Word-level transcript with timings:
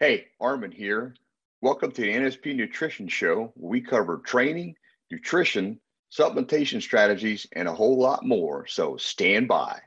Hey, 0.00 0.26
Arman 0.40 0.72
here. 0.72 1.16
Welcome 1.60 1.90
to 1.90 2.02
the 2.02 2.14
NSP 2.14 2.54
Nutrition 2.54 3.08
Show. 3.08 3.52
We 3.56 3.80
cover 3.80 4.18
training, 4.18 4.76
nutrition, 5.10 5.80
supplementation 6.16 6.80
strategies, 6.80 7.48
and 7.50 7.66
a 7.66 7.74
whole 7.74 7.98
lot 7.98 8.24
more. 8.24 8.64
So 8.68 8.96
stand 8.96 9.48
by. 9.48 9.80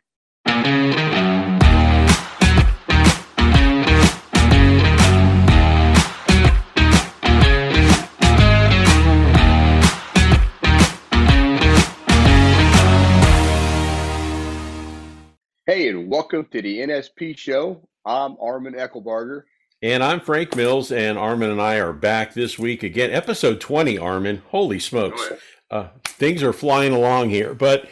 Hey, 15.65 15.87
and 15.87 16.09
welcome 16.09 16.47
to 16.51 16.61
the 16.61 16.79
NSP 16.79 17.37
Show. 17.37 17.87
I'm 18.05 18.35
Arman 18.35 18.75
Eckelbarger. 18.75 19.43
And 19.83 20.03
I'm 20.03 20.19
Frank 20.19 20.55
Mills, 20.55 20.91
and 20.91 21.17
Arman 21.17 21.51
and 21.51 21.59
I 21.59 21.77
are 21.77 21.91
back 21.91 22.35
this 22.35 22.59
week 22.59 22.83
again. 22.83 23.09
Episode 23.09 23.59
20, 23.59 23.95
Arman. 23.95 24.43
Holy 24.49 24.77
smokes. 24.77 25.31
Uh, 25.71 25.87
things 26.03 26.43
are 26.43 26.53
flying 26.53 26.93
along 26.93 27.31
here. 27.31 27.55
But 27.55 27.89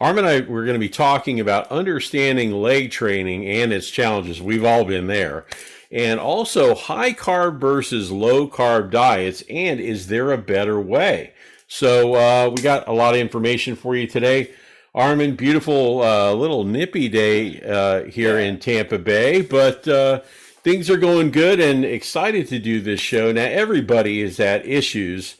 Arman 0.00 0.18
and 0.18 0.26
I, 0.26 0.40
we're 0.40 0.64
going 0.64 0.74
to 0.74 0.80
be 0.80 0.88
talking 0.88 1.38
about 1.38 1.70
understanding 1.70 2.50
leg 2.50 2.90
training 2.90 3.46
and 3.46 3.72
its 3.72 3.88
challenges. 3.88 4.42
We've 4.42 4.64
all 4.64 4.84
been 4.84 5.06
there. 5.06 5.46
And 5.92 6.18
also 6.18 6.74
high 6.74 7.12
carb 7.12 7.60
versus 7.60 8.10
low 8.10 8.48
carb 8.48 8.90
diets. 8.90 9.44
And 9.48 9.78
is 9.78 10.08
there 10.08 10.32
a 10.32 10.38
better 10.38 10.80
way? 10.80 11.34
So 11.68 12.14
uh, 12.16 12.50
we 12.52 12.62
got 12.62 12.88
a 12.88 12.92
lot 12.92 13.14
of 13.14 13.20
information 13.20 13.76
for 13.76 13.94
you 13.94 14.08
today. 14.08 14.50
Arman, 14.92 15.36
beautiful 15.36 16.02
uh, 16.02 16.32
little 16.32 16.64
nippy 16.64 17.08
day 17.08 17.62
uh, 17.62 18.10
here 18.10 18.40
in 18.40 18.58
Tampa 18.58 18.98
Bay, 18.98 19.42
but 19.42 19.86
uh, 19.86 20.22
things 20.62 20.90
are 20.90 20.96
going 20.96 21.30
good 21.30 21.60
and 21.60 21.84
excited 21.84 22.48
to 22.48 22.58
do 22.58 22.80
this 22.80 23.00
show. 23.00 23.32
Now, 23.32 23.44
everybody 23.44 24.20
is 24.20 24.40
at 24.40 24.66
issues 24.66 25.36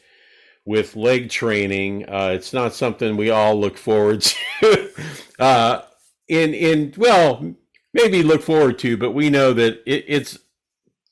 with 0.65 0.97
leg 0.97 1.31
training. 1.31 2.09
Uh, 2.09 2.33
it's 2.34 2.53
not 2.53 2.75
something 2.75 3.17
we 3.17 3.31
all 3.31 3.59
look 3.59 3.78
forward 3.78 4.20
to. 4.61 4.91
uh, 5.39 5.83
in 6.28 6.53
in 6.55 6.95
well, 6.97 7.55
maybe 7.95 8.23
look 8.23 8.43
forward 8.43 8.78
to, 8.81 8.97
but 8.97 9.12
we 9.12 9.31
know 9.31 9.53
that 9.55 9.83
it, 9.87 10.05
it's 10.06 10.39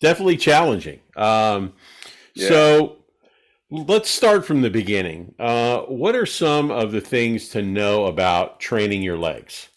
definitely 0.00 0.36
challenging. 0.36 1.00
Um, 1.16 1.72
yeah. 2.34 2.48
So 2.48 2.96
let's 3.70 4.10
start 4.10 4.44
from 4.44 4.62
the 4.62 4.70
beginning. 4.70 5.34
Uh, 5.38 5.80
what 5.82 6.14
are 6.14 6.26
some 6.26 6.70
of 6.70 6.92
the 6.92 7.00
things 7.00 7.48
to 7.50 7.62
know 7.62 8.06
about 8.06 8.60
training 8.60 9.02
your 9.02 9.18
legs? 9.18 9.68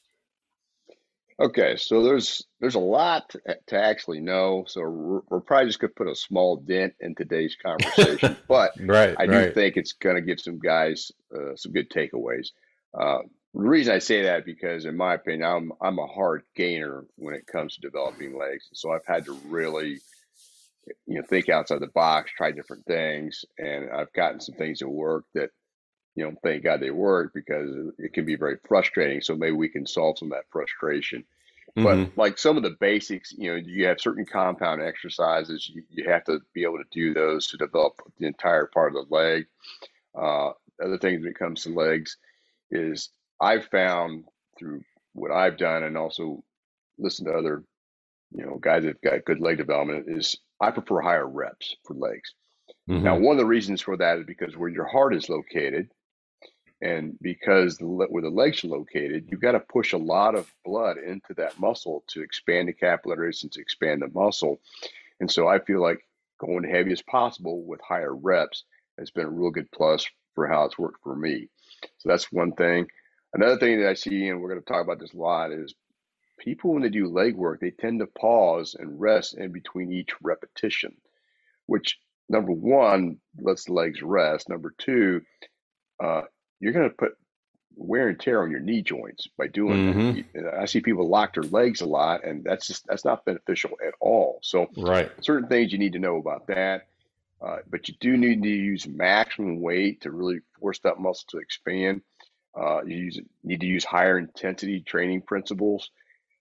Okay, 1.39 1.77
so 1.77 2.03
there's 2.03 2.45
there's 2.59 2.75
a 2.75 2.79
lot 2.79 3.29
to, 3.29 3.39
to 3.67 3.81
actually 3.81 4.19
know. 4.19 4.65
So 4.67 4.81
we're, 4.81 5.21
we're, 5.29 5.39
probably 5.39 5.67
just 5.67 5.79
gonna 5.79 5.93
put 5.95 6.09
a 6.09 6.15
small 6.15 6.57
dent 6.57 6.95
in 6.99 7.15
today's 7.15 7.55
conversation, 7.55 8.35
but 8.49 8.71
right, 8.81 9.15
I 9.17 9.25
do 9.25 9.31
right. 9.31 9.53
think 9.53 9.77
it's 9.77 9.93
gonna 9.93 10.21
give 10.21 10.41
some 10.41 10.59
guys 10.59 11.13
uh, 11.33 11.55
some 11.55 11.71
good 11.71 11.89
takeaways. 11.89 12.49
Uh, 12.93 13.19
the 13.53 13.61
reason 13.61 13.95
I 13.95 13.99
say 13.99 14.23
that 14.23 14.45
because, 14.45 14.83
in 14.83 14.97
my 14.97 15.13
opinion, 15.13 15.49
I'm 15.49 15.71
I'm 15.81 15.99
a 15.99 16.07
hard 16.07 16.43
gainer 16.57 17.05
when 17.15 17.35
it 17.35 17.47
comes 17.47 17.75
to 17.75 17.81
developing 17.81 18.37
legs, 18.37 18.67
so 18.73 18.91
I've 18.91 19.05
had 19.05 19.23
to 19.25 19.33
really 19.45 19.99
you 21.07 21.15
know 21.15 21.23
think 21.29 21.47
outside 21.47 21.79
the 21.79 21.87
box, 21.87 22.31
try 22.35 22.51
different 22.51 22.85
things, 22.85 23.45
and 23.57 23.89
I've 23.91 24.11
gotten 24.11 24.41
some 24.41 24.55
things 24.55 24.79
that 24.79 24.89
work 24.89 25.23
that 25.35 25.51
you 26.15 26.25
know, 26.25 26.35
thank 26.43 26.63
God 26.63 26.81
they 26.81 26.91
work 26.91 27.31
because 27.33 27.69
it 27.97 28.13
can 28.13 28.25
be 28.25 28.35
very 28.35 28.57
frustrating. 28.67 29.21
So 29.21 29.35
maybe 29.35 29.55
we 29.55 29.69
can 29.69 29.85
solve 29.85 30.17
some 30.17 30.31
of 30.31 30.37
that 30.37 30.51
frustration. 30.51 31.23
Mm-hmm. 31.77 31.83
But 31.83 32.17
like 32.17 32.37
some 32.37 32.57
of 32.57 32.63
the 32.63 32.75
basics, 32.79 33.33
you 33.37 33.51
know, 33.51 33.55
you 33.55 33.85
have 33.87 34.01
certain 34.01 34.25
compound 34.25 34.81
exercises. 34.81 35.69
You, 35.69 35.83
you 35.89 36.09
have 36.09 36.23
to 36.25 36.39
be 36.53 36.63
able 36.63 36.77
to 36.77 36.85
do 36.91 37.13
those 37.13 37.47
to 37.47 37.57
develop 37.57 37.93
the 38.17 38.27
entire 38.27 38.65
part 38.65 38.95
of 38.95 39.07
the 39.07 39.15
leg. 39.15 39.45
Uh, 40.19 40.51
other 40.83 40.97
things 40.97 41.21
when 41.21 41.31
it 41.31 41.39
comes 41.39 41.63
to 41.63 41.69
legs 41.69 42.17
is 42.71 43.09
I've 43.39 43.65
found 43.65 44.25
through 44.57 44.81
what 45.13 45.31
I've 45.31 45.57
done 45.57 45.83
and 45.83 45.97
also 45.97 46.43
listen 46.97 47.25
to 47.25 47.33
other, 47.33 47.63
you 48.31 48.45
know, 48.45 48.57
guys 48.57 48.83
that've 48.83 49.01
got 49.01 49.25
good 49.25 49.39
leg 49.39 49.57
development 49.57 50.05
is 50.07 50.37
I 50.59 50.71
prefer 50.71 51.01
higher 51.01 51.27
reps 51.27 51.75
for 51.85 51.93
legs. 51.93 52.33
Mm-hmm. 52.89 53.03
Now, 53.03 53.17
one 53.17 53.35
of 53.35 53.39
the 53.39 53.45
reasons 53.45 53.81
for 53.81 53.97
that 53.97 54.19
is 54.19 54.25
because 54.25 54.57
where 54.57 54.69
your 54.69 54.87
heart 54.87 55.15
is 55.15 55.29
located, 55.29 55.89
and 56.81 57.17
because 57.21 57.77
where 57.81 58.21
the 58.21 58.29
legs 58.29 58.63
are 58.63 58.69
located, 58.69 59.27
you've 59.29 59.41
got 59.41 59.51
to 59.51 59.59
push 59.59 59.93
a 59.93 59.97
lot 59.97 60.35
of 60.35 60.51
blood 60.63 60.97
into 60.97 61.33
that 61.35 61.59
muscle 61.59 62.03
to 62.07 62.21
expand 62.21 62.67
the 62.69 62.73
capillaries 62.73 63.43
and 63.43 63.51
to 63.51 63.61
expand 63.61 64.01
the 64.01 64.09
muscle. 64.13 64.59
And 65.19 65.29
so 65.29 65.47
I 65.47 65.59
feel 65.59 65.81
like 65.81 65.99
going 66.39 66.63
heavy 66.63 66.93
as 66.93 67.01
possible 67.01 67.63
with 67.63 67.81
higher 67.81 68.15
reps 68.15 68.63
has 68.97 69.11
been 69.11 69.25
a 69.25 69.29
real 69.29 69.51
good 69.51 69.69
plus 69.71 70.05
for 70.35 70.47
how 70.47 70.65
it's 70.65 70.79
worked 70.79 71.03
for 71.03 71.15
me. 71.15 71.49
So 71.97 72.09
that's 72.09 72.31
one 72.31 72.53
thing. 72.53 72.87
Another 73.33 73.57
thing 73.57 73.81
that 73.81 73.89
I 73.89 73.93
see, 73.93 74.27
and 74.27 74.41
we're 74.41 74.49
going 74.49 74.61
to 74.61 74.65
talk 74.65 74.83
about 74.83 74.99
this 74.99 75.13
a 75.13 75.17
lot, 75.17 75.51
is 75.51 75.75
people 76.39 76.73
when 76.73 76.81
they 76.81 76.89
do 76.89 77.07
leg 77.07 77.35
work, 77.35 77.59
they 77.59 77.71
tend 77.71 77.99
to 77.99 78.07
pause 78.07 78.75
and 78.79 78.99
rest 78.99 79.37
in 79.37 79.51
between 79.51 79.91
each 79.91 80.11
repetition, 80.21 80.95
which 81.65 81.99
number 82.29 82.53
one 82.53 83.17
lets 83.39 83.65
the 83.65 83.73
legs 83.73 84.01
rest. 84.01 84.47
Number 84.47 84.73
two, 84.77 85.21
uh, 86.01 86.21
you're 86.59 86.73
going 86.73 86.89
to 86.89 86.95
put 86.95 87.17
wear 87.75 88.09
and 88.09 88.19
tear 88.19 88.43
on 88.43 88.51
your 88.51 88.59
knee 88.59 88.81
joints 88.81 89.27
by 89.37 89.47
doing 89.47 89.93
mm-hmm. 89.93 90.43
that. 90.43 90.53
I 90.53 90.65
see 90.65 90.81
people 90.81 91.07
lock 91.07 91.33
their 91.33 91.43
legs 91.43 91.81
a 91.81 91.85
lot, 91.85 92.25
and 92.25 92.43
that's 92.43 92.67
just 92.67 92.85
that's 92.87 93.05
not 93.05 93.25
beneficial 93.25 93.71
at 93.85 93.93
all. 93.99 94.39
So, 94.43 94.67
right, 94.77 95.11
certain 95.21 95.47
things 95.47 95.71
you 95.71 95.79
need 95.79 95.93
to 95.93 95.99
know 95.99 96.17
about 96.17 96.47
that. 96.47 96.87
Uh, 97.41 97.57
but 97.69 97.87
you 97.87 97.95
do 98.01 98.17
need 98.17 98.43
to 98.43 98.49
use 98.49 98.85
maximum 98.85 99.61
weight 99.61 100.01
to 100.01 100.11
really 100.11 100.41
force 100.59 100.79
that 100.79 100.99
muscle 100.99 101.25
to 101.29 101.37
expand. 101.37 102.01
Uh, 102.53 102.83
you 102.83 102.97
use, 102.97 103.19
need 103.43 103.61
to 103.61 103.65
use 103.65 103.85
higher 103.85 104.17
intensity 104.17 104.81
training 104.81 105.21
principles. 105.21 105.89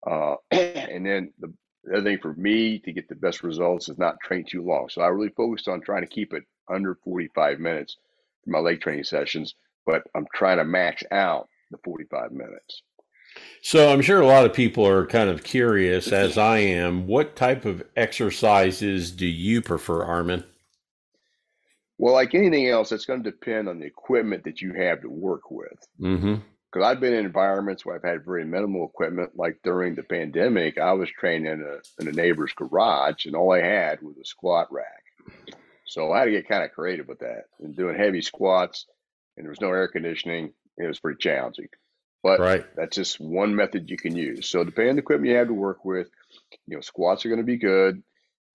Uh, 0.04 0.34
and 0.50 1.06
then 1.06 1.32
the, 1.38 1.52
the 1.84 1.98
other 1.98 2.02
thing 2.02 2.18
for 2.18 2.34
me 2.34 2.80
to 2.80 2.92
get 2.92 3.08
the 3.08 3.14
best 3.14 3.44
results 3.44 3.88
is 3.88 3.96
not 3.96 4.18
train 4.20 4.44
too 4.44 4.64
long. 4.64 4.88
So 4.88 5.00
I 5.00 5.06
really 5.06 5.28
focused 5.28 5.68
on 5.68 5.80
trying 5.82 6.02
to 6.02 6.08
keep 6.08 6.34
it 6.34 6.42
under 6.68 6.96
45 7.04 7.60
minutes 7.60 7.96
for 8.44 8.50
my 8.50 8.58
leg 8.58 8.80
training 8.80 9.04
sessions 9.04 9.54
but 9.88 10.02
I'm 10.14 10.26
trying 10.34 10.58
to 10.58 10.64
max 10.64 11.02
out 11.10 11.48
the 11.70 11.78
45 11.82 12.30
minutes. 12.30 12.82
So 13.62 13.90
I'm 13.90 14.02
sure 14.02 14.20
a 14.20 14.26
lot 14.26 14.44
of 14.44 14.52
people 14.52 14.86
are 14.86 15.06
kind 15.06 15.30
of 15.30 15.42
curious, 15.42 16.12
as 16.12 16.36
I 16.36 16.58
am. 16.58 17.06
What 17.06 17.36
type 17.36 17.64
of 17.64 17.82
exercises 17.96 19.10
do 19.10 19.26
you 19.26 19.62
prefer, 19.62 20.04
Arman? 20.04 20.44
Well, 21.96 22.12
like 22.12 22.34
anything 22.34 22.68
else, 22.68 22.92
it's 22.92 23.06
going 23.06 23.22
to 23.22 23.30
depend 23.30 23.66
on 23.66 23.78
the 23.78 23.86
equipment 23.86 24.44
that 24.44 24.60
you 24.60 24.74
have 24.74 25.00
to 25.00 25.08
work 25.08 25.50
with. 25.50 25.78
Mm-hmm. 25.98 26.34
Because 26.70 26.86
I've 26.86 27.00
been 27.00 27.14
in 27.14 27.24
environments 27.24 27.86
where 27.86 27.96
I've 27.96 28.04
had 28.04 28.26
very 28.26 28.44
minimal 28.44 28.84
equipment. 28.86 29.30
Like 29.36 29.58
during 29.64 29.94
the 29.94 30.02
pandemic, 30.02 30.76
I 30.76 30.92
was 30.92 31.08
training 31.18 31.50
in 31.50 31.62
a 31.62 32.02
in 32.02 32.08
a 32.08 32.12
neighbor's 32.12 32.52
garage, 32.52 33.24
and 33.24 33.34
all 33.34 33.52
I 33.52 33.62
had 33.62 34.02
was 34.02 34.18
a 34.18 34.24
squat 34.24 34.70
rack. 34.70 35.56
So 35.86 36.12
I 36.12 36.18
had 36.18 36.24
to 36.26 36.30
get 36.32 36.48
kind 36.48 36.62
of 36.62 36.72
creative 36.72 37.08
with 37.08 37.20
that 37.20 37.44
and 37.60 37.74
doing 37.74 37.96
heavy 37.96 38.20
squats 38.20 38.84
and 39.38 39.46
there 39.46 39.50
was 39.50 39.60
no 39.60 39.68
air 39.68 39.88
conditioning. 39.88 40.52
It 40.76 40.86
was 40.86 41.00
pretty 41.00 41.18
challenging. 41.18 41.68
But 42.22 42.40
right. 42.40 42.66
that's 42.76 42.96
just 42.96 43.20
one 43.20 43.54
method 43.54 43.88
you 43.88 43.96
can 43.96 44.16
use. 44.16 44.48
So 44.50 44.64
depending 44.64 44.90
on 44.90 44.96
the 44.96 45.02
equipment 45.02 45.30
you 45.30 45.36
have 45.36 45.46
to 45.46 45.54
work 45.54 45.84
with, 45.84 46.08
you 46.66 46.76
know, 46.76 46.80
squats 46.80 47.24
are 47.24 47.28
going 47.28 47.40
to 47.40 47.44
be 47.44 47.56
good. 47.56 48.02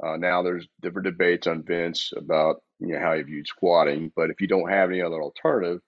Uh, 0.04 0.18
now 0.18 0.44
there's 0.44 0.68
different 0.82 1.06
debates 1.06 1.48
on 1.48 1.64
Vince 1.64 2.12
about 2.16 2.62
you 2.80 2.90
know 2.90 3.00
how 3.00 3.14
you 3.14 3.24
viewed 3.24 3.48
squatting, 3.48 4.12
but 4.14 4.30
if 4.30 4.42
you 4.42 4.48
don't 4.48 4.70
have 4.70 4.90
any 4.90 5.02
other 5.02 5.22
alternative, 5.22 5.80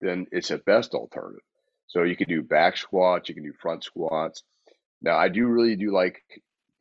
then 0.00 0.26
it's 0.30 0.52
a 0.52 0.58
best 0.58 0.94
alternative. 0.94 1.42
So 1.88 2.04
you 2.04 2.14
can 2.14 2.28
do 2.28 2.42
back 2.42 2.76
squats, 2.76 3.28
you 3.28 3.34
can 3.34 3.42
do 3.42 3.52
front 3.60 3.82
squats. 3.82 4.44
Now 5.02 5.16
I 5.16 5.28
do 5.28 5.46
really 5.46 5.74
do 5.74 5.92
like 5.92 6.22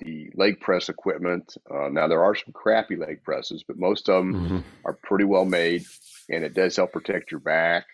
the 0.04 0.30
leg 0.36 0.60
press 0.60 0.90
equipment. 0.90 1.56
Uh, 1.70 1.90
now 1.90 2.08
there 2.08 2.24
are 2.24 2.36
some 2.36 2.54
crappy 2.54 2.96
leg 2.96 3.24
presses, 3.24 3.64
but 3.64 3.78
most 3.78 4.10
of 4.10 4.24
them 4.24 4.34
mm-hmm. 4.34 4.60
are 4.86 4.94
pretty 4.94 5.24
well 5.24 5.46
made 5.46 5.86
and 6.30 6.44
it 6.44 6.54
does 6.54 6.76
help 6.76 6.92
protect 6.92 7.32
your 7.32 7.40
back. 7.40 7.86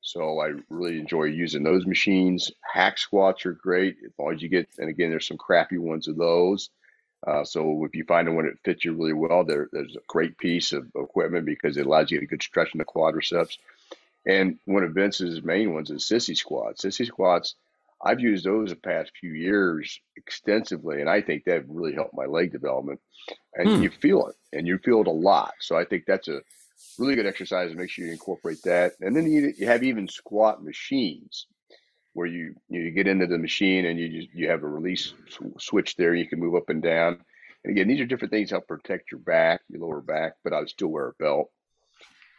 So 0.00 0.40
I 0.40 0.52
really 0.70 1.00
enjoy 1.00 1.24
using 1.24 1.64
those 1.64 1.84
machines. 1.84 2.52
Hack 2.62 2.98
squats 2.98 3.44
are 3.44 3.52
great 3.52 3.96
as 4.04 4.12
long 4.18 4.34
as 4.34 4.42
you 4.42 4.48
get, 4.48 4.68
and 4.78 4.88
again, 4.88 5.10
there's 5.10 5.26
some 5.26 5.36
crappy 5.36 5.78
ones 5.78 6.06
of 6.06 6.16
those. 6.16 6.70
Uh, 7.26 7.42
so 7.42 7.84
if 7.84 7.94
you 7.96 8.04
find 8.04 8.32
one 8.36 8.46
that 8.46 8.60
fits 8.64 8.84
you 8.84 8.92
really 8.92 9.12
well, 9.12 9.44
there, 9.44 9.68
there's 9.72 9.96
a 9.96 10.00
great 10.06 10.38
piece 10.38 10.72
of 10.72 10.86
equipment 10.94 11.44
because 11.44 11.76
it 11.76 11.86
allows 11.86 12.10
you 12.10 12.20
to 12.20 12.26
get 12.26 12.28
a 12.28 12.36
good 12.36 12.42
stretch 12.42 12.72
in 12.72 12.78
the 12.78 12.84
quadriceps. 12.84 13.58
And 14.24 14.58
one 14.64 14.84
of 14.84 14.94
Vince's 14.94 15.42
main 15.42 15.74
ones 15.74 15.90
is 15.90 16.04
sissy 16.04 16.36
squats. 16.36 16.84
Sissy 16.84 17.06
squats, 17.06 17.56
I've 18.04 18.20
used 18.20 18.44
those 18.44 18.70
the 18.70 18.76
past 18.76 19.12
few 19.18 19.32
years 19.32 19.98
extensively, 20.16 21.00
and 21.00 21.08
I 21.08 21.20
think 21.20 21.44
that 21.44 21.68
really 21.68 21.94
helped 21.94 22.14
my 22.14 22.26
leg 22.26 22.52
development. 22.52 23.00
And 23.54 23.68
hmm. 23.68 23.82
you 23.82 23.90
feel 23.90 24.26
it, 24.28 24.36
and 24.56 24.66
you 24.66 24.78
feel 24.78 25.00
it 25.00 25.06
a 25.06 25.10
lot. 25.10 25.54
So 25.60 25.76
I 25.76 25.84
think 25.84 26.04
that's 26.06 26.28
a 26.28 26.40
really 26.98 27.14
good 27.14 27.26
exercise 27.26 27.70
and 27.70 27.78
make 27.78 27.90
sure 27.90 28.04
you 28.04 28.12
incorporate 28.12 28.62
that. 28.64 28.92
And 29.00 29.16
then 29.16 29.30
you, 29.30 29.52
you 29.56 29.66
have 29.66 29.82
even 29.82 30.08
squat 30.08 30.62
machines 30.62 31.46
where 32.12 32.26
you 32.26 32.54
you 32.68 32.90
get 32.90 33.06
into 33.06 33.26
the 33.26 33.38
machine 33.38 33.84
and 33.86 33.98
you 33.98 34.08
just 34.08 34.34
you 34.34 34.48
have 34.48 34.62
a 34.62 34.68
release 34.68 35.12
switch 35.58 35.96
there. 35.96 36.14
You 36.14 36.26
can 36.26 36.40
move 36.40 36.54
up 36.54 36.70
and 36.70 36.82
down, 36.82 37.20
And 37.64 37.72
again, 37.72 37.88
these 37.88 38.00
are 38.00 38.06
different 38.06 38.32
things 38.32 38.48
to 38.48 38.56
help 38.56 38.68
protect 38.68 39.10
your 39.10 39.20
back, 39.20 39.60
your 39.68 39.82
lower 39.82 40.00
back, 40.00 40.34
but 40.42 40.52
I 40.52 40.60
would 40.60 40.70
still 40.70 40.88
wear 40.88 41.08
a 41.08 41.12
belt. 41.14 41.50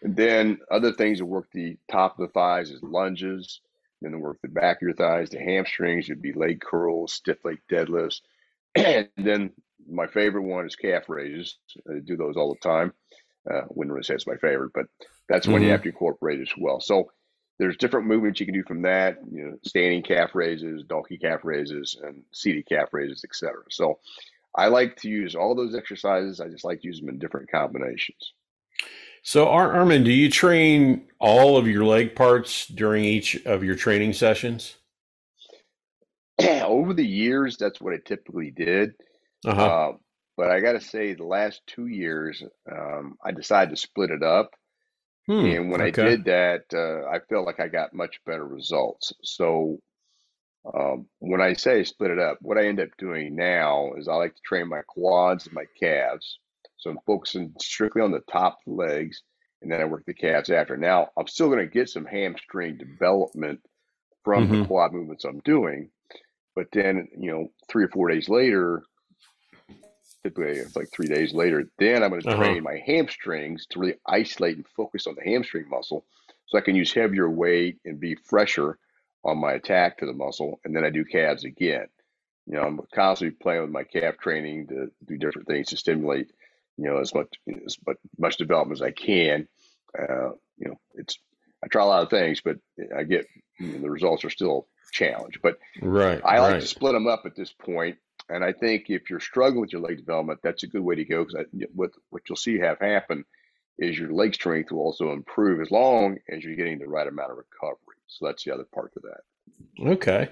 And 0.02 0.16
then 0.16 0.60
other 0.70 0.94
things 0.94 1.20
that 1.20 1.26
work 1.26 1.48
the 1.52 1.78
top 1.92 2.20
of 2.20 2.28
the 2.28 2.34
thighs 2.34 2.72
is 2.72 2.82
lunges. 2.84 3.62
Then 4.02 4.12
to 4.12 4.20
work 4.20 4.38
the 4.42 4.50
back 4.50 4.78
of 4.78 4.82
your 4.84 4.94
thighs, 4.94 5.30
the 5.30 5.40
hamstrings, 5.40 6.06
it'd 6.06 6.22
be 6.22 6.34
leg 6.34 6.62
curls, 6.62 7.14
stiff 7.14 7.44
leg 7.44 7.60
deadlifts. 7.72 8.22
And 8.76 9.10
then 9.18 9.54
my 9.90 10.08
favorite 10.08 10.44
one 10.44 10.68
is 10.68 10.76
calf 10.76 11.04
raises. 11.08 11.58
I 11.90 12.00
do 12.04 12.16
those 12.16 12.38
all 12.38 12.54
the 12.54 12.68
time. 12.68 12.94
Uh, 13.50 13.62
wouldn't 13.70 13.94
really 13.94 14.04
say 14.04 14.14
it's 14.14 14.28
my 14.28 14.36
favorite, 14.36 14.72
but 14.74 14.86
that's 15.28 15.48
when 15.48 15.58
mm-hmm. 15.58 15.66
you 15.66 15.72
have 15.72 15.82
to 15.84 15.90
incorporate 15.90 16.42
as 16.42 16.52
well. 16.58 16.80
So 16.80 17.12
there's 17.60 17.78
different 17.78 18.08
movements 18.08 18.40
you 18.40 18.46
can 18.46 18.54
do 18.54 18.64
from 18.64 18.84
that. 18.84 19.18
You 19.32 19.46
know, 19.46 19.58
standing 19.64 20.04
calf 20.04 20.36
raises, 20.36 20.84
donkey 20.84 21.18
calf 21.18 21.42
raises, 21.44 21.98
and 22.02 22.24
seated 22.34 22.68
calf 22.68 22.90
raises, 22.92 23.24
etc. 23.24 23.64
So 23.70 24.00
I 24.56 24.68
like 24.68 24.98
to 24.98 25.10
use 25.10 25.36
all 25.36 25.56
those 25.56 25.76
exercises. 25.76 26.40
I 26.40 26.50
just 26.50 26.66
like 26.66 26.82
to 26.82 26.88
use 26.88 27.00
them 27.00 27.10
in 27.10 27.20
different 27.20 27.50
combinations. 27.50 28.34
So, 29.28 29.48
Arman, 29.48 30.06
do 30.06 30.12
you 30.14 30.32
train 30.32 31.06
all 31.20 31.58
of 31.58 31.68
your 31.68 31.84
leg 31.84 32.16
parts 32.16 32.66
during 32.66 33.04
each 33.04 33.36
of 33.46 33.62
your 33.62 33.76
training 33.76 34.14
sessions? 34.14 34.78
Over 36.42 36.94
the 36.94 37.06
years, 37.06 37.58
that's 37.58 37.82
what 37.82 37.94
I 37.94 37.98
typically 38.06 38.52
did. 38.52 38.94
Uh-huh. 39.46 39.66
Uh, 39.66 39.92
but 40.38 40.50
I 40.50 40.62
got 40.62 40.74
to 40.74 40.80
say, 40.80 41.14
the 41.14 41.26
last 41.26 41.62
two 41.68 41.88
years, 41.88 42.42
um, 42.72 43.18
I 43.22 43.34
decided 43.34 43.72
to 43.72 43.76
split 43.76 44.12
it 44.12 44.24
up. 44.24 44.52
Hmm, 45.26 45.46
and 45.46 45.72
when 45.72 45.82
okay. 45.82 46.04
I 46.04 46.06
did 46.06 46.24
that, 46.24 46.62
uh, 46.74 47.10
I 47.10 47.20
felt 47.20 47.46
like 47.46 47.60
I 47.60 47.68
got 47.68 47.94
much 47.94 48.22
better 48.26 48.48
results. 48.48 49.12
So, 49.24 49.82
um, 50.74 51.06
when 51.20 51.42
I 51.42 51.52
say 51.52 51.84
split 51.84 52.12
it 52.12 52.20
up, 52.20 52.38
what 52.40 52.58
I 52.58 52.68
end 52.68 52.80
up 52.80 52.96
doing 52.98 53.36
now 53.36 53.92
is 53.98 54.08
I 54.08 54.14
like 54.14 54.36
to 54.36 54.42
train 54.46 54.70
my 54.70 54.84
quads 54.88 55.48
and 55.48 55.54
my 55.54 55.66
calves 55.78 56.40
so 56.78 56.90
I'm 56.90 57.00
focusing 57.06 57.54
strictly 57.60 58.02
on 58.02 58.12
the 58.12 58.22
top 58.32 58.60
legs, 58.66 59.24
and 59.62 59.72
then 59.72 59.82
I 59.82 59.86
work 59.86 60.06
the 60.06 60.14
calves 60.14 60.50
after. 60.50 60.78
Now 60.78 61.10
I'm 61.18 61.28
still 61.28 61.48
going 61.48 61.60
to 61.60 61.68
get 61.68 61.90
some 61.90 62.06
hamstring 62.06 62.78
development 62.78 63.62
from 64.24 64.46
mm-hmm. 64.46 64.62
the 64.62 64.68
quad 64.68 64.94
movements 64.94 65.26
I'm 65.26 65.40
doing, 65.40 65.90
but 66.56 66.68
then 66.72 67.08
you 67.18 67.32
know 67.32 67.48
three 67.70 67.86
or 67.86 67.90
four 67.90 68.10
days 68.10 68.30
later, 68.30 68.84
typically 70.24 70.60
it's 70.60 70.76
like 70.76 70.90
three 70.92 71.08
days 71.08 71.34
later, 71.34 71.70
then 71.80 72.04
I'm 72.04 72.10
going 72.10 72.22
to 72.22 72.30
uh-huh. 72.30 72.44
train 72.44 72.64
my 72.64 72.82
hamstrings 72.86 73.66
to 73.72 73.80
really 73.80 73.96
isolate 74.06 74.58
and 74.58 74.68
focus 74.68 75.08
on 75.08 75.16
the 75.16 75.30
hamstring 75.30 75.70
muscle, 75.70 76.06
so 76.46 76.58
I 76.58 76.62
can 76.62 76.76
use 76.76 76.94
heavier 76.94 77.30
weight 77.30 77.80
and 77.86 78.00
be 78.00 78.16
fresher 78.16 78.78
on 79.24 79.40
my 79.40 79.54
attack 79.54 79.98
to 79.98 80.06
the 80.06 80.14
muscle, 80.14 80.60
and 80.64 80.76
then 80.76 80.86
I 80.86 80.90
do 80.90 81.04
calves 81.04 81.44
again. 81.44 81.88
You 82.46 82.54
know, 82.54 82.62
I'm 82.62 82.80
constantly 82.94 83.36
playing 83.42 83.62
with 83.62 83.72
my 83.72 83.84
calf 83.84 84.18
training 84.20 84.68
to 84.68 84.90
do 85.06 85.18
different 85.18 85.48
things 85.48 85.68
to 85.70 85.78
stimulate 85.78 86.32
you 86.78 86.86
know, 86.86 86.98
as 86.98 87.14
much 87.14 87.28
as 87.66 87.78
much, 87.86 87.98
much 88.18 88.38
development 88.38 88.80
as 88.80 88.82
I 88.82 88.92
can. 88.92 89.48
Uh, 89.98 90.30
you 90.58 90.70
know, 90.70 90.80
it's 90.96 91.18
I 91.64 91.68
try 91.68 91.84
a 91.84 91.88
lot 91.88 92.04
of 92.04 92.10
things, 92.10 92.42
but 92.42 92.58
I 92.96 93.04
get 93.04 93.26
you 93.60 93.74
know, 93.74 93.80
the 93.80 93.90
results 93.90 94.24
are 94.26 94.30
still 94.30 94.68
a 94.68 94.92
challenge. 94.94 95.40
But 95.42 95.58
right, 95.82 96.22
I 96.24 96.40
like 96.40 96.54
right. 96.54 96.62
to 96.62 96.68
split 96.68 96.94
them 96.94 97.08
up 97.08 97.24
at 97.26 97.36
this 97.36 97.52
point. 97.52 97.98
And 98.30 98.44
I 98.44 98.52
think 98.52 98.90
if 98.90 99.10
you're 99.10 99.20
struggling 99.20 99.62
with 99.62 99.72
your 99.72 99.82
leg 99.82 99.98
development, 99.98 100.40
that's 100.44 100.64
a 100.64 100.68
good 100.68 100.82
way 100.82 100.96
to 100.96 101.06
go 101.06 101.24
because 101.24 101.46
what 101.74 101.92
what 102.10 102.24
you'll 102.28 102.36
see 102.36 102.60
have 102.60 102.80
happen 102.80 103.26
is 103.80 103.98
your 103.98 104.12
leg 104.12 104.34
strength 104.34 104.72
will 104.72 104.82
also 104.82 105.12
improve 105.12 105.62
as 105.62 105.72
long 105.72 106.18
as 106.30 106.44
you're 106.44 106.56
getting 106.56 106.80
the 106.80 106.88
right 106.88 107.08
amount 107.08 107.32
of 107.32 107.38
recovery. 107.38 107.78
So 108.08 108.26
that's 108.26 108.44
the 108.44 108.54
other 108.54 108.66
part 108.74 108.94
of 108.96 109.04
that. 109.04 109.22
Okay. 109.80 110.30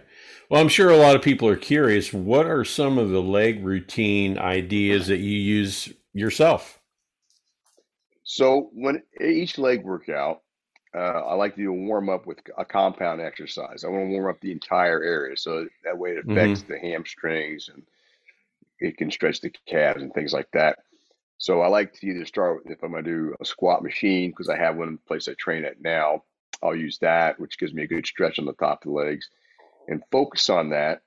Well, 0.50 0.62
I'm 0.62 0.70
sure 0.70 0.90
a 0.90 0.98
lot 0.98 1.16
of 1.16 1.22
people 1.22 1.48
are 1.48 1.56
curious. 1.56 2.12
What 2.12 2.48
are 2.48 2.66
some 2.66 2.98
of 2.98 3.10
the 3.10 3.22
leg 3.22 3.64
routine 3.64 4.38
ideas 4.38 5.08
that 5.08 5.18
you 5.18 5.38
use 5.38 5.94
yourself? 6.16 6.80
So 8.24 8.70
when 8.74 9.04
each 9.22 9.58
leg 9.58 9.84
workout, 9.84 10.42
uh, 10.96 11.22
I 11.28 11.36
like 11.36 11.56
to 11.56 11.62
do 11.62 11.70
a 11.72 11.74
warm 11.74 12.10
up 12.10 12.26
with 12.26 12.40
a 12.58 12.66
compound 12.66 13.22
exercise. 13.22 13.84
I 13.84 13.90
want 13.90 14.06
to 14.06 14.12
warm 14.12 14.30
up 14.30 14.40
the 14.40 14.52
entire 14.52 15.04
area, 15.04 15.36
so 15.38 15.68
that 15.84 15.98
way 15.98 16.12
it 16.12 16.26
affects 16.26 16.62
mm-hmm. 16.62 16.72
the 16.72 16.80
hamstrings 16.80 17.70
and 17.72 17.84
it 18.80 18.98
can 18.98 19.12
stretch 19.12 19.42
the 19.42 19.52
calves 19.68 20.02
and 20.02 20.14
things 20.14 20.34
like 20.34 20.50
that. 20.54 20.80
So 21.38 21.62
I 21.62 21.68
like 21.68 21.94
to 21.94 22.08
either 22.08 22.26
start 22.26 22.64
if 22.66 22.82
I'm 22.82 22.92
going 22.92 23.04
to 23.04 23.10
do 23.10 23.36
a 23.42 23.46
squat 23.46 23.84
machine 23.84 24.32
because 24.32 24.50
I 24.50 24.58
have 24.58 24.78
one 24.78 24.88
in 24.88 24.96
the 24.96 25.08
place 25.08 25.28
I 25.28 25.34
train 25.34 25.66
at 25.66 25.82
now. 25.82 26.24
I'll 26.64 26.76
use 26.76 26.98
that, 27.00 27.40
which 27.40 27.60
gives 27.60 27.74
me 27.74 27.84
a 27.84 27.88
good 27.88 28.08
stretch 28.08 28.40
on 28.40 28.46
the 28.46 28.54
top 28.54 28.86
of 28.86 28.92
the 28.92 28.98
legs, 28.98 29.30
and 29.90 30.02
focus 30.12 30.50
on 30.50 30.70
that 30.70 31.02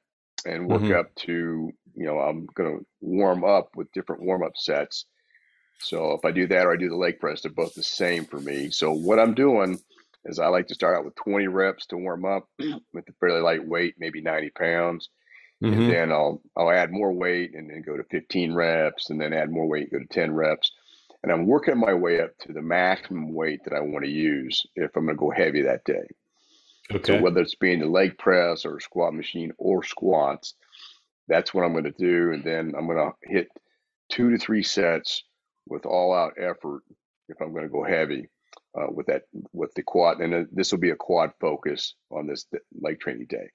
and 0.45 0.69
work 0.69 0.83
mm-hmm. 0.83 0.99
up 0.99 1.15
to 1.15 1.73
you 1.99 2.07
know 2.07 2.19
I'm 2.19 2.47
going 2.55 2.79
to 2.79 2.87
warm 3.01 3.45
up 3.45 3.71
with 3.77 3.93
different 3.93 4.23
warm 4.23 4.43
up 4.43 4.53
sets. 4.57 5.05
So 5.81 6.13
if 6.13 6.25
I 6.25 6.31
do 6.31 6.47
that 6.49 6.67
or 6.67 6.73
I 6.73 6.77
do 6.77 6.89
the 6.89 6.97
leg 6.97 7.21
press, 7.21 7.43
they're 7.43 7.53
both 7.53 7.75
the 7.75 7.83
same 7.83 8.25
for 8.25 8.39
me. 8.41 8.71
So 8.71 8.93
what 8.93 9.19
I'm 9.19 9.35
doing 9.35 9.79
is 10.25 10.39
I 10.39 10.49
like 10.49 10.67
to 10.69 10.75
start 10.75 10.97
out 10.97 11.05
with 11.05 11.15
20 11.17 11.47
reps 11.49 11.87
to 11.87 11.97
warm 11.97 12.25
up 12.25 12.49
with 12.59 13.09
a 13.09 13.13
fairly 13.21 13.41
light 13.41 13.67
weight, 13.67 13.95
maybe 13.99 14.21
90 14.21 14.51
pounds. 14.51 15.09
Mm-hmm. 15.63 15.81
And 15.81 15.93
then 15.93 16.13
I'll 16.13 16.41
I'll 16.57 16.71
add 16.71 16.93
more 16.93 17.13
weight 17.13 17.55
and 17.55 17.69
then 17.69 17.83
go 17.83 17.97
to 17.97 18.05
15 18.05 18.55
reps 18.55 19.11
and 19.11 19.21
then 19.21 19.33
add 19.33 19.51
more 19.51 19.67
weight, 19.67 19.91
go 19.91 19.99
to 19.99 20.07
10 20.07 20.33
reps. 20.33 20.73
And 21.23 21.33
I'm 21.33 21.47
working 21.47 21.79
my 21.79 21.95
way 21.95 22.21
up 22.21 22.31
to 22.43 22.53
the 22.53 22.63
maximum 22.63 23.35
weight 23.35 23.65
that 23.65 23.75
I 23.75 23.81
want 23.81 24.05
to 24.05 24.11
use 24.11 24.65
if 24.77 24.95
I'm 24.95 25.07
going 25.07 25.17
to 25.17 25.21
go 25.21 25.31
heavy 25.31 25.63
that 25.63 25.85
day. 25.85 26.07
Okay. 26.93 27.17
So 27.17 27.21
whether 27.21 27.41
it's 27.41 27.57
being 27.57 27.81
the 27.81 27.87
leg 27.87 28.19
press 28.19 28.65
or 28.65 28.79
squat 28.81 29.15
machine 29.15 29.53
or 29.59 29.83
squats, 29.83 30.55
that's 31.29 31.53
what 31.53 31.65
I'm 31.65 31.73
going 31.73 31.85
to 31.85 31.91
do. 31.93 32.33
And 32.33 32.43
then 32.43 32.75
I'm 32.77 32.87
going 32.87 32.99
to 32.99 33.13
hit 33.23 33.49
two 34.11 34.31
to 34.31 34.39
three 34.39 34.63
sets 34.63 35.23
with 35.67 35.87
all 35.87 36.15
out 36.15 36.35
effort 36.39 36.83
if 37.29 37.41
I'm 37.41 37.53
going 37.53 37.65
to 37.65 37.69
go 37.69 37.85
heavy 37.85 38.29
uh, 38.79 38.87
with 38.91 39.07
that 39.07 39.23
with 39.53 39.73
the 39.75 39.83
quad. 39.83 40.21
And 40.21 40.49
this 40.53 40.73
will 40.73 40.79
be 40.79 40.91
a 40.91 40.97
quad 40.97 41.33
focus 41.41 41.95
on 42.11 42.27
this 42.27 42.47
leg 42.81 43.01
training 43.01 43.27
day. 43.29 43.51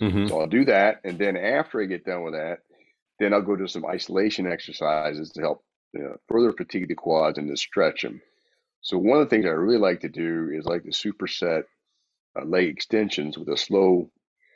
Mm-hmm. 0.00 0.26
So 0.26 0.40
I'll 0.40 0.46
do 0.46 0.66
that, 0.66 1.00
and 1.04 1.18
then 1.18 1.38
after 1.38 1.80
I 1.80 1.86
get 1.86 2.04
done 2.04 2.22
with 2.22 2.34
that, 2.34 2.58
then 3.18 3.32
I'll 3.32 3.40
go 3.40 3.56
to 3.56 3.66
some 3.66 3.86
isolation 3.86 4.46
exercises 4.46 5.30
to 5.30 5.40
help 5.40 5.64
you 5.94 6.02
know, 6.02 6.16
further 6.28 6.52
fatigue 6.52 6.88
the 6.88 6.94
quads 6.94 7.38
and 7.38 7.48
to 7.48 7.56
stretch 7.56 8.02
them. 8.02 8.20
So 8.82 8.98
one 8.98 9.20
of 9.20 9.28
the 9.28 9.30
things 9.30 9.46
I 9.46 9.50
really 9.50 9.78
like 9.78 10.00
to 10.00 10.08
do 10.08 10.50
is 10.52 10.66
like 10.66 10.84
the 10.84 10.90
superset 10.90 11.62
uh, 12.38 12.44
leg 12.44 12.68
extensions 12.68 13.38
with 13.38 13.48
a 13.48 13.56
slow, 13.56 14.10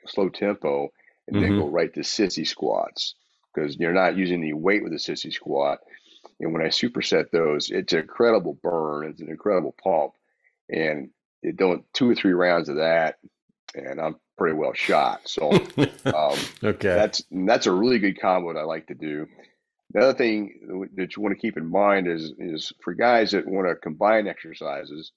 slow 0.06 0.28
tempo, 0.28 0.90
and 1.30 1.42
mm-hmm. 1.42 1.52
then 1.52 1.60
go 1.60 1.68
right 1.68 1.92
to 1.94 2.00
sissy 2.00 2.46
squats 2.46 3.14
because 3.54 3.76
you're 3.76 3.92
not 3.92 4.16
using 4.16 4.42
any 4.42 4.52
weight 4.52 4.82
with 4.82 4.92
a 4.92 4.96
sissy 4.96 5.32
squat. 5.32 5.78
And 6.38 6.52
when 6.52 6.62
I 6.62 6.68
superset 6.68 7.30
those, 7.30 7.70
it's 7.70 7.92
an 7.92 8.00
incredible 8.00 8.58
burn. 8.62 9.06
It's 9.08 9.20
an 9.20 9.28
incredible 9.28 9.74
pump, 9.82 10.12
and 10.68 11.10
it 11.42 11.56
don't 11.56 11.84
two 11.92 12.10
or 12.10 12.14
three 12.14 12.32
rounds 12.32 12.68
of 12.68 12.76
that, 12.76 13.16
and 13.74 14.00
I'm 14.00 14.16
pretty 14.38 14.56
well 14.56 14.72
shot. 14.72 15.28
So, 15.28 15.50
um, 16.04 16.38
okay, 16.62 16.88
that's 16.88 17.22
that's 17.30 17.66
a 17.66 17.72
really 17.72 17.98
good 17.98 18.20
combo 18.20 18.52
that 18.52 18.60
I 18.60 18.64
like 18.64 18.86
to 18.88 18.94
do. 18.94 19.26
The 19.92 20.00
other 20.00 20.14
thing 20.14 20.88
that 20.96 21.16
you 21.16 21.22
want 21.22 21.34
to 21.34 21.40
keep 21.40 21.56
in 21.56 21.66
mind 21.66 22.08
is 22.08 22.32
is 22.38 22.72
for 22.82 22.94
guys 22.94 23.32
that 23.32 23.46
want 23.46 23.68
to 23.68 23.74
combine 23.74 24.26
exercises 24.26 25.12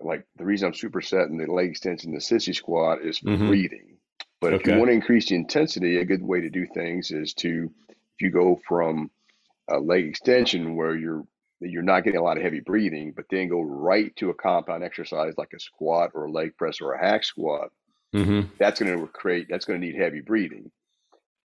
like 0.00 0.26
the 0.36 0.44
reason 0.44 0.68
I'm 0.68 0.74
supersetting 0.74 1.44
the 1.44 1.52
leg 1.52 1.70
extension, 1.70 2.12
the 2.12 2.18
sissy 2.18 2.54
squat 2.54 3.02
is 3.02 3.20
mm-hmm. 3.20 3.48
breathing. 3.48 3.95
But 4.46 4.52
okay. 4.52 4.62
if 4.62 4.74
you 4.74 4.78
want 4.78 4.90
to 4.90 4.94
increase 4.94 5.28
the 5.28 5.34
intensity, 5.34 5.96
a 5.96 6.04
good 6.04 6.22
way 6.22 6.40
to 6.40 6.48
do 6.48 6.66
things 6.66 7.10
is 7.10 7.34
to 7.34 7.68
if 7.88 8.20
you 8.20 8.30
go 8.30 8.60
from 8.68 9.10
a 9.68 9.76
leg 9.76 10.06
extension 10.06 10.76
where 10.76 10.94
you're 10.94 11.26
you're 11.58 11.82
not 11.82 12.04
getting 12.04 12.20
a 12.20 12.22
lot 12.22 12.36
of 12.36 12.44
heavy 12.44 12.60
breathing, 12.60 13.12
but 13.16 13.24
then 13.28 13.48
go 13.48 13.60
right 13.60 14.14
to 14.14 14.30
a 14.30 14.34
compound 14.34 14.84
exercise 14.84 15.34
like 15.36 15.52
a 15.52 15.58
squat 15.58 16.12
or 16.14 16.26
a 16.26 16.30
leg 16.30 16.56
press 16.56 16.80
or 16.80 16.92
a 16.92 16.98
hack 17.04 17.24
squat. 17.24 17.72
Mm-hmm. 18.14 18.42
That's 18.56 18.78
going 18.78 18.96
to 18.96 19.08
create. 19.08 19.48
That's 19.50 19.64
going 19.64 19.80
to 19.80 19.84
need 19.84 19.96
heavy 19.96 20.20
breathing. 20.20 20.70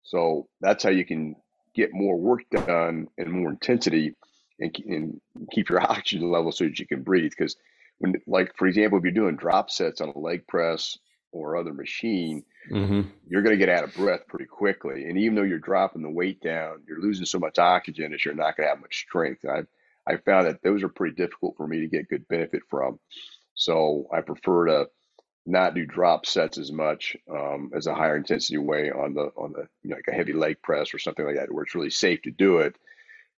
So 0.04 0.46
that's 0.60 0.84
how 0.84 0.90
you 0.90 1.04
can 1.04 1.34
get 1.74 1.92
more 1.92 2.16
work 2.16 2.42
done 2.52 3.08
and 3.18 3.32
more 3.32 3.50
intensity, 3.50 4.14
and, 4.60 4.76
and 4.86 5.20
keep 5.50 5.70
your 5.70 5.80
oxygen 5.90 6.30
level 6.30 6.52
so 6.52 6.66
that 6.66 6.78
you 6.78 6.86
can 6.86 7.02
breathe. 7.02 7.32
Because 7.36 7.56
when 7.98 8.14
like 8.28 8.56
for 8.56 8.68
example 8.68 8.98
if 8.98 9.02
you're 9.02 9.12
doing 9.12 9.34
drop 9.34 9.72
sets 9.72 10.00
on 10.00 10.10
a 10.10 10.18
leg 10.20 10.46
press 10.46 10.96
or 11.32 11.56
other 11.56 11.74
machine 11.74 12.44
mm-hmm. 12.70 13.08
you're 13.28 13.42
going 13.42 13.58
to 13.58 13.64
get 13.64 13.74
out 13.74 13.84
of 13.84 13.94
breath 13.94 14.26
pretty 14.28 14.46
quickly. 14.46 15.04
And 15.04 15.18
even 15.18 15.34
though 15.34 15.42
you're 15.42 15.58
dropping 15.58 16.02
the 16.02 16.10
weight 16.10 16.40
down 16.40 16.82
you're 16.86 17.00
losing 17.00 17.26
so 17.26 17.38
much 17.38 17.58
oxygen 17.58 18.12
that 18.12 18.24
you're 18.24 18.34
not 18.34 18.56
going 18.56 18.66
to 18.66 18.70
have 18.70 18.80
much 18.80 19.00
strength. 19.00 19.44
I 19.44 19.62
i 20.06 20.16
found 20.16 20.46
that 20.46 20.62
those 20.62 20.82
are 20.82 20.88
pretty 20.88 21.14
difficult 21.14 21.56
for 21.56 21.66
me 21.66 21.80
to 21.80 21.88
get 21.88 22.08
good 22.08 22.26
benefit 22.28 22.62
from. 22.68 22.98
So 23.54 24.06
i 24.12 24.20
prefer 24.20 24.66
to 24.66 24.88
not 25.44 25.74
do 25.74 25.84
drop 25.84 26.26
sets 26.26 26.58
as 26.58 26.70
much 26.70 27.16
um, 27.30 27.72
as 27.74 27.86
a 27.86 27.94
higher 27.94 28.16
intensity 28.16 28.58
way 28.58 28.90
on 28.90 29.14
the 29.14 29.32
on 29.36 29.52
the 29.52 29.66
you 29.82 29.90
know, 29.90 29.96
like 29.96 30.08
a 30.08 30.12
heavy 30.12 30.32
leg 30.32 30.62
press 30.62 30.94
or 30.94 30.98
something 30.98 31.26
like 31.26 31.36
that 31.36 31.52
where 31.52 31.64
it's 31.64 31.74
really 31.74 31.90
safe 31.90 32.22
to 32.22 32.30
do 32.30 32.58
it. 32.58 32.76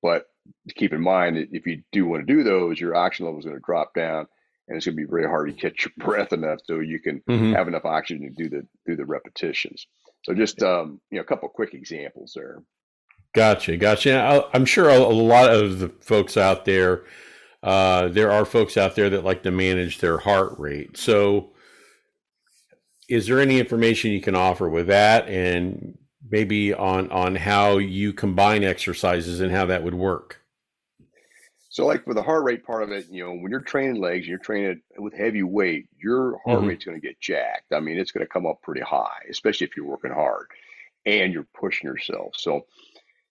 But 0.02 0.28
keep 0.76 0.92
in 0.92 1.02
mind 1.02 1.38
that 1.38 1.50
if 1.54 1.66
you 1.66 1.84
do 1.92 2.06
want 2.06 2.28
to 2.28 2.34
do 2.34 2.44
those 2.44 2.80
your 2.80 2.96
oxygen 2.96 3.26
level 3.26 3.40
is 3.40 3.46
going 3.46 3.58
to 3.58 3.64
drop 3.66 3.94
down 3.94 4.28
and 4.68 4.78
it's 4.78 4.86
going 4.86 4.96
to 4.96 5.04
be 5.04 5.10
very 5.10 5.28
hard 5.28 5.48
to 5.48 5.54
catch 5.54 5.86
your 5.86 5.94
breath 6.06 6.34
enough 6.34 6.60
so 6.66 6.80
you 6.80 7.00
can 7.00 7.22
mm-hmm. 7.30 7.54
have 7.54 7.68
enough 7.68 7.86
oxygen 7.86 8.24
to 8.24 8.30
do 8.30 8.50
the 8.50 8.68
do 8.86 8.96
the 8.96 9.06
repetitions. 9.06 9.88
So 10.24 10.34
just 10.34 10.62
um, 10.64 11.02
you 11.12 11.18
know 11.18 11.22
a 11.22 11.26
couple 11.26 11.50
quick 11.50 11.74
examples 11.74 12.34
there. 12.36 12.64
Gotcha, 13.34 13.78
gotcha. 13.78 14.48
I'm 14.54 14.66
sure 14.66 14.90
a 14.90 15.00
lot 15.00 15.52
of 15.52 15.80
the 15.80 15.90
folks 15.90 16.38
out 16.38 16.66
there, 16.66 17.04
uh, 17.64 18.10
there 18.10 18.32
are 18.32 18.46
folks 18.46 18.78
out 18.78 18.96
there 18.96 19.10
that 19.10 19.24
like 19.24 19.42
to 19.44 19.52
manage 19.52 20.00
their 20.00 20.20
heart 20.20 20.54
rate. 20.60 20.98
So, 20.98 21.52
is 23.10 23.26
there 23.26 23.40
any 23.40 23.60
information 23.60 24.12
you 24.12 24.22
can 24.22 24.36
offer 24.36 24.70
with 24.70 24.88
that, 24.88 25.28
and 25.28 25.98
maybe 26.30 26.74
on 26.74 27.12
on 27.12 27.36
how 27.36 27.80
you 27.80 28.14
combine 28.14 28.64
exercises 28.64 29.42
and 29.42 29.52
how 29.52 29.66
that 29.66 29.84
would 29.84 29.96
work? 29.96 30.43
So, 31.74 31.88
like 31.88 32.06
for 32.06 32.14
the 32.14 32.22
heart 32.22 32.44
rate 32.44 32.64
part 32.64 32.84
of 32.84 32.92
it, 32.92 33.08
you 33.10 33.26
know, 33.26 33.34
when 33.34 33.50
you're 33.50 33.60
training 33.60 34.00
legs, 34.00 34.28
you're 34.28 34.38
training 34.38 34.82
with 34.98 35.16
heavy 35.16 35.42
weight, 35.42 35.88
your 35.98 36.40
heart 36.46 36.60
mm-hmm. 36.60 36.68
rate's 36.68 36.86
going 36.86 37.02
to 37.02 37.08
get 37.08 37.20
jacked. 37.20 37.74
I 37.74 37.80
mean, 37.80 37.98
it's 37.98 38.12
going 38.12 38.24
to 38.24 38.32
come 38.32 38.46
up 38.46 38.62
pretty 38.62 38.82
high, 38.82 39.26
especially 39.28 39.66
if 39.66 39.76
you're 39.76 39.88
working 39.88 40.12
hard 40.12 40.46
and 41.04 41.34
you're 41.34 41.48
pushing 41.60 41.90
yourself. 41.90 42.36
So, 42.38 42.68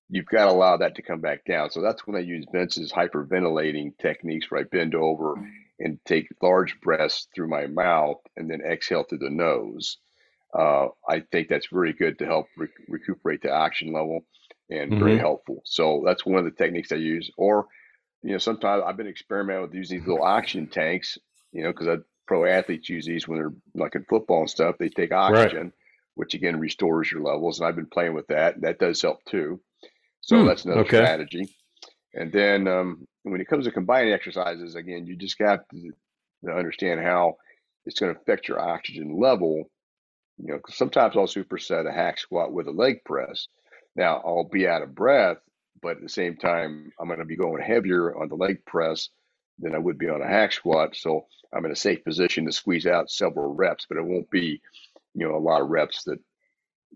you've 0.08 0.26
got 0.26 0.46
to 0.46 0.50
allow 0.50 0.76
that 0.76 0.96
to 0.96 1.02
come 1.02 1.20
back 1.20 1.44
down. 1.44 1.70
So 1.70 1.82
that's 1.82 2.04
when 2.04 2.16
I 2.16 2.18
use 2.18 2.44
Vince's 2.52 2.92
hyperventilating 2.92 3.96
techniques 3.98 4.50
where 4.50 4.60
I 4.60 4.64
bend 4.64 4.96
over 4.96 5.36
and 5.78 5.98
take 6.04 6.26
large 6.42 6.80
breaths 6.80 7.28
through 7.34 7.48
my 7.48 7.68
mouth 7.68 8.18
and 8.36 8.50
then 8.50 8.60
exhale 8.60 9.04
through 9.04 9.18
the 9.18 9.30
nose. 9.30 9.98
Uh, 10.52 10.88
I 11.08 11.20
think 11.20 11.48
that's 11.48 11.68
very 11.72 11.92
good 11.92 12.18
to 12.18 12.26
help 12.26 12.48
re- 12.56 12.66
recuperate 12.88 13.40
the 13.40 13.52
oxygen 13.52 13.94
level 13.94 14.24
and 14.68 14.90
mm-hmm. 14.90 15.02
very 15.02 15.18
helpful. 15.18 15.62
So 15.64 16.02
that's 16.04 16.26
one 16.26 16.38
of 16.38 16.44
the 16.44 16.50
techniques 16.50 16.90
I 16.90 16.96
use. 16.96 17.30
Or, 17.38 17.68
you 18.22 18.32
know, 18.32 18.38
sometimes 18.38 18.84
I've 18.86 18.96
been 18.96 19.08
experimenting 19.08 19.62
with 19.62 19.74
using 19.74 19.98
these 19.98 20.06
little 20.06 20.24
oxygen 20.24 20.68
tanks, 20.68 21.18
you 21.52 21.62
know, 21.62 21.72
because 21.72 22.00
pro 22.26 22.44
athletes 22.44 22.88
use 22.88 23.04
these 23.04 23.26
when 23.26 23.38
they're 23.38 23.52
like 23.74 23.94
in 23.94 24.04
football 24.08 24.40
and 24.40 24.50
stuff. 24.50 24.76
They 24.78 24.88
take 24.88 25.12
oxygen, 25.12 25.62
right. 25.64 25.72
which 26.14 26.34
again 26.34 26.60
restores 26.60 27.10
your 27.10 27.22
levels. 27.22 27.58
And 27.58 27.66
I've 27.66 27.76
been 27.76 27.86
playing 27.86 28.14
with 28.14 28.28
that. 28.28 28.60
That 28.60 28.78
does 28.78 29.02
help 29.02 29.24
too. 29.24 29.60
So 30.20 30.40
hmm, 30.40 30.46
that's 30.46 30.64
another 30.64 30.82
okay. 30.82 30.98
strategy. 30.98 31.56
And 32.14 32.32
then 32.32 32.68
um, 32.68 33.06
when 33.22 33.40
it 33.40 33.48
comes 33.48 33.64
to 33.64 33.72
combining 33.72 34.12
exercises, 34.12 34.76
again, 34.76 35.06
you 35.06 35.16
just 35.16 35.38
got 35.38 35.68
to, 35.70 35.90
to 36.44 36.52
understand 36.52 37.00
how 37.00 37.36
it's 37.86 37.98
going 37.98 38.14
to 38.14 38.20
affect 38.20 38.48
your 38.48 38.60
oxygen 38.60 39.18
level. 39.18 39.64
You 40.38 40.54
know, 40.54 40.60
sometimes 40.68 41.16
I'll 41.16 41.26
superset 41.26 41.88
a 41.88 41.92
hack 41.92 42.18
squat 42.18 42.52
with 42.52 42.68
a 42.68 42.72
leg 42.72 43.04
press. 43.04 43.48
Now 43.96 44.22
I'll 44.24 44.48
be 44.50 44.68
out 44.68 44.82
of 44.82 44.94
breath, 44.94 45.38
but 45.82 45.96
at 45.96 46.02
the 46.02 46.08
same 46.08 46.36
time, 46.36 46.92
I'm 46.98 47.08
going 47.08 47.18
to 47.18 47.24
be 47.24 47.36
going 47.36 47.62
heavier 47.62 48.16
on 48.16 48.28
the 48.28 48.36
leg 48.36 48.64
press 48.64 49.08
than 49.58 49.74
I 49.74 49.78
would 49.78 49.98
be 49.98 50.08
on 50.08 50.22
a 50.22 50.26
hack 50.26 50.52
squat. 50.52 50.96
So 50.96 51.26
I'm 51.52 51.64
in 51.64 51.72
a 51.72 51.76
safe 51.76 52.04
position 52.04 52.46
to 52.46 52.52
squeeze 52.52 52.86
out 52.86 53.10
several 53.10 53.54
reps, 53.54 53.86
but 53.88 53.98
it 53.98 54.04
won't 54.04 54.30
be, 54.30 54.60
you 55.14 55.28
know, 55.28 55.36
a 55.36 55.38
lot 55.38 55.60
of 55.60 55.68
reps 55.68 56.04
that 56.04 56.18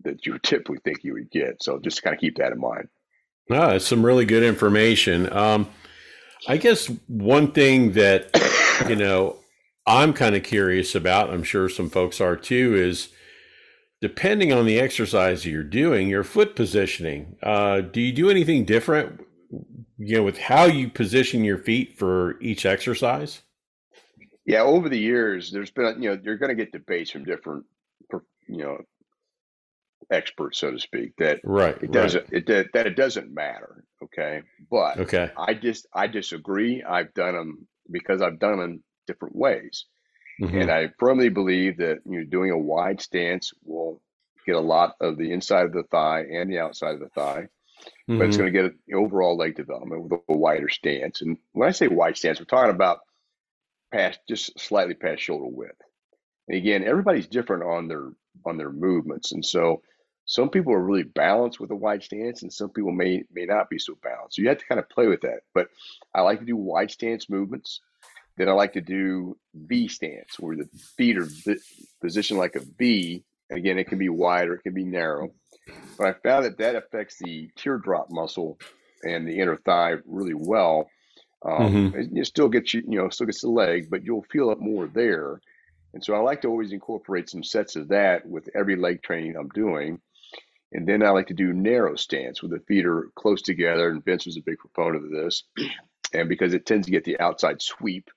that 0.04 0.26
you 0.26 0.38
typically 0.38 0.78
think 0.84 1.04
you 1.04 1.14
would 1.14 1.30
get. 1.30 1.62
So 1.62 1.78
just 1.78 2.02
kind 2.02 2.14
of 2.14 2.20
keep 2.20 2.36
that 2.36 2.52
in 2.52 2.60
mind. 2.60 2.88
Ah, 3.50 3.72
it's 3.72 3.86
some 3.86 4.04
really 4.04 4.26
good 4.26 4.42
information. 4.42 5.32
Um, 5.32 5.68
I 6.46 6.58
guess 6.58 6.86
one 7.06 7.52
thing 7.52 7.92
that 7.92 8.30
you 8.88 8.96
know 8.96 9.36
I'm 9.86 10.12
kind 10.12 10.34
of 10.34 10.42
curious 10.42 10.94
about, 10.94 11.30
I'm 11.30 11.44
sure 11.44 11.68
some 11.68 11.88
folks 11.88 12.20
are 12.20 12.36
too, 12.36 12.74
is 12.74 13.08
depending 14.00 14.52
on 14.52 14.66
the 14.66 14.78
exercise 14.78 15.46
you're 15.46 15.62
doing, 15.62 16.08
your 16.08 16.24
foot 16.24 16.56
positioning. 16.56 17.36
Uh, 17.42 17.80
do 17.80 18.00
you 18.00 18.12
do 18.12 18.30
anything 18.30 18.64
different, 18.64 19.20
you 19.98 20.16
know, 20.16 20.22
with 20.22 20.38
how 20.38 20.64
you 20.64 20.88
position 20.88 21.44
your 21.44 21.58
feet 21.58 21.98
for 21.98 22.40
each 22.40 22.66
exercise? 22.66 23.42
Yeah, 24.44 24.62
over 24.62 24.88
the 24.88 24.98
years, 24.98 25.50
there's 25.50 25.72
been 25.72 26.00
you 26.00 26.10
know 26.10 26.20
you're 26.22 26.38
going 26.38 26.56
to 26.56 26.62
get 26.62 26.72
debates 26.72 27.10
from 27.10 27.24
different 27.24 27.64
you 28.48 28.58
know 28.58 28.78
experts, 30.10 30.60
so 30.60 30.70
to 30.70 30.78
speak, 30.78 31.14
that 31.18 31.40
right 31.42 31.76
it 31.82 31.90
doesn't 31.90 32.24
right. 32.24 32.32
it 32.32 32.46
that, 32.46 32.66
that 32.72 32.86
it 32.86 32.96
doesn't 32.96 33.32
matter. 33.34 33.84
Okay, 34.02 34.42
but 34.70 34.98
okay, 34.98 35.30
I 35.36 35.54
just 35.54 35.86
I 35.92 36.06
disagree. 36.06 36.82
I've 36.82 37.12
done 37.14 37.34
them 37.34 37.66
because 37.90 38.22
I've 38.22 38.38
done 38.38 38.58
them 38.58 38.84
different 39.06 39.34
ways, 39.34 39.86
mm-hmm. 40.40 40.58
and 40.58 40.70
I 40.70 40.90
firmly 40.98 41.28
believe 41.28 41.78
that 41.78 42.00
you 42.04 42.18
know 42.18 42.24
doing 42.24 42.50
a 42.50 42.58
wide 42.58 43.00
stance 43.00 43.52
will 43.64 44.00
get 44.46 44.56
a 44.56 44.60
lot 44.60 44.96
of 45.00 45.18
the 45.18 45.32
inside 45.32 45.66
of 45.66 45.72
the 45.72 45.82
thigh 45.84 46.24
and 46.32 46.50
the 46.50 46.58
outside 46.58 46.94
of 46.94 47.00
the 47.00 47.08
thigh. 47.08 47.48
Mm-hmm. 48.08 48.18
But 48.18 48.28
it's 48.28 48.36
mm-hmm. 48.36 48.54
going 48.54 48.70
to 48.70 48.70
get 48.70 48.96
overall 48.96 49.36
leg 49.36 49.56
development 49.56 50.02
with 50.02 50.20
a 50.28 50.36
wider 50.36 50.68
stance. 50.68 51.20
And 51.22 51.36
when 51.52 51.68
I 51.68 51.72
say 51.72 51.88
wide 51.88 52.16
stance, 52.16 52.38
we're 52.38 52.46
talking 52.46 52.74
about 52.74 53.00
past, 53.92 54.20
just 54.28 54.58
slightly 54.58 54.94
past 54.94 55.22
shoulder 55.22 55.46
width. 55.48 55.80
And 56.48 56.56
again, 56.56 56.84
everybody's 56.84 57.26
different 57.26 57.64
on 57.64 57.88
their 57.88 58.10
on 58.44 58.56
their 58.56 58.70
movements, 58.70 59.32
and 59.32 59.44
so 59.44 59.82
some 60.26 60.50
people 60.50 60.72
are 60.72 60.82
really 60.82 61.04
balanced 61.04 61.60
with 61.60 61.70
a 61.70 61.76
wide 61.76 62.02
stance, 62.02 62.42
and 62.42 62.52
some 62.52 62.70
people 62.70 62.92
may 62.92 63.24
may 63.32 63.46
not 63.46 63.70
be 63.70 63.78
so 63.78 63.96
balanced. 64.02 64.36
So 64.36 64.42
you 64.42 64.48
have 64.48 64.58
to 64.58 64.66
kind 64.66 64.78
of 64.78 64.88
play 64.88 65.06
with 65.06 65.22
that. 65.22 65.40
But 65.54 65.68
I 66.14 66.20
like 66.20 66.40
to 66.40 66.44
do 66.44 66.56
wide 66.56 66.90
stance 66.90 67.30
movements. 67.30 67.80
Then 68.36 68.48
I 68.48 68.52
like 68.52 68.74
to 68.74 68.80
do 68.80 69.36
V 69.54 69.88
stance, 69.88 70.38
where 70.38 70.56
the 70.56 70.68
feet 70.96 71.18
are 71.18 71.26
positioned 72.00 72.38
like 72.38 72.56
a 72.56 72.60
V. 72.78 73.24
Again, 73.50 73.78
it 73.78 73.88
can 73.88 73.98
be 73.98 74.08
wide 74.08 74.48
or 74.48 74.54
it 74.54 74.62
can 74.62 74.74
be 74.74 74.84
narrow. 74.84 75.32
But 75.98 76.06
I 76.08 76.12
found 76.12 76.44
that 76.44 76.58
that 76.58 76.76
affects 76.76 77.18
the 77.18 77.50
teardrop 77.56 78.10
muscle 78.10 78.58
and 79.02 79.26
the 79.26 79.38
inner 79.38 79.56
thigh 79.56 79.94
really 80.04 80.34
well. 80.34 80.90
Um, 81.44 81.92
mm-hmm. 81.92 82.16
It 82.16 82.26
still 82.26 82.48
gets 82.48 82.74
you, 82.74 82.82
you 82.88 82.98
know, 82.98 83.08
still 83.08 83.26
gets 83.26 83.42
the 83.42 83.48
leg, 83.48 83.88
but 83.90 84.04
you'll 84.04 84.26
feel 84.30 84.50
it 84.50 84.60
more 84.60 84.86
there. 84.86 85.40
And 85.94 86.04
so 86.04 86.14
I 86.14 86.18
like 86.18 86.42
to 86.42 86.48
always 86.48 86.72
incorporate 86.72 87.30
some 87.30 87.42
sets 87.42 87.76
of 87.76 87.88
that 87.88 88.26
with 88.26 88.48
every 88.54 88.76
leg 88.76 89.02
training 89.02 89.36
I'm 89.36 89.48
doing. 89.48 90.00
And 90.72 90.86
then 90.86 91.02
I 91.02 91.10
like 91.10 91.28
to 91.28 91.34
do 91.34 91.52
narrow 91.52 91.96
stance 91.96 92.42
where 92.42 92.50
the 92.50 92.64
feet 92.66 92.84
are 92.84 93.10
close 93.14 93.40
together. 93.42 93.88
And 93.88 94.04
Vince 94.04 94.26
was 94.26 94.36
a 94.36 94.42
big 94.42 94.58
proponent 94.58 95.04
of 95.04 95.10
this. 95.10 95.44
And 96.12 96.28
because 96.28 96.54
it 96.54 96.64
tends 96.64 96.86
to 96.86 96.92
get 96.92 97.02
the 97.02 97.18
outside 97.18 97.60
sweep. 97.60 98.10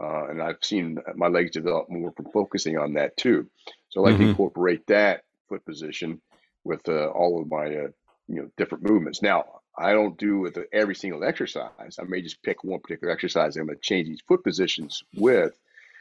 Uh, 0.00 0.28
and 0.28 0.40
I've 0.40 0.62
seen 0.62 0.98
my 1.16 1.28
legs 1.28 1.50
develop 1.52 1.88
more 1.90 2.12
from 2.12 2.26
focusing 2.32 2.78
on 2.78 2.94
that 2.94 3.16
too. 3.16 3.48
So 3.88 4.00
I 4.00 4.04
like 4.04 4.14
mm-hmm. 4.14 4.24
to 4.24 4.28
incorporate 4.30 4.86
that 4.86 5.24
foot 5.48 5.64
position 5.64 6.20
with 6.64 6.88
uh, 6.88 7.06
all 7.06 7.40
of 7.40 7.50
my 7.50 7.66
uh, 7.66 7.88
you 8.28 8.36
know 8.36 8.50
different 8.56 8.88
movements. 8.88 9.22
Now 9.22 9.44
I 9.76 9.92
don't 9.92 10.18
do 10.18 10.38
with 10.38 10.58
every 10.72 10.94
single 10.94 11.24
exercise. 11.24 11.98
I 11.98 12.04
may 12.04 12.20
just 12.20 12.42
pick 12.42 12.62
one 12.62 12.80
particular 12.80 13.12
exercise 13.12 13.56
I'm 13.56 13.66
going 13.66 13.76
to 13.76 13.82
change 13.82 14.08
these 14.08 14.22
foot 14.26 14.44
positions 14.44 15.02
with, 15.14 15.58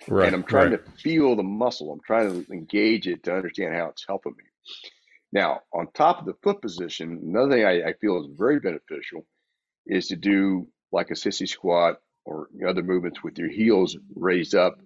right, 0.08 0.28
and 0.28 0.36
I'm 0.36 0.44
trying 0.44 0.72
right. 0.72 0.86
to 0.86 0.92
feel 0.92 1.36
the 1.36 1.44
muscle. 1.44 1.92
I'm 1.92 2.02
trying 2.06 2.44
to 2.44 2.54
engage 2.54 3.08
it 3.08 3.24
to 3.24 3.36
understand 3.36 3.76
how 3.76 3.88
it's 3.88 4.06
helping 4.08 4.34
me. 4.34 4.44
Now, 5.32 5.62
on 5.74 5.88
top 5.94 6.20
of 6.20 6.26
the 6.26 6.36
foot 6.42 6.62
position, 6.62 7.20
another 7.24 7.52
thing 7.52 7.66
I, 7.66 7.90
I 7.90 7.94
feel 7.94 8.20
is 8.22 8.38
very 8.38 8.60
beneficial 8.60 9.26
is 9.86 10.08
to 10.08 10.16
do 10.16 10.68
like 10.92 11.12
a 11.12 11.16
sissy 11.16 11.48
squat 11.48 12.00
or 12.28 12.50
other 12.68 12.84
movements 12.84 13.24
with 13.24 13.40
your 13.40 13.50
heels 13.50 13.98
raised 14.16 14.54
up, 14.54 14.80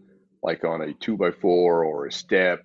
like 0.44 0.64
on 0.64 0.82
a 0.82 0.94
two 0.94 1.18
by 1.18 1.32
four 1.32 1.84
or 1.84 2.06
a 2.06 2.12
step 2.12 2.64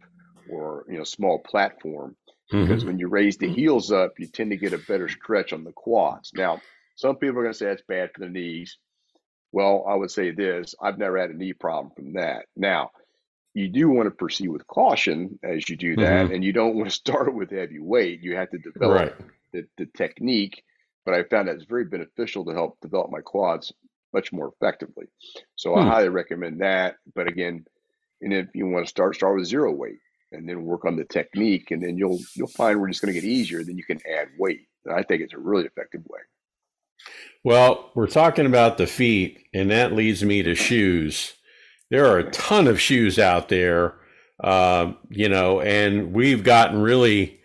or 0.51 0.85
you 0.89 0.99
know 0.99 1.05
small 1.05 1.39
platform. 1.39 2.15
Mm-hmm. 2.53 2.67
Because 2.67 2.85
when 2.85 2.99
you 2.99 3.09
raise 3.09 3.39
the 3.39 3.49
heels 3.49 3.91
up, 3.91 4.13
you 4.19 4.27
tend 4.27 4.51
to 4.51 4.57
get 4.57 4.73
a 4.73 4.79
better 4.79 5.09
stretch 5.09 5.53
on 5.53 5.65
the 5.65 5.73
quads. 5.73 6.31
Now, 6.33 6.61
some 6.95 7.17
people 7.17 7.39
are 7.39 7.43
going 7.43 7.53
to 7.53 7.59
say 7.59 7.67
that's 7.67 7.83
bad 7.89 8.11
for 8.15 8.21
the 8.21 8.29
knees. 8.29 8.79
Well, 9.51 9.85
I 9.89 9.95
would 9.95 10.11
say 10.11 10.31
this: 10.31 10.75
I've 10.81 10.99
never 10.99 11.19
had 11.19 11.31
a 11.31 11.37
knee 11.37 11.55
problem 11.55 11.93
from 11.97 12.13
that. 12.13 12.45
Now, 12.55 12.91
you 13.55 13.69
do 13.69 13.89
want 13.89 14.07
to 14.07 14.11
proceed 14.11 14.49
with 14.49 14.67
caution 14.67 15.39
as 15.43 15.69
you 15.69 15.77
do 15.77 15.97
that, 15.97 16.27
mm-hmm. 16.27 16.35
and 16.35 16.45
you 16.45 16.53
don't 16.53 16.77
want 16.77 16.91
to 16.91 16.95
start 17.05 17.35
with 17.35 17.51
heavy 17.51 17.81
weight. 17.81 18.23
You 18.23 18.37
have 18.37 18.51
to 18.51 18.59
develop 18.59 19.01
right. 19.01 19.15
the, 19.53 19.67
the 19.79 19.87
technique. 19.87 20.63
But 21.07 21.15
I 21.15 21.23
found 21.23 21.47
that 21.47 21.55
it's 21.55 21.65
very 21.65 21.85
beneficial 21.85 22.45
to 22.45 22.53
help 22.53 22.81
develop 22.81 23.13
my 23.13 23.21
quads 23.21 23.73
much 24.17 24.33
more 24.33 24.53
effectively. 24.55 25.07
So 25.57 25.73
hmm. 25.73 25.81
I 25.81 25.87
highly 25.87 26.09
recommend 26.09 26.61
that. 26.61 26.97
But 27.15 27.29
again, 27.29 27.65
and 28.21 28.33
if 28.33 28.49
you 28.55 28.67
want 28.67 28.87
to 28.87 28.91
start, 28.91 29.15
start 29.15 29.37
with 29.37 29.47
zero 29.47 29.73
weight 29.73 29.99
and 30.33 30.49
then 30.49 30.65
work 30.65 30.85
on 30.85 30.97
the 30.97 31.05
technique, 31.05 31.71
and 31.71 31.83
then 31.83 31.97
you'll 31.97 32.21
you'll 32.35 32.49
find 32.49 32.81
where 32.81 32.89
it's 32.89 33.01
going 33.01 33.15
to 33.15 33.21
get 33.21 33.29
easier. 33.29 33.63
Then 33.63 33.77
you 33.77 33.85
can 33.85 34.01
add 34.19 34.29
weight. 34.39 34.67
And 34.85 34.95
I 34.95 35.03
think 35.03 35.23
it's 35.23 35.35
a 35.35 35.39
really 35.39 35.65
effective 35.65 36.03
way. 36.09 36.21
Well, 37.45 37.91
we're 37.95 38.07
talking 38.07 38.47
about 38.47 38.79
the 38.79 38.87
feet, 38.87 39.47
and 39.55 39.71
that 39.71 39.93
leads 39.93 40.25
me 40.25 40.43
to 40.43 40.55
shoes 40.55 41.35
there 41.91 42.07
are 42.07 42.19
a 42.19 42.31
ton 42.31 42.67
of 42.67 42.81
shoes 42.81 43.19
out 43.19 43.49
there, 43.49 43.95
uh, 44.43 44.93
you 45.09 45.29
know, 45.29 45.61
and 45.61 46.13
we've 46.13 46.43
gotten 46.43 46.81
really 46.81 47.36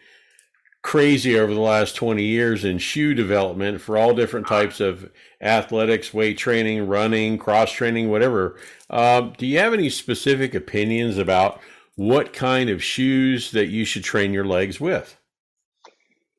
crazy 0.81 1.39
over 1.39 1.53
the 1.53 1.59
last 1.59 1.95
20 1.95 2.23
years 2.23 2.65
in 2.65 2.77
shoe 2.77 3.13
development 3.13 3.81
for 3.81 3.97
all 3.97 4.13
different 4.13 4.47
types 4.47 4.79
of 4.79 5.11
athletics, 5.41 6.13
weight 6.13 6.37
training, 6.37 6.87
running, 6.87 7.37
cross 7.37 7.71
training, 7.71 8.09
whatever. 8.09 8.57
Uh, 8.89 9.21
do 9.37 9.45
you 9.45 9.59
have 9.59 9.73
any 9.73 9.89
specific 9.89 10.55
opinions 10.55 11.17
about 11.17 11.61
what 11.95 12.33
kind 12.33 12.69
of 12.69 12.83
shoes 12.83 13.51
that 13.51 13.67
you 13.67 13.85
should 13.85 14.03
train 14.03 14.33
your 14.33 14.45
legs 14.45 14.79
with? 14.79 15.17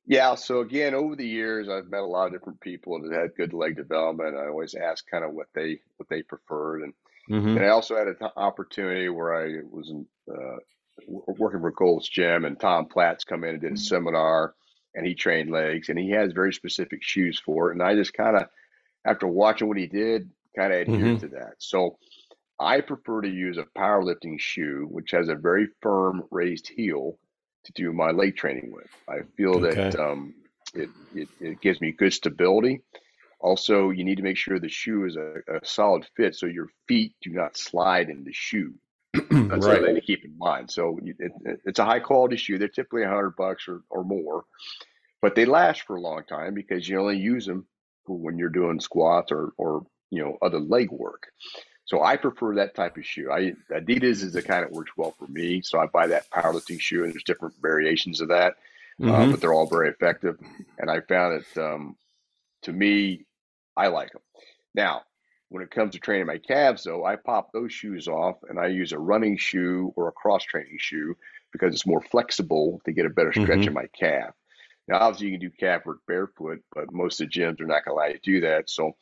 Yeah, 0.04 0.34
so 0.34 0.60
again, 0.60 0.94
over 0.94 1.14
the 1.14 1.26
years, 1.26 1.68
I've 1.68 1.88
met 1.88 2.00
a 2.00 2.06
lot 2.06 2.26
of 2.26 2.32
different 2.32 2.60
people 2.60 3.00
that 3.00 3.12
had 3.12 3.36
good 3.36 3.52
leg 3.52 3.76
development. 3.76 4.36
I 4.36 4.48
always 4.48 4.74
ask 4.74 5.08
kind 5.08 5.24
of 5.24 5.32
what 5.32 5.46
they 5.54 5.78
what 5.96 6.08
they 6.08 6.22
preferred, 6.22 6.82
and 6.82 6.92
Mm-hmm. 7.30 7.56
And 7.56 7.64
I 7.64 7.68
also 7.68 7.96
had 7.96 8.08
an 8.08 8.16
opportunity 8.36 9.08
where 9.08 9.34
I 9.34 9.62
was 9.70 9.90
in, 9.90 10.06
uh, 10.30 10.56
working 11.06 11.60
for 11.60 11.70
Gold's 11.70 12.08
Gym, 12.08 12.44
and 12.44 12.58
Tom 12.58 12.86
Platz 12.86 13.24
come 13.24 13.44
in 13.44 13.50
and 13.50 13.60
did 13.60 13.72
a 13.72 13.74
mm-hmm. 13.74 13.76
seminar. 13.76 14.54
and 14.94 15.06
he 15.06 15.14
trained 15.14 15.50
legs, 15.50 15.88
and 15.88 15.98
he 15.98 16.10
has 16.10 16.32
very 16.32 16.52
specific 16.52 17.02
shoes 17.02 17.40
for 17.44 17.70
it. 17.70 17.74
And 17.74 17.82
I 17.82 17.94
just 17.94 18.12
kind 18.14 18.36
of, 18.36 18.48
after 19.04 19.26
watching 19.26 19.68
what 19.68 19.78
he 19.78 19.86
did, 19.86 20.30
kind 20.56 20.72
of 20.72 20.80
adhered 20.80 21.00
hmm 21.00 21.16
to 21.16 21.28
that. 21.28 21.54
So 21.58 21.98
I 22.60 22.80
prefer 22.80 23.22
to 23.22 23.28
use 23.28 23.58
a 23.58 23.66
powerlifting 23.78 24.38
shoe, 24.38 24.86
which 24.90 25.10
has 25.12 25.28
a 25.28 25.34
very 25.34 25.68
firm 25.80 26.24
raised 26.30 26.68
heel 26.68 27.18
to 27.64 27.72
do 27.72 27.92
my 27.92 28.10
leg 28.10 28.36
training 28.36 28.72
with. 28.72 28.88
I 29.08 29.22
feel 29.36 29.60
that 29.60 29.98
um, 29.98 30.34
it, 30.74 30.90
it, 31.14 31.28
it 31.40 31.60
gives 31.60 31.80
me 31.80 31.92
good 31.92 32.12
stability. 32.12 32.82
Also, 33.40 33.90
you 33.90 34.04
need 34.04 34.16
to 34.16 34.22
make 34.22 34.36
sure 34.36 34.58
the 34.58 34.68
shoe 34.68 35.04
is 35.06 35.16
a, 35.16 35.36
a 35.48 35.64
solid 35.64 36.06
fit 36.16 36.34
so 36.34 36.46
your 36.46 36.68
feet 36.86 37.14
do 37.22 37.30
not 37.30 37.56
slide 37.56 38.08
in 38.10 38.24
the 38.24 38.32
shoe. 38.32 38.74
That's 39.50 39.66
right. 39.66 39.66
something 39.66 39.94
to 39.94 40.00
keep 40.00 40.24
in 40.24 40.36
mind. 40.38 40.70
So 40.70 40.98
it, 41.04 41.16
it- 41.18 41.60
it's 41.64 41.78
a 41.78 41.84
high 41.84 42.00
quality 42.00 42.36
shoe. 42.36 42.58
They're 42.58 42.68
typically 42.68 43.04
a 43.04 43.08
hundred 43.08 43.36
bucks 43.36 43.68
or, 43.68 43.82
or 43.90 44.04
more, 44.04 44.44
but 45.22 45.34
they 45.34 45.44
last 45.46 45.82
for 45.82 45.96
a 45.96 46.00
long 46.00 46.24
time 46.28 46.54
because 46.54 46.88
you 46.88 47.00
only 47.00 47.18
use 47.18 47.46
them 47.46 47.66
for 48.06 48.16
when 48.18 48.38
you're 48.38 48.48
doing 48.50 48.80
squats 48.80 49.32
or, 49.32 49.52
or 49.58 49.86
you 50.10 50.22
know 50.22 50.38
other 50.42 50.60
leg 50.60 50.90
work. 50.90 51.24
So 51.84 52.02
I 52.02 52.16
prefer 52.16 52.54
that 52.56 52.74
type 52.74 52.96
of 52.96 53.04
shoe. 53.06 53.30
I 53.32 53.52
Adidas 53.72 54.22
is 54.22 54.32
the 54.32 54.42
kind 54.42 54.64
that 54.64 54.72
works 54.72 54.92
well 54.96 55.14
for 55.18 55.26
me. 55.28 55.62
So 55.62 55.78
I 55.80 55.86
buy 55.86 56.06
that 56.08 56.30
powerlifting 56.30 56.80
shoe, 56.80 57.04
and 57.04 57.12
there's 57.12 57.24
different 57.24 57.54
variations 57.60 58.20
of 58.20 58.28
that, 58.28 58.54
uh, 59.06 59.26
hmm 59.26 59.30
but 59.30 59.40
they're 59.40 59.54
all 59.54 59.68
very 59.68 59.90
effective. 59.90 60.38
And 60.78 60.90
I 60.90 61.00
found 61.02 61.44
that 61.54 61.62
um, 61.64 61.96
to 62.62 62.72
me, 62.72 63.26
I 63.76 63.88
like 63.88 64.12
them. 64.12 64.22
Now, 64.74 65.02
when 65.52 65.62
it 65.62 65.70
comes 65.70 65.92
to 65.92 66.00
training 66.00 66.26
my 66.26 66.38
calves, 66.38 66.84
though, 66.84 67.04
I 67.04 67.16
pop 67.16 67.52
those 67.52 67.72
shoes 67.72 68.08
off 68.08 68.36
and 68.48 68.58
I 68.58 68.68
use 68.68 68.92
a 68.92 68.98
running 68.98 69.36
shoe 69.36 69.92
or 69.96 70.08
a 70.08 70.12
cross 70.12 70.42
training 70.44 70.78
shoe 70.78 71.14
because 71.52 71.74
it's 71.74 71.86
more 71.86 72.00
flexible 72.00 72.80
to 72.86 72.92
get 72.92 73.06
a 73.06 73.10
better 73.10 73.32
stretch 73.32 73.66
hmm 73.66 73.68
in 73.68 73.74
my 73.74 73.86
calf. 73.98 74.34
Now, 74.88 74.98
obviously, 74.98 75.28
you 75.28 75.38
can 75.38 75.48
do 75.48 75.56
calf 75.60 75.86
work 75.86 75.98
barefoot, 76.08 76.60
but 76.74 76.92
most 76.92 77.20
of 77.20 77.28
the 77.28 77.38
gyms 77.38 77.60
are 77.60 77.66
not 77.66 77.84
going 77.84 77.94
to 77.96 78.00
allow 78.00 78.06
you 78.06 78.14
to 78.14 78.20
do 78.20 78.40
that. 78.40 78.70
So, 78.70 78.92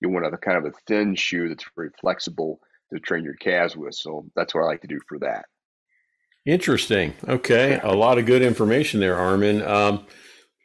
you 0.00 0.08
want 0.08 0.26
a 0.26 0.36
kind 0.38 0.58
of 0.58 0.64
a 0.64 0.76
thin 0.86 1.14
shoe 1.14 1.48
that's 1.48 1.64
very 1.76 1.90
flexible 2.00 2.60
to 2.92 2.98
train 3.00 3.24
your 3.24 3.34
calves 3.34 3.76
with. 3.76 3.94
So, 3.94 4.26
that's 4.34 4.54
what 4.54 4.62
I 4.62 4.66
like 4.66 4.80
to 4.82 4.88
do 4.88 5.00
for 5.08 5.18
that. 5.20 5.46
Interesting. 6.46 7.14
Okay. 7.28 7.78
A 7.82 7.92
lot 7.92 8.18
of 8.18 8.26
good 8.26 8.42
information 8.42 9.00
there, 9.00 9.16
Arman. 9.16 9.66
Um, 9.66 10.06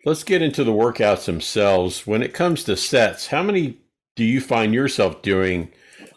let's 0.05 0.23
get 0.23 0.41
into 0.41 0.63
the 0.63 0.71
workouts 0.71 1.25
themselves. 1.25 2.07
When 2.07 2.23
it 2.23 2.33
comes 2.33 2.63
to 2.65 2.77
sets, 2.77 3.27
how 3.27 3.43
many 3.43 3.79
do 4.15 4.23
you 4.23 4.41
find 4.41 4.73
yourself 4.73 5.21
doing 5.21 5.71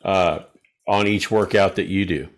uh, 0.05 0.41
on 0.87 1.07
each 1.07 1.31
workout 1.31 1.77
that 1.77 1.87
you 1.87 2.05
do? 2.05 2.29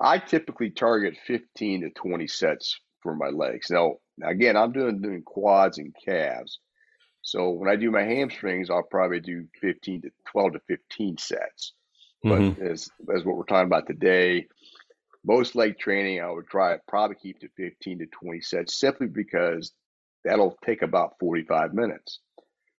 I 0.00 0.18
typically 0.18 0.70
target 0.70 1.16
15 1.26 1.82
to 1.82 1.90
20 1.90 2.26
sets 2.26 2.78
for 3.02 3.14
my 3.14 3.28
legs. 3.28 3.70
Now, 3.70 3.96
again, 4.22 4.56
I'm 4.56 4.72
doing 4.72 5.00
doing 5.00 5.22
quads 5.22 5.78
and 5.78 5.94
calves. 6.04 6.60
So 7.22 7.50
when 7.50 7.68
I 7.68 7.76
do 7.76 7.90
my 7.90 8.02
hamstrings, 8.02 8.68
I'll 8.68 8.82
probably 8.82 9.20
do 9.20 9.46
15 9.60 10.02
to 10.02 10.10
12 10.26 10.52
to 10.54 10.60
15 10.68 11.18
sets. 11.18 11.72
But 12.24 12.38
hmm 12.38 12.50
as 12.60 12.88
as 13.14 13.24
what 13.24 13.36
we're 13.36 13.44
talking 13.44 13.66
about 13.66 13.86
today, 13.86 14.46
most 15.24 15.54
leg 15.54 15.78
training 15.78 16.20
I 16.20 16.30
would 16.30 16.48
try 16.48 16.76
probably 16.88 17.16
keep 17.16 17.40
to 17.40 17.48
15 17.56 18.00
to 18.00 18.06
20 18.06 18.40
sets 18.40 18.78
simply 18.78 19.06
because 19.06 19.72
that'll 20.24 20.56
take 20.64 20.82
about 20.82 21.14
45 21.20 21.74
minutes. 21.74 22.20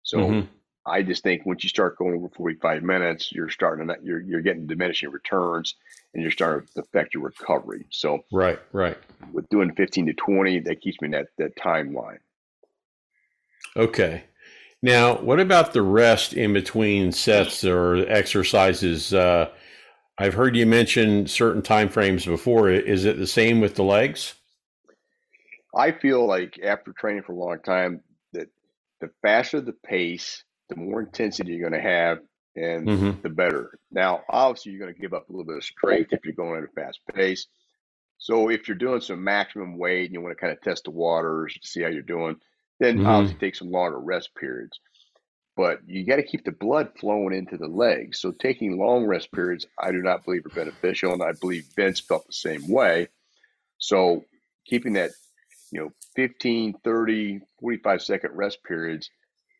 So 0.02 0.44
I 0.84 1.02
just 1.02 1.22
think 1.22 1.46
once 1.46 1.62
you 1.62 1.68
start 1.68 1.96
going 1.96 2.14
over 2.14 2.28
45 2.28 2.82
minutes, 2.82 3.30
you're 3.32 3.50
starting 3.50 3.86
to 3.88 3.96
you're 4.02 4.20
you're 4.20 4.40
getting 4.40 4.66
diminishing 4.66 5.10
returns 5.10 5.76
and 6.12 6.22
you're 6.22 6.32
starting 6.32 6.68
to 6.74 6.80
affect 6.80 7.14
your 7.14 7.22
recovery. 7.22 7.86
So 7.90 8.24
Right. 8.32 8.58
Right. 8.72 8.98
with 9.32 9.48
doing 9.48 9.74
15 9.74 10.06
to 10.06 10.12
20, 10.14 10.60
that 10.60 10.80
keeps 10.80 11.00
me 11.00 11.06
in 11.06 11.12
that 11.12 11.28
that 11.38 11.56
timeline. 11.56 12.18
Okay. 13.76 14.24
Now, 14.82 15.20
what 15.20 15.38
about 15.38 15.72
the 15.72 15.82
rest 15.82 16.32
in 16.32 16.52
between 16.52 17.12
sets 17.12 17.64
or 17.64 17.96
exercises? 18.08 19.14
Uh, 19.14 19.48
I've 20.18 20.34
heard 20.34 20.56
you 20.56 20.66
mention 20.66 21.26
certain 21.26 21.62
time 21.62 21.88
frames 21.88 22.26
before. 22.26 22.68
Is 22.68 23.04
it 23.04 23.16
the 23.18 23.26
same 23.26 23.60
with 23.60 23.76
the 23.76 23.84
legs? 23.84 24.34
I 25.74 25.92
feel 25.92 26.26
like 26.26 26.58
after 26.62 26.92
training 26.92 27.22
for 27.22 27.32
a 27.32 27.36
long 27.38 27.60
time, 27.60 28.02
that 28.32 28.48
the 29.00 29.10
faster 29.22 29.60
the 29.60 29.72
pace, 29.72 30.44
the 30.74 30.80
more 30.80 31.00
intensity 31.00 31.52
you're 31.52 31.68
going 31.70 31.80
to 31.82 31.88
have, 31.88 32.18
and 32.56 32.88
hmm 32.88 33.10
the 33.22 33.28
better. 33.30 33.78
Now, 33.90 34.22
obviously, 34.28 34.72
you're 34.72 34.80
going 34.80 34.94
to 34.94 35.00
give 35.00 35.14
up 35.14 35.28
a 35.28 35.32
little 35.32 35.44
bit 35.46 35.56
of 35.56 35.64
strength 35.64 36.12
if 36.12 36.24
you're 36.24 36.34
going 36.34 36.58
at 36.58 36.68
a 36.68 36.72
fast 36.72 37.00
pace. 37.14 37.46
So, 38.18 38.48
if 38.50 38.68
you're 38.68 38.76
doing 38.76 39.00
some 39.00 39.24
maximum 39.24 39.78
weight 39.78 40.06
and 40.06 40.14
you 40.14 40.20
want 40.20 40.36
to 40.36 40.40
kind 40.40 40.52
of 40.52 40.60
test 40.60 40.84
the 40.84 40.90
waters 40.90 41.54
to 41.54 41.66
see 41.66 41.82
how 41.82 41.88
you're 41.88 42.02
doing, 42.02 42.36
then 42.78 43.00
hmm 43.00 43.04
obviously 43.04 43.38
take 43.38 43.54
some 43.56 43.70
longer 43.70 43.98
rest 43.98 44.30
periods. 44.34 44.80
But 45.56 45.80
you 45.86 46.06
got 46.06 46.16
to 46.16 46.22
keep 46.22 46.44
the 46.44 46.52
blood 46.52 46.92
flowing 46.98 47.34
into 47.34 47.58
the 47.58 47.68
legs. 47.68 48.20
So, 48.20 48.32
taking 48.32 48.78
long 48.78 49.06
rest 49.06 49.32
periods, 49.32 49.66
I 49.78 49.92
do 49.92 50.02
not 50.02 50.24
believe 50.24 50.46
are 50.46 50.50
beneficial, 50.50 51.12
and 51.12 51.22
I 51.22 51.32
believe 51.32 51.64
Vince 51.76 52.00
felt 52.00 52.26
the 52.26 52.32
same 52.32 52.68
way. 52.68 53.08
So, 53.78 54.24
keeping 54.66 54.94
that 54.94 55.12
you 55.70 55.80
know 55.80 55.92
15 56.16 56.74
30 56.84 57.40
45 57.60 58.02
second 58.02 58.36
rest 58.36 58.62
periods 58.64 59.10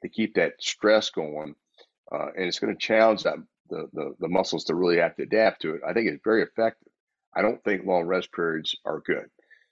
to 0.03 0.09
keep 0.09 0.35
that 0.35 0.55
stress 0.61 1.11
going 1.11 1.55
uh, 2.13 2.29
and 2.37 2.47
it's 2.47 2.59
going 2.59 2.75
to 2.75 2.81
challenge 2.81 3.25
that 3.25 3.37
the, 3.71 3.89
the 3.95 4.15
the 4.21 4.29
muscles 4.29 4.65
to 4.65 4.75
really 4.75 4.99
have 4.99 5.17
to 5.17 5.23
adapt 5.23 5.63
to 5.63 5.75
it. 5.75 5.83
I 5.87 5.95
think 5.95 6.09
it's 6.09 6.23
very 6.25 6.43
effective. 6.43 6.93
I 7.35 7.43
don't 7.43 7.63
think 7.65 7.87
long 7.87 8.05
rest 8.07 8.33
periods 8.33 8.77
are 8.85 9.01
good. 9.01 9.27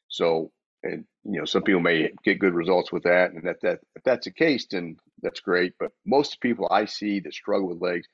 So 0.08 0.52
and 0.82 1.04
you 1.24 1.38
know 1.38 1.44
some 1.44 1.62
people 1.62 1.82
may 1.82 2.10
get 2.24 2.38
good 2.38 2.54
results 2.54 2.92
with 2.92 3.04
that 3.04 3.32
and 3.32 3.44
that 3.44 3.60
that 3.62 3.80
if 3.96 4.02
that's 4.04 4.26
the 4.26 4.32
case 4.32 4.66
then 4.70 4.96
that's 5.22 5.40
great 5.40 5.74
but 5.78 5.92
most 6.06 6.40
people 6.40 6.68
i 6.70 6.86
see 6.86 7.20
that 7.20 7.34
struggle 7.34 7.68
with 7.68 7.82
legs 7.82 8.06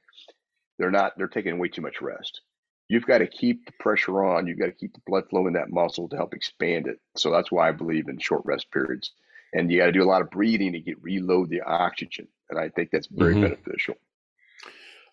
they're 0.78 0.90
not 0.90 1.12
they're 1.16 1.28
taking 1.28 1.58
way 1.58 1.68
too 1.68 1.82
much 1.82 2.00
rest. 2.02 2.40
You've 2.88 3.06
got 3.06 3.18
to 3.18 3.26
keep 3.26 3.66
the 3.66 3.72
pressure 3.80 4.24
on 4.24 4.46
you've 4.46 4.58
got 4.58 4.66
to 4.66 4.72
keep 4.72 4.94
the 4.94 5.02
blood 5.06 5.28
flow 5.30 5.46
in 5.46 5.54
that 5.54 5.70
muscle 5.70 6.08
to 6.08 6.16
help 6.16 6.34
expand 6.34 6.86
it. 6.86 7.00
So 7.16 7.30
that's 7.30 7.52
why 7.52 7.68
i 7.68 7.72
believe 7.72 8.08
in 8.08 8.18
short 8.18 8.42
rest 8.44 8.70
periods 8.72 9.12
and 9.56 9.72
you 9.72 9.78
got 9.80 9.86
to 9.88 9.92
do 9.92 10.04
a 10.04 10.06
lot 10.10 10.22
of 10.22 10.30
breathing 10.30 10.74
to 10.74 10.80
get 10.80 11.02
reload 11.02 11.50
the 11.50 11.62
oxygen 11.62 12.28
and 12.50 12.60
i 12.60 12.70
think 12.70 12.90
that's 12.92 13.08
very 13.08 13.36
hmm 13.36 13.36
beneficial 13.36 13.96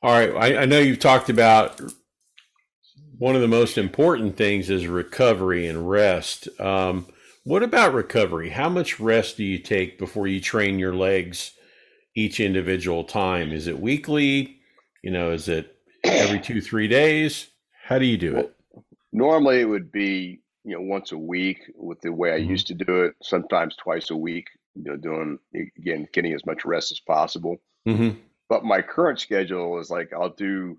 All 0.04 0.12
right. 0.12 0.36
I, 0.36 0.64
I 0.64 0.66
know 0.66 0.80
you've 0.80 1.00
talked 1.00 1.30
about 1.30 1.82
one 3.18 3.36
of 3.36 3.42
the 3.42 3.48
most 3.48 3.78
important 3.78 4.38
things 4.38 4.70
is 4.70 4.88
recovery 4.88 5.68
and 5.68 5.90
rest. 5.90 6.50
Um, 6.60 7.08
what 7.46 7.64
about 7.64 7.94
recovery? 7.94 8.50
How 8.50 8.70
much 8.70 9.00
rest 9.00 9.38
do 9.38 9.44
you 9.44 9.60
take 9.60 10.00
before 10.00 10.28
you 10.28 10.42
train 10.42 10.80
your 10.80 10.96
legs 10.96 11.52
each 12.16 12.40
individual 12.40 13.04
time? 13.06 13.52
Is 13.54 13.68
it 13.68 13.80
weekly? 13.80 14.60
You 15.04 15.12
know, 15.12 15.32
is 15.32 15.50
it 15.50 15.78
every 16.18 16.40
two, 16.40 16.62
three 16.62 16.88
days? 16.90 17.48
How 17.86 18.00
do 18.00 18.06
you 18.06 18.18
do 18.18 18.38
it? 18.38 18.56
normally 19.14 19.62
it 19.62 19.66
would 19.70 19.92
be 19.92 20.42
you 20.63 20.76
know 20.76 20.82
once 20.82 21.12
a 21.12 21.17
week 21.17 21.60
with 21.76 21.99
the 22.02 22.12
way 22.12 22.34
i 22.34 22.38
hmm 22.38 22.56
used 22.56 22.67
to 22.67 22.73
do 22.73 23.04
it 23.04 23.15
sometimes 23.21 23.76
twice 23.76 24.10
a 24.12 24.15
week 24.15 24.47
you 24.76 24.84
know 24.84 24.95
doing 24.97 25.38
again 25.78 26.08
getting 26.13 26.34
as 26.34 26.45
much 26.45 26.65
rest 26.65 26.91
as 26.91 26.99
possible 26.99 27.58
hmm 27.86 28.23
but 28.49 28.63
my 28.65 28.82
current 28.82 29.19
schedule 29.19 29.80
is 29.80 29.89
like 29.89 30.12
i'll 30.13 30.30
do 30.30 30.78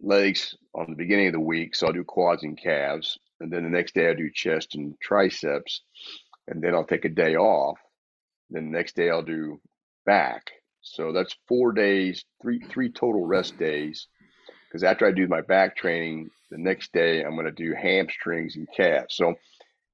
legs 0.00 0.56
on 0.74 0.86
the 0.90 0.96
beginning 0.96 1.28
of 1.28 1.32
the 1.32 1.40
week. 1.40 1.74
So 1.74 1.86
I'll 1.86 1.92
do 1.92 2.04
quads 2.04 2.42
and 2.42 2.58
calves. 2.58 3.18
And 3.40 3.52
then 3.52 3.64
the 3.64 3.70
next 3.70 3.94
day 3.94 4.08
I'll 4.08 4.16
do 4.16 4.30
chest 4.30 4.74
and 4.74 4.98
triceps. 5.00 5.82
And 6.48 6.62
then 6.62 6.74
I'll 6.74 6.84
take 6.84 7.04
a 7.04 7.08
day 7.08 7.36
off. 7.36 7.78
Then 8.50 8.66
the 8.66 8.76
next 8.78 8.96
day 8.96 9.10
I'll 9.10 9.22
do 9.22 9.60
back. 10.04 10.50
So 10.82 11.12
that's 11.12 11.36
four 11.48 11.72
days, 11.72 12.24
three 12.42 12.60
three 12.70 12.90
total 12.90 13.24
rest 13.24 13.56
days. 13.58 14.08
Because 14.72 14.84
after 14.84 15.06
I 15.06 15.12
do 15.12 15.28
my 15.28 15.42
back 15.42 15.76
training, 15.76 16.30
the 16.50 16.56
next 16.56 16.94
day 16.94 17.22
I'm 17.22 17.34
going 17.34 17.44
to 17.44 17.52
do 17.52 17.74
hamstrings 17.74 18.56
and 18.56 18.66
calves. 18.74 19.16
So 19.16 19.34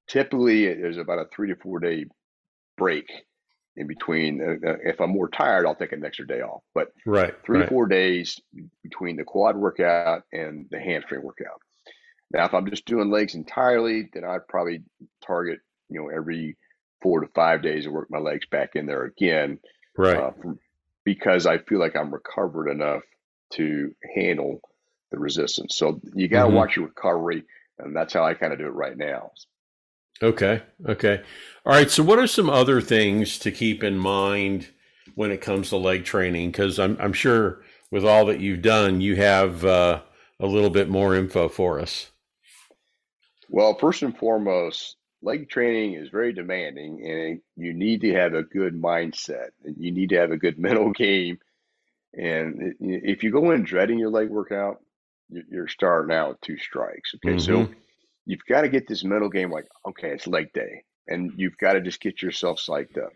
typically 0.06 0.66
there's 0.72 0.98
about 0.98 1.18
a 1.18 1.24
three 1.34 1.48
to 1.48 1.56
four 1.56 1.80
day 1.80 2.04
break 2.76 3.10
in 3.76 3.88
between. 3.88 4.40
Uh, 4.40 4.68
uh, 4.68 4.76
if 4.84 5.00
I'm 5.00 5.10
more 5.10 5.28
tired, 5.28 5.66
I'll 5.66 5.74
take 5.74 5.90
an 5.90 6.04
extra 6.04 6.28
day 6.28 6.42
off. 6.42 6.62
But 6.74 6.92
Right. 7.04 7.34
three 7.44 7.58
to 7.58 7.66
four 7.66 7.88
days 7.88 8.40
between 8.84 9.16
the 9.16 9.24
quad 9.24 9.56
workout 9.56 10.22
and 10.32 10.68
the 10.70 10.78
hamstring 10.78 11.24
workout. 11.24 11.60
Now, 12.30 12.44
if 12.44 12.54
I'm 12.54 12.70
just 12.70 12.84
doing 12.84 13.10
legs 13.10 13.34
entirely, 13.34 14.08
then 14.12 14.24
I'd 14.24 14.46
probably 14.48 14.84
target, 15.26 15.58
you 15.88 16.00
know, 16.00 16.08
every 16.08 16.56
four 17.02 17.20
to 17.20 17.26
five 17.34 17.62
days 17.62 17.84
and 17.84 17.94
work 17.94 18.08
my 18.10 18.18
legs 18.18 18.46
back 18.48 18.76
in 18.76 18.86
there 18.86 19.04
again, 19.04 19.58
Right. 19.96 20.16
uh, 20.16 20.30
from, 20.40 20.60
because 21.04 21.46
I 21.46 21.58
feel 21.58 21.80
like 21.80 21.96
I'm 21.96 22.12
recovered 22.12 22.68
enough 22.68 23.02
to 23.54 23.94
handle 24.14 24.60
the 25.10 25.18
resistance. 25.18 25.76
So 25.76 26.00
you 26.14 26.28
got 26.28 26.44
to 26.44 26.48
hmm 26.48 26.50
watch 26.50 26.76
your 26.76 26.86
recovery, 26.86 27.44
and 27.78 27.94
that's 27.96 28.14
how 28.14 28.24
I 28.24 28.34
kind 28.34 28.52
of 28.52 28.58
do 28.58 28.66
it 28.66 28.70
right 28.70 28.96
now. 28.96 29.32
Okay. 30.22 30.62
Okay. 30.86 31.22
All 31.64 31.72
right. 31.72 31.90
So, 31.90 32.02
what 32.02 32.18
are 32.18 32.26
some 32.26 32.50
other 32.50 32.80
things 32.80 33.38
to 33.40 33.52
keep 33.52 33.84
in 33.84 33.96
mind 33.98 34.68
when 35.14 35.30
it 35.30 35.40
comes 35.40 35.68
to 35.70 35.76
leg 35.76 36.04
training? 36.04 36.50
Because 36.50 36.78
I'm 36.78 36.96
I'm 37.00 37.12
sure 37.12 37.62
with 37.90 38.04
all 38.04 38.26
that 38.26 38.40
you've 38.40 38.62
done, 38.62 39.00
you 39.00 39.16
have 39.16 39.64
uh, 39.64 40.02
a 40.40 40.46
little 40.46 40.70
bit 40.70 40.88
more 40.88 41.14
info 41.14 41.48
for 41.48 41.78
us. 41.80 42.10
Well, 43.48 43.74
first 43.74 44.02
and 44.02 44.16
foremost, 44.16 44.96
leg 45.22 45.48
training 45.48 45.94
is 45.94 46.08
very 46.10 46.32
demanding 46.32 47.04
and 47.04 47.40
you 47.56 47.72
need 47.74 48.02
to 48.02 48.12
have 48.14 48.34
a 48.34 48.42
good 48.42 48.74
mindset 48.74 49.50
and 49.64 49.76
you 49.78 49.90
need 49.92 50.10
to 50.10 50.16
have 50.18 50.30
a 50.32 50.36
good 50.36 50.58
mental 50.58 50.92
game. 50.92 51.38
And 52.14 52.74
if 52.80 53.22
you 53.24 53.32
go 53.32 53.52
in 53.52 53.64
dreading 53.64 53.98
your 53.98 54.10
leg 54.10 54.30
workout, 54.30 54.82
you're 55.30 55.68
starting 55.68 56.14
out 56.14 56.30
with 56.30 56.40
two 56.40 56.58
strikes. 56.58 57.14
Okay. 57.16 57.36
Mm-hmm. 57.36 57.66
So 57.66 57.68
you've 58.26 58.44
got 58.48 58.62
to 58.62 58.68
get 58.68 58.86
this 58.86 59.04
mental 59.04 59.28
game 59.28 59.50
like, 59.50 59.66
okay, 59.86 60.10
it's 60.10 60.26
leg 60.26 60.52
day. 60.52 60.82
And 61.06 61.32
you've 61.36 61.56
got 61.56 61.72
to 61.72 61.80
just 61.80 62.00
get 62.00 62.20
yourself 62.22 62.58
psyched 62.58 62.98
up. 62.98 63.12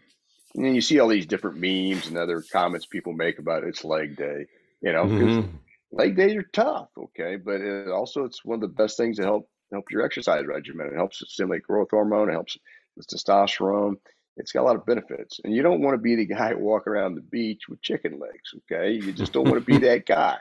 And 0.54 0.64
then 0.64 0.74
you 0.74 0.80
see 0.80 0.98
all 0.98 1.08
these 1.08 1.26
different 1.26 1.58
memes 1.58 2.06
and 2.08 2.16
other 2.16 2.42
comments 2.52 2.86
people 2.86 3.12
make 3.12 3.38
about 3.38 3.64
it's 3.64 3.84
leg 3.84 4.16
day, 4.16 4.46
you 4.82 4.92
know, 4.92 5.04
because 5.04 5.36
mm-hmm. 5.36 5.56
leg 5.92 6.16
days 6.16 6.36
are 6.36 6.48
tough. 6.52 6.88
Okay. 6.96 7.36
But 7.36 7.60
it 7.60 7.88
also, 7.88 8.24
it's 8.24 8.44
one 8.44 8.56
of 8.56 8.60
the 8.62 8.68
best 8.68 8.96
things 8.96 9.16
to 9.16 9.22
help 9.22 9.48
help 9.72 9.90
your 9.90 10.04
exercise 10.04 10.44
regimen. 10.46 10.88
It 10.88 10.96
helps 10.96 11.22
stimulate 11.26 11.62
growth 11.62 11.88
hormone. 11.90 12.28
It 12.28 12.32
helps 12.32 12.58
with 12.96 13.06
testosterone. 13.06 13.94
It's 14.36 14.52
got 14.52 14.62
a 14.62 14.64
lot 14.64 14.76
of 14.76 14.86
benefits. 14.86 15.40
And 15.44 15.54
you 15.54 15.62
don't 15.62 15.82
want 15.82 15.94
to 15.94 15.98
be 15.98 16.14
the 16.16 16.26
guy 16.26 16.54
walking 16.56 16.92
around 16.92 17.14
the 17.14 17.22
beach 17.22 17.62
with 17.68 17.82
chicken 17.82 18.18
legs. 18.18 18.54
Okay. 18.70 18.92
You 18.92 19.12
just 19.12 19.32
don't 19.32 19.48
want 19.48 19.64
to 19.64 19.64
be 19.64 19.78
that 19.86 20.06
guy. 20.06 20.38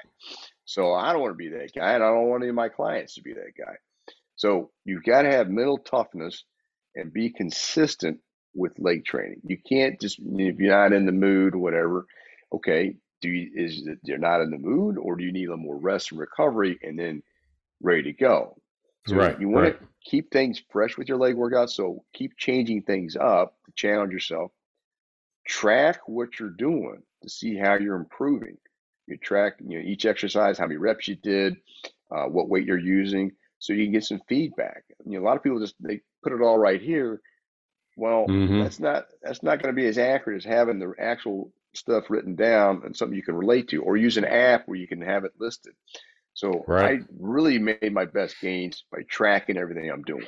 So 0.72 0.94
I 0.94 1.12
don't 1.12 1.22
want 1.22 1.34
to 1.34 1.38
be 1.38 1.50
that 1.50 1.74
guy, 1.76 1.96
and 1.96 2.04
I 2.04 2.08
don't 2.08 2.30
want 2.30 2.44
any 2.44 2.50
of 2.50 2.56
my 2.56 2.70
clients 2.70 3.16
to 3.16 3.22
be 3.22 3.34
that 3.34 3.58
guy. 3.58 3.76
So 4.38 4.72
you've 4.86 5.04
got 5.04 5.24
to 5.24 5.30
have 5.30 5.50
mental 5.50 5.78
toughness 5.78 6.46
and 6.96 7.12
be 7.12 7.30
consistent 7.30 8.20
with 8.56 8.80
leg 8.80 9.04
training. 9.04 9.42
You 9.44 9.58
can't 9.58 10.00
just 10.00 10.20
if 10.20 10.60
you're 10.60 10.74
not 10.74 10.94
in 10.94 11.06
the 11.06 11.12
mood, 11.12 11.56
whatever. 11.56 12.06
Okay, 12.54 12.96
do 13.20 13.28
you, 13.28 13.52
is 13.54 13.86
it 13.86 14.00
you're 14.04 14.18
not 14.18 14.40
in 14.40 14.50
the 14.50 14.58
mood, 14.58 14.98
or 14.98 15.18
do 15.18 15.26
you 15.26 15.34
need 15.34 15.48
a 15.48 15.50
little 15.50 15.66
more 15.66 15.78
rest 15.78 16.12
and 16.12 16.22
recovery, 16.22 16.80
and 16.82 16.98
then 16.98 17.22
ready 17.82 18.04
to 18.04 18.14
go? 18.14 18.56
So 19.08 19.18
right. 19.18 19.38
You 19.42 19.50
want 19.50 19.66
right. 19.66 19.78
to 19.78 19.88
keep 20.10 20.32
things 20.32 20.64
fresh 20.72 20.98
with 20.98 21.10
your 21.10 21.18
leg 21.18 21.36
workout. 21.36 21.70
So 21.70 22.06
keep 22.14 22.38
changing 22.38 22.84
things 22.84 23.18
up 23.18 23.56
to 23.66 23.74
challenge 23.76 24.14
yourself. 24.14 24.54
Track 25.46 26.00
what 26.08 26.40
you're 26.40 26.50
doing 26.50 27.04
to 27.24 27.30
see 27.30 27.58
how 27.58 27.74
you're 27.74 27.98
improving. 27.98 28.56
You 29.12 29.18
track 29.18 29.54
you 29.60 29.78
know 29.78 29.86
each 29.86 30.06
exercise, 30.06 30.58
how 30.58 30.66
many 30.66 30.78
reps 30.78 31.08
you 31.08 31.16
did, 31.16 31.58
uh, 32.10 32.26
what 32.26 32.50
weight 32.50 32.66
you're 32.66 32.80
using, 32.80 33.34
so 33.60 33.74
you 33.74 33.86
can 33.86 33.94
get 33.94 34.06
some 34.06 34.22
feedback. 34.28 34.84
You 35.06 35.20
know, 35.20 35.24
a 35.24 35.28
lot 35.28 35.38
of 35.38 35.44
people 35.44 35.60
just 35.60 35.76
they 35.80 36.02
put 36.24 36.34
it 36.34 36.42
all 36.42 36.58
right 36.58 36.82
here. 36.82 37.22
Well, 37.98 38.26
mm-hmm. 38.28 38.64
that's 38.64 38.80
not 38.80 39.06
that's 39.22 39.44
not 39.44 39.62
going 39.62 39.76
to 39.76 39.80
be 39.80 39.88
as 39.88 39.98
accurate 39.98 40.38
as 40.38 40.46
having 40.46 40.80
the 40.80 40.94
actual 41.00 41.52
stuff 41.76 42.10
written 42.10 42.36
down 42.36 42.82
and 42.86 42.96
something 42.96 43.16
you 43.16 43.24
can 43.24 43.36
relate 43.36 43.70
to, 43.70 43.84
or 43.84 43.98
use 43.98 44.18
an 44.18 44.26
app 44.26 44.68
where 44.68 44.78
you 44.78 44.88
can 44.88 45.02
have 45.02 45.26
it 45.26 45.34
listed. 45.40 45.74
So 46.34 46.64
right. 46.68 47.02
I 47.02 47.06
really 47.20 47.60
made 47.60 47.94
my 47.94 48.06
best 48.06 48.38
gains 48.42 48.86
by 48.92 49.00
tracking 49.10 49.58
everything 49.58 49.92
I'm 49.92 50.04
doing, 50.04 50.28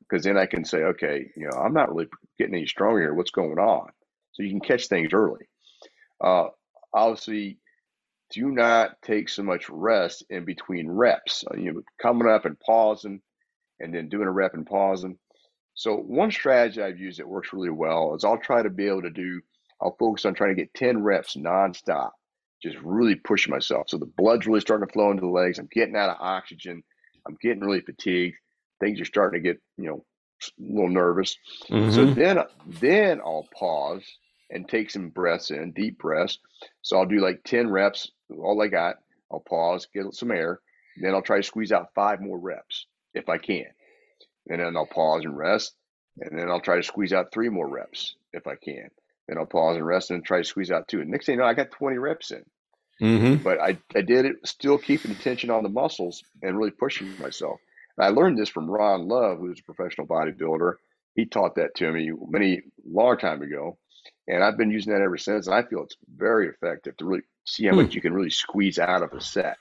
because 0.00 0.24
then 0.24 0.36
I 0.36 0.46
can 0.46 0.64
say, 0.64 0.78
okay, 0.78 1.30
you 1.36 1.46
know, 1.46 1.56
I'm 1.56 1.72
not 1.72 1.94
really 1.94 2.08
getting 2.38 2.56
any 2.56 2.66
stronger 2.66 3.00
here. 3.00 3.14
What's 3.14 3.30
going 3.30 3.58
on? 3.58 3.90
So 4.32 4.42
you 4.42 4.50
can 4.50 4.60
catch 4.60 4.88
things 4.88 5.12
early. 5.12 5.46
Uh, 6.20 6.48
obviously, 6.92 7.59
do 8.30 8.50
not 8.50 9.00
take 9.02 9.28
so 9.28 9.42
much 9.42 9.68
rest 9.68 10.24
in 10.30 10.44
between 10.44 10.90
reps. 10.90 11.44
Uh, 11.50 11.56
you 11.56 11.72
know, 11.72 11.82
coming 12.00 12.28
up 12.28 12.44
and 12.44 12.58
pausing, 12.60 13.20
and 13.78 13.94
then 13.94 14.08
doing 14.08 14.28
a 14.28 14.30
rep 14.30 14.54
and 14.54 14.66
pausing. 14.66 15.18
So 15.74 15.96
one 15.96 16.30
strategy 16.30 16.82
I've 16.82 16.98
used 16.98 17.18
that 17.18 17.28
works 17.28 17.52
really 17.52 17.70
well 17.70 18.14
is 18.14 18.24
I'll 18.24 18.38
try 18.38 18.62
to 18.62 18.70
be 18.70 18.86
able 18.86 19.02
to 19.02 19.10
do. 19.10 19.40
I'll 19.80 19.96
focus 19.98 20.24
on 20.24 20.34
trying 20.34 20.54
to 20.54 20.60
get 20.60 20.74
ten 20.74 21.02
reps 21.02 21.36
nonstop, 21.36 22.10
just 22.62 22.76
really 22.82 23.14
pushing 23.14 23.50
myself. 23.50 23.86
So 23.88 23.98
the 23.98 24.06
blood's 24.06 24.46
really 24.46 24.60
starting 24.60 24.86
to 24.86 24.92
flow 24.92 25.10
into 25.10 25.22
the 25.22 25.28
legs. 25.28 25.58
I'm 25.58 25.68
getting 25.72 25.96
out 25.96 26.10
of 26.10 26.16
oxygen. 26.20 26.82
I'm 27.26 27.36
getting 27.40 27.60
really 27.60 27.80
fatigued. 27.80 28.36
Things 28.80 29.00
are 29.00 29.06
starting 29.06 29.42
to 29.42 29.48
get 29.48 29.60
you 29.76 29.88
know 29.88 30.04
a 30.42 30.72
little 30.72 30.90
nervous. 30.90 31.36
Mm-hmm. 31.68 31.90
So 31.92 32.06
then 32.06 32.38
then 32.66 33.20
I'll 33.20 33.48
pause 33.58 34.04
and 34.50 34.68
take 34.68 34.90
some 34.90 35.08
breaths 35.08 35.50
in, 35.50 35.72
deep 35.72 35.98
breaths. 35.98 36.38
So 36.82 36.98
I'll 36.98 37.06
do 37.06 37.20
like 37.20 37.44
10 37.44 37.70
reps, 37.70 38.10
all 38.30 38.60
I 38.62 38.68
got. 38.68 38.96
I'll 39.32 39.40
pause, 39.40 39.86
get 39.94 40.12
some 40.14 40.32
air. 40.32 40.60
Then 41.00 41.14
I'll 41.14 41.22
try 41.22 41.38
to 41.38 41.42
squeeze 41.42 41.72
out 41.72 41.94
five 41.94 42.20
more 42.20 42.38
reps 42.38 42.86
if 43.14 43.28
I 43.28 43.38
can. 43.38 43.66
And 44.48 44.60
then 44.60 44.76
I'll 44.76 44.86
pause 44.86 45.24
and 45.24 45.36
rest. 45.36 45.74
And 46.18 46.38
then 46.38 46.50
I'll 46.50 46.60
try 46.60 46.76
to 46.76 46.82
squeeze 46.82 47.12
out 47.12 47.32
three 47.32 47.48
more 47.48 47.68
reps 47.68 48.16
if 48.32 48.46
I 48.46 48.56
can. 48.56 48.90
Then 49.28 49.38
I'll 49.38 49.46
pause 49.46 49.76
and 49.76 49.86
rest 49.86 50.10
and 50.10 50.24
try 50.24 50.38
to 50.38 50.44
squeeze 50.44 50.70
out 50.70 50.88
two. 50.88 51.00
And 51.00 51.10
next 51.10 51.26
thing 51.26 51.36
you 51.36 51.40
know, 51.40 51.46
I 51.46 51.54
got 51.54 51.70
20 51.70 51.98
reps 51.98 52.32
in. 52.32 52.44
Mm-hmm. 53.00 53.42
But 53.42 53.60
I, 53.60 53.78
I 53.94 54.02
did 54.02 54.26
it 54.26 54.36
still 54.44 54.76
keeping 54.76 55.14
tension 55.14 55.50
on 55.50 55.62
the 55.62 55.68
muscles 55.68 56.22
and 56.42 56.58
really 56.58 56.72
pushing 56.72 57.16
myself. 57.18 57.60
And 57.96 58.06
I 58.06 58.10
learned 58.10 58.38
this 58.38 58.48
from 58.48 58.68
Ron 58.68 59.08
Love, 59.08 59.38
who's 59.38 59.60
a 59.60 59.72
professional 59.72 60.06
bodybuilder. 60.06 60.74
He 61.14 61.26
taught 61.26 61.54
that 61.56 61.74
to 61.76 61.90
me 61.90 62.12
many 62.28 62.62
long 62.84 63.16
time 63.18 63.42
ago. 63.42 63.78
And 64.30 64.44
I've 64.44 64.56
been 64.56 64.70
using 64.70 64.92
that 64.92 65.02
ever 65.02 65.18
since. 65.18 65.46
And 65.46 65.54
I 65.54 65.62
feel 65.62 65.82
it's 65.82 65.96
very 66.16 66.48
effective 66.48 66.96
to 66.98 67.04
really 67.04 67.22
see 67.44 67.66
how 67.66 67.72
hmm. 67.72 67.82
much 67.82 67.94
you 67.94 68.00
can 68.00 68.14
really 68.14 68.30
squeeze 68.30 68.78
out 68.78 69.02
of 69.02 69.12
a 69.12 69.20
set. 69.20 69.56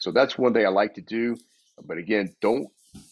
So 0.00 0.10
that's 0.10 0.36
one 0.36 0.52
thing 0.52 0.66
I 0.66 0.70
like 0.70 0.94
to 0.94 1.00
do. 1.00 1.36
But 1.84 1.98
again, 1.98 2.34
don't 2.40 2.68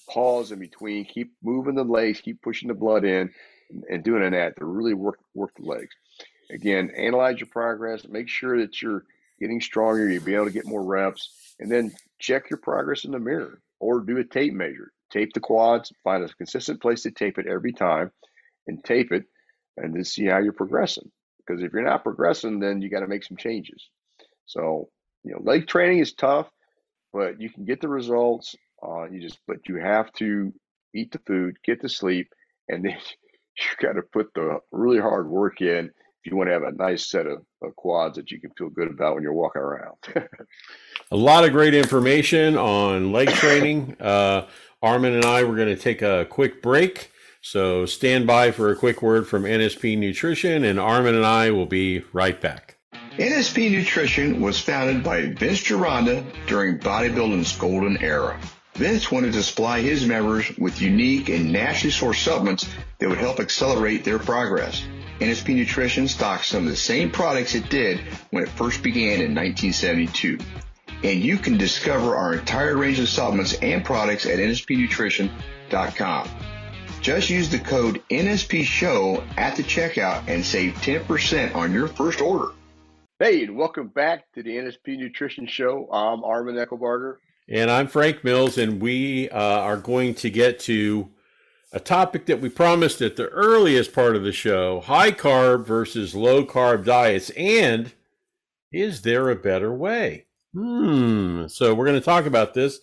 pause 0.09 0.50
in 0.50 0.59
between. 0.59 1.05
Keep 1.05 1.33
moving 1.42 1.76
the 1.76 1.85
legs, 1.85 2.20
keep 2.20 2.42
pushing 2.42 2.68
the 2.68 2.74
blood 2.74 3.05
in 3.05 3.31
and 3.88 4.03
doing 4.03 4.24
an 4.24 4.33
that 4.33 4.57
to 4.57 4.64
really 4.64 4.94
work 4.94 5.20
work 5.35 5.53
the 5.57 5.64
legs. 5.64 5.94
Again, 6.50 6.90
analyze 6.96 7.38
your 7.38 7.46
progress, 7.46 8.05
make 8.09 8.29
sure 8.29 8.59
that 8.61 8.83
you're 8.83 9.05
getting 9.38 9.61
stronger, 9.61 10.11
you'll 10.11 10.24
be 10.24 10.35
able 10.35 10.46
to 10.46 10.50
get 10.50 10.66
more 10.66 10.83
reps, 10.83 11.55
and 11.61 11.70
then 11.70 11.92
check 12.18 12.50
your 12.50 12.59
progress 12.59 13.05
in 13.05 13.12
the 13.12 13.20
mirror 13.20 13.62
or 13.79 14.00
do 14.00 14.18
a 14.18 14.24
tape 14.24 14.53
measure. 14.53 14.92
Tape 15.11 15.33
the 15.33 15.40
quads, 15.40 15.92
find 16.03 16.24
a 16.24 16.29
consistent 16.29 16.83
place 16.83 17.03
to 17.03 17.12
tape 17.12 17.38
it 17.38 17.46
every 17.46 17.72
time 17.72 18.11
and 18.66 18.83
tape 18.85 19.12
it 19.12 19.24
and 19.82 19.94
then 19.94 20.04
see 20.04 20.26
how 20.26 20.38
you're 20.38 20.52
progressing. 20.52 21.10
Because 21.38 21.62
if 21.62 21.72
you're 21.72 21.82
not 21.82 22.04
progressing, 22.04 22.60
then 22.60 22.80
you 22.80 22.88
got 22.88 23.00
to 23.00 23.08
make 23.08 23.24
some 23.24 23.36
changes. 23.36 23.88
So, 24.46 24.88
you 25.24 25.32
know, 25.32 25.40
leg 25.42 25.66
training 25.66 25.98
is 25.98 26.12
tough, 26.12 26.48
but 27.12 27.40
you 27.40 27.50
can 27.50 27.64
get 27.64 27.80
the 27.80 27.88
results. 27.88 28.54
Uh, 28.82 29.04
you 29.10 29.20
just, 29.20 29.38
but 29.46 29.68
you 29.68 29.76
have 29.76 30.12
to 30.14 30.52
eat 30.94 31.12
the 31.12 31.20
food, 31.26 31.56
get 31.64 31.80
to 31.82 31.88
sleep, 31.88 32.28
and 32.68 32.84
then 32.84 32.96
you 33.58 33.86
got 33.86 33.94
to 33.94 34.02
put 34.02 34.32
the 34.34 34.58
really 34.70 35.00
hard 35.00 35.28
work 35.28 35.60
in 35.60 35.90
if 36.22 36.30
you 36.30 36.36
want 36.36 36.48
to 36.48 36.52
have 36.52 36.62
a 36.62 36.72
nice 36.72 37.08
set 37.08 37.26
of, 37.26 37.42
of 37.62 37.74
quads 37.76 38.16
that 38.16 38.30
you 38.30 38.40
can 38.40 38.50
feel 38.56 38.68
good 38.68 38.90
about 38.90 39.14
when 39.14 39.22
you're 39.22 39.32
walking 39.32 39.62
around. 39.62 39.96
a 41.10 41.16
lot 41.16 41.44
of 41.44 41.52
great 41.52 41.74
information 41.74 42.56
on 42.56 43.12
leg 43.12 43.28
training. 43.28 43.96
Uh, 44.10 44.46
Arman 44.82 45.14
and 45.14 45.26
I, 45.26 45.44
we're 45.44 45.56
going 45.56 45.68
to 45.68 45.76
take 45.76 46.00
a 46.00 46.26
quick 46.30 46.62
break. 46.62 47.10
So 47.42 47.87
stand 47.87 48.26
by 48.26 48.50
for 48.50 48.70
a 48.70 48.76
quick 48.76 49.00
word 49.03 49.26
from 49.26 49.44
NSP 49.44 49.96
Nutrition, 49.96 50.62
and 50.64 50.79
Arman 50.79 51.16
and 51.16 51.24
I 51.24 51.50
will 51.50 51.66
be 51.66 52.05
right 52.12 52.38
back. 52.38 52.76
NSP 53.16 53.70
Nutrition 53.70 54.40
was 54.40 54.61
founded 54.61 55.03
by 55.03 55.22
Vince 55.22 55.61
Gironda 55.61 56.24
during 56.46 56.79
bodybuilding's 56.79 57.57
golden 57.57 58.03
era. 58.03 58.38
Vince 58.74 59.11
wanted 59.11 59.33
to 59.33 59.42
supply 59.42 59.81
his 59.81 60.07
members 60.07 60.50
with 60.59 60.81
unique 60.81 61.29
and 61.29 61.53
naturally 61.53 61.92
sourced 61.92 62.22
supplements 62.22 62.68
that 62.98 63.09
would 63.09 63.18
help 63.18 63.40
accelerate 63.40 64.05
their 64.05 64.18
progress. 64.18 64.83
NSP 65.18 65.57
Nutrition 65.57 66.09
stocks 66.09 66.46
some 66.46 66.64
of 66.64 66.70
the 66.70 66.76
same 66.76 67.11
products 67.11 67.55
it 67.55 67.68
did 67.68 68.00
when 68.31 68.42
it 68.42 68.48
first 68.50 68.83
began 68.83 69.20
in 69.20 69.35
1972. 69.35 70.38
And 71.03 71.20
you 71.20 71.37
can 71.37 71.57
discover 71.59 72.16
our 72.16 72.35
entire 72.35 72.76
range 72.76 72.98
of 73.00 73.09
supplements 73.09 73.55
and 73.55 73.85
products 73.85 74.26
at 74.26 74.38
nspnutrition.com. 74.38 76.29
Just 77.00 77.30
use 77.30 77.48
the 77.48 77.58
code 77.58 78.02
NSP 78.10 78.62
Show 78.62 79.24
at 79.38 79.56
the 79.56 79.62
checkout 79.62 80.22
and 80.28 80.44
save 80.44 80.74
10% 80.74 81.54
on 81.54 81.72
your 81.72 81.88
first 81.88 82.20
order. 82.20 82.52
Hey, 83.18 83.44
and 83.44 83.56
welcome 83.56 83.88
back 83.88 84.30
to 84.34 84.42
the 84.42 84.50
NSP 84.50 84.98
Nutrition 84.98 85.46
Show. 85.46 85.88
I'm 85.90 86.20
Arman 86.20 86.62
Eckelbarger. 86.62 87.16
And 87.48 87.70
I'm 87.70 87.86
Frank 87.86 88.22
Mills, 88.22 88.58
and 88.58 88.82
we 88.82 89.30
uh, 89.30 89.40
are 89.40 89.78
going 89.78 90.12
to 90.16 90.28
get 90.28 90.60
to 90.60 91.08
a 91.72 91.80
topic 91.80 92.26
that 92.26 92.42
we 92.42 92.50
promised 92.50 93.00
at 93.00 93.16
the 93.16 93.28
earliest 93.28 93.94
part 93.94 94.14
of 94.14 94.22
the 94.22 94.32
show 94.32 94.80
high 94.80 95.10
carb 95.10 95.64
versus 95.64 96.14
low 96.14 96.44
carb 96.44 96.84
diets. 96.84 97.30
And 97.30 97.94
is 98.72 99.00
there 99.00 99.30
a 99.30 99.36
better 99.36 99.72
way? 99.72 100.26
Hmm. 100.52 101.46
So 101.46 101.74
we're 101.74 101.86
going 101.86 101.98
to 101.98 102.04
talk 102.04 102.26
about 102.26 102.52
this. 102.52 102.78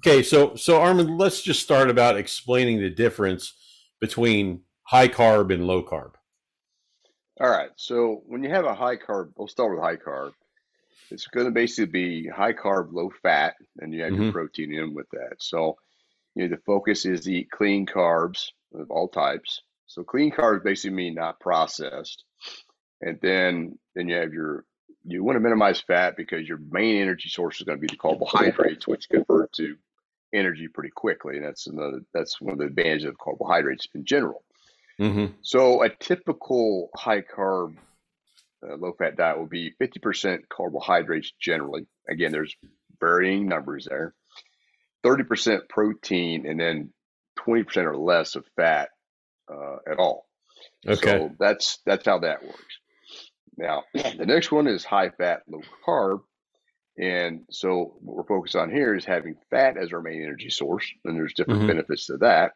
Okay, 0.00 0.24
so 0.24 0.56
so 0.56 0.80
Arman, 0.80 1.20
let's 1.20 1.40
just 1.40 1.62
start 1.62 1.88
about 1.88 2.16
explaining 2.16 2.80
the 2.80 2.90
difference 2.90 3.52
between 4.00 4.62
high 4.82 5.08
carb 5.08 5.52
and 5.52 5.66
low 5.66 5.82
carb? 5.82 6.12
All 7.40 7.50
right. 7.50 7.70
So 7.76 8.22
when 8.26 8.42
you 8.42 8.50
have 8.50 8.66
a 8.66 8.74
high 8.74 8.96
carb, 8.96 9.32
we'll 9.36 9.48
start 9.48 9.72
with 9.72 9.80
high 9.80 9.96
carb. 9.96 10.32
It's 11.10 11.26
going 11.26 11.46
to 11.46 11.52
basically 11.52 11.90
be 11.90 12.28
high 12.28 12.52
carb, 12.52 12.92
low 12.92 13.10
fat, 13.22 13.54
and 13.78 13.92
you 13.92 14.02
have 14.02 14.12
mm-hmm. 14.12 14.24
your 14.24 14.32
protein 14.32 14.72
in 14.72 14.94
with 14.94 15.08
that. 15.12 15.36
So, 15.38 15.76
you 16.34 16.44
know, 16.44 16.54
the 16.54 16.62
focus 16.64 17.04
is 17.06 17.22
to 17.22 17.32
eat 17.32 17.50
clean 17.50 17.86
carbs 17.86 18.48
of 18.74 18.90
all 18.90 19.08
types. 19.08 19.62
So 19.86 20.04
clean 20.04 20.30
carbs 20.30 20.62
basically 20.62 20.96
mean 20.96 21.14
not 21.14 21.40
processed. 21.40 22.24
And 23.00 23.18
then 23.22 23.78
then 23.94 24.08
you 24.08 24.16
have 24.16 24.32
your 24.32 24.64
you 25.04 25.24
want 25.24 25.36
to 25.36 25.40
minimize 25.40 25.80
fat 25.80 26.16
because 26.16 26.46
your 26.46 26.60
main 26.70 27.00
energy 27.00 27.28
source 27.28 27.58
is 27.58 27.64
going 27.64 27.78
to 27.78 27.80
be 27.80 27.88
the 27.88 27.96
carbohydrates, 27.96 28.86
which 28.86 29.08
convert 29.08 29.52
to 29.54 29.76
energy 30.32 30.68
pretty 30.68 30.90
quickly. 30.90 31.36
And 31.36 31.44
that's 31.44 31.66
another 31.66 32.00
that's 32.14 32.40
one 32.40 32.52
of 32.52 32.58
the 32.58 32.66
advantages 32.66 33.06
of 33.06 33.18
carbohydrates 33.18 33.88
in 33.94 34.04
general. 34.04 34.42
Mm-hmm. 35.00 35.34
So 35.42 35.82
a 35.82 35.88
typical 35.88 36.90
high 36.94 37.22
carb, 37.22 37.76
uh, 38.62 38.76
low 38.76 38.92
fat 38.92 39.16
diet 39.16 39.38
will 39.38 39.46
be 39.46 39.72
50% 39.80 40.40
carbohydrates 40.48 41.32
generally. 41.40 41.86
Again, 42.08 42.32
there's 42.32 42.54
varying 43.00 43.48
numbers 43.48 43.86
there. 43.88 44.14
30% 45.04 45.68
protein, 45.70 46.46
and 46.46 46.60
then 46.60 46.92
20% 47.38 47.84
or 47.84 47.96
less 47.96 48.36
of 48.36 48.44
fat 48.56 48.90
uh, 49.50 49.76
at 49.90 49.98
all. 49.98 50.26
Okay. 50.86 51.00
So 51.00 51.34
that's 51.38 51.78
that's 51.86 52.06
how 52.06 52.18
that 52.18 52.42
works. 52.42 52.78
Now, 53.56 53.84
the 53.94 54.26
next 54.26 54.52
one 54.52 54.66
is 54.66 54.84
high 54.84 55.10
fat, 55.10 55.42
low 55.48 55.62
carb. 55.86 56.20
And 57.00 57.46
so 57.50 57.96
what 58.02 58.16
we're 58.16 58.24
focused 58.24 58.56
on 58.56 58.70
here 58.70 58.94
is 58.94 59.06
having 59.06 59.34
fat 59.50 59.78
as 59.78 59.92
our 59.92 60.02
main 60.02 60.22
energy 60.22 60.50
source, 60.50 60.86
and 61.04 61.16
there's 61.16 61.32
different 61.32 61.62
Mhm. 61.62 61.68
benefits 61.68 62.06
to 62.06 62.18
that. 62.18 62.52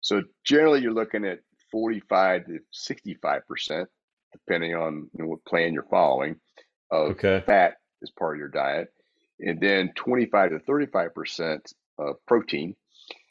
So 0.00 0.22
generally, 0.44 0.80
you're 0.80 0.92
looking 0.92 1.26
at 1.26 1.40
45 1.70 2.46
to 2.46 2.60
65 2.70 3.46
percent, 3.46 3.90
depending 4.32 4.74
on 4.74 5.10
you 5.12 5.22
know, 5.22 5.28
what 5.28 5.44
plan 5.44 5.74
you're 5.74 5.82
following, 5.90 6.40
of 6.90 7.10
Okay. 7.12 7.42
fat 7.44 7.76
as 8.02 8.10
part 8.10 8.36
of 8.36 8.38
your 8.38 8.48
diet, 8.48 8.94
and 9.40 9.60
then 9.60 9.92
25 9.94 10.52
to 10.52 10.58
35 10.60 11.14
percent 11.14 11.72
of 11.98 12.24
protein, 12.26 12.76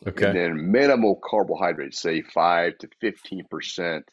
Okay. 0.06 0.28
and 0.28 0.36
then 0.36 0.72
minimal 0.72 1.16
carbohydrates, 1.24 2.00
say 2.00 2.22
5 2.22 2.78
to 2.80 2.90
15 3.00 3.46
percent, 3.46 4.08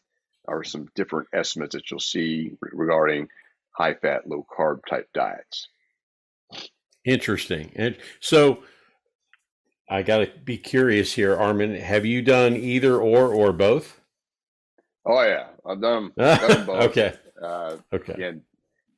are 0.49 0.65
some 0.65 0.89
different 0.95 1.29
estimates 1.35 1.75
that 1.75 1.91
you'll 1.91 2.01
see 2.01 2.57
regarding 2.61 3.29
high 3.73 3.95
fat, 3.95 4.27
low 4.27 4.47
carb 4.51 4.81
type 4.87 5.13
diets. 5.13 5.69
Interesting. 7.05 7.73
And 7.77 7.97
so 8.21 8.63
I 9.89 10.03
got 10.03 10.19
to 10.19 10.31
be 10.45 10.57
curious 10.57 11.13
here, 11.13 11.37
Arman. 11.37 11.79
Have 11.81 12.07
you 12.07 12.23
done 12.23 12.57
either 12.57 12.97
or 12.97 13.29
or 13.35 13.53
both? 13.53 14.01
Oh 15.05 15.23
yeah, 15.23 15.49
I've 15.67 15.81
done 15.81 16.13
'em- 16.17 16.39
done 16.39 16.65
both. 16.67 16.91
okay. 16.91 17.15
Uh, 17.43 17.77
Okay. 17.93 18.13
again, 18.13 18.43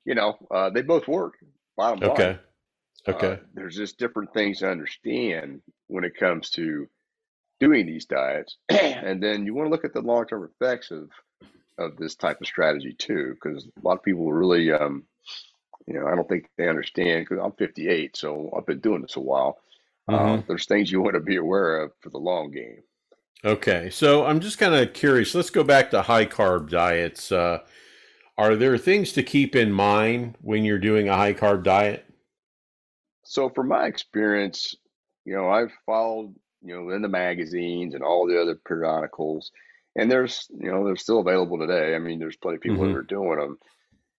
you 0.04 0.14
know, 0.14 0.36
uh, 0.50 0.70
they 0.70 0.82
both 0.82 1.08
work. 1.08 1.34
Bottom 1.76 2.00
line. 2.00 2.10
Okay. 2.10 2.38
Uh, 3.08 3.12
Okay. 3.12 3.40
there's 3.54 3.76
just 3.76 3.98
different 3.98 4.32
things 4.32 4.58
to 4.60 4.70
understand 4.70 5.62
when 5.88 6.04
it 6.04 6.16
comes 6.16 6.50
to 6.50 6.88
doing 7.60 7.86
these 7.86 8.04
diets, 8.06 8.56
and 8.68 9.22
then 9.22 9.46
you 9.46 9.54
want 9.54 9.66
to 9.66 9.70
look 9.70 9.84
at 9.84 9.94
the 9.94 10.00
long-term 10.02 10.50
effects 10.60 10.90
of 10.90 11.10
of 11.78 11.96
this 11.96 12.14
type 12.14 12.40
of 12.40 12.46
strategy 12.46 12.94
too, 12.96 13.34
because 13.34 13.66
a 13.66 13.86
lot 13.86 13.96
of 13.98 14.02
people 14.04 14.32
really, 14.32 14.70
um, 14.70 15.04
you 15.86 15.94
know, 15.94 16.06
I 16.06 16.14
don't 16.14 16.28
think 16.28 16.46
they 16.58 16.68
understand. 16.68 17.26
Because 17.28 17.44
I'm 17.44 17.52
58, 17.52 18.16
so 18.16 18.52
I've 18.56 18.66
been 18.66 18.80
doing 18.80 19.02
this 19.02 19.16
a 19.16 19.20
while. 19.20 19.58
Uh, 20.08 20.38
Mhm. 20.38 20.46
there's 20.48 20.66
things 20.66 20.90
you 20.92 21.02
want 21.02 21.14
to 21.14 21.20
be 21.20 21.36
aware 21.36 21.80
of 21.82 21.92
for 22.00 22.10
the 22.10 22.18
long 22.18 22.50
game. 22.50 22.82
Okay. 23.44 23.90
So 23.90 24.24
I'm 24.26 24.40
just 24.40 24.58
kind 24.58 24.74
of 24.74 24.92
curious. 24.94 25.34
Let's 25.34 25.50
go 25.50 25.64
back 25.64 25.90
to 25.90 26.02
high 26.02 26.26
carb 26.26 26.70
diets. 26.70 27.32
Uh, 27.32 27.60
are 28.38 28.56
there 28.56 28.78
things 28.78 29.12
to 29.14 29.22
keep 29.22 29.56
in 29.56 29.72
mind 29.72 30.36
when 30.40 30.64
you're 30.64 30.78
doing 30.78 31.08
a 31.08 31.16
high 31.16 31.34
carb 31.34 31.64
diet? 31.64 32.06
So 33.24 33.50
from 33.50 33.68
my 33.68 33.86
experience, 33.86 34.74
you 35.24 35.34
know, 35.34 35.48
I've 35.50 35.72
followed, 35.86 36.34
you 36.62 36.74
know, 36.76 36.90
in 36.94 37.02
the 37.02 37.08
magazines 37.08 37.94
and 37.94 38.04
all 38.04 38.26
the 38.26 38.40
other 38.40 38.54
periodicals, 38.56 39.52
and 39.96 40.10
there's, 40.10 40.48
you 40.58 40.70
know, 40.70 40.84
they're 40.84 40.96
still 40.96 41.20
available 41.20 41.58
today. 41.58 41.94
I 41.94 41.98
mean, 41.98 42.18
there's 42.18 42.36
plenty 42.36 42.56
of 42.56 42.62
people 42.62 42.82
Mhm. 42.82 42.90
that 42.90 42.96
are 42.96 43.02
doing 43.02 43.38
them, 43.38 43.58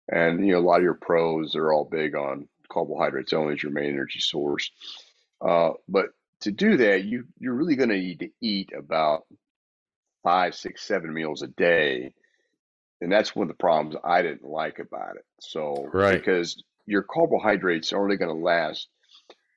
and 0.09 0.45
you 0.45 0.53
know, 0.53 0.59
a 0.59 0.61
lot 0.61 0.77
of 0.77 0.83
your 0.83 0.93
pros 0.93 1.55
are 1.55 1.71
all 1.71 1.85
big 1.85 2.15
on 2.15 2.47
carbohydrates 2.69 3.33
only 3.33 3.53
as 3.53 3.63
your 3.63 3.71
main 3.71 3.89
energy 3.89 4.19
source. 4.19 4.71
Uh, 5.41 5.71
but 5.87 6.07
to 6.41 6.51
do 6.51 6.77
that, 6.77 7.03
you 7.05 7.25
you're 7.39 7.53
really 7.53 7.75
going 7.75 7.89
to 7.89 7.97
need 7.97 8.19
to 8.19 8.29
eat 8.41 8.71
about 8.77 9.23
five, 10.23 10.55
six, 10.55 10.83
seven 10.83 11.13
meals 11.13 11.41
a 11.41 11.47
day, 11.47 12.13
and 13.01 13.11
that's 13.11 13.35
one 13.35 13.43
of 13.43 13.49
the 13.49 13.61
problems 13.61 13.95
I 14.03 14.21
didn't 14.21 14.49
like 14.49 14.79
about 14.79 15.17
it. 15.17 15.25
So 15.39 15.89
Right. 15.93 16.17
because 16.17 16.61
your 16.85 17.03
carbohydrates 17.03 17.93
are 17.93 18.01
only 18.03 18.17
going 18.17 18.35
to 18.35 18.43
last 18.43 18.87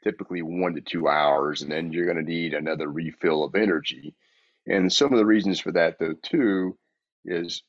typically 0.04 0.42
one 0.42 0.74
to 0.74 0.80
two 0.80 1.08
hours, 1.08 1.62
and 1.62 1.70
then 1.70 1.92
you're 1.92 2.06
going 2.06 2.24
to 2.24 2.30
need 2.30 2.54
another 2.54 2.88
refill 2.88 3.44
of 3.44 3.54
energy. 3.54 4.14
And 4.66 4.92
some 4.92 5.12
of 5.12 5.18
the 5.18 5.26
reasons 5.26 5.60
for 5.60 5.72
that, 5.72 5.98
though, 5.98 6.14
too, 6.22 6.76
is 7.24 7.62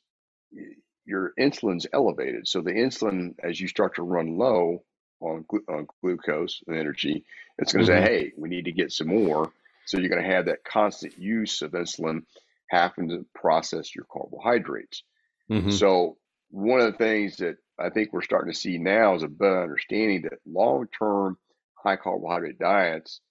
your 1.09 1.33
insulin's 1.39 1.87
elevated. 1.91 2.47
So 2.47 2.61
the 2.61 2.71
insulin, 2.71 3.35
as 3.43 3.59
you 3.59 3.67
start 3.67 3.95
to 3.95 4.03
run 4.03 4.37
low 4.37 4.83
on, 5.19 5.43
glu- 5.47 5.65
on 5.67 5.87
glucose 6.01 6.61
and 6.67 6.77
energy, 6.77 7.25
it's 7.57 7.73
going 7.73 7.85
to 7.85 7.91
Mhm. 7.91 7.95
say, 7.95 8.01
"Hey, 8.01 8.33
we 8.37 8.47
need 8.47 8.65
to 8.65 8.71
get 8.71 8.91
some 8.91 9.07
more." 9.07 9.51
So 9.85 9.97
you're 9.97 10.09
going 10.09 10.23
to 10.23 10.35
have 10.35 10.45
that 10.45 10.63
constant 10.63 11.17
use 11.17 11.61
of 11.63 11.71
insulin 11.71 12.25
having 12.69 13.09
to 13.09 13.25
process 13.33 13.93
your 13.95 14.05
carbohydrates. 14.05 15.03
Mhm. 15.49 15.73
So 15.73 16.17
one 16.51 16.79
of 16.79 16.91
the 16.91 16.97
things 16.97 17.37
that 17.37 17.57
I 17.79 17.89
think 17.89 18.13
we're 18.13 18.21
starting 18.21 18.53
to 18.53 18.57
see 18.59 18.77
now 18.77 19.15
is 19.15 19.23
a 19.23 19.27
better 19.27 19.63
understanding 19.63 20.21
that 20.23 20.39
long-term 20.45 21.37
high 21.73 21.95
carbohydrate 21.95 22.59
diets 22.59 23.21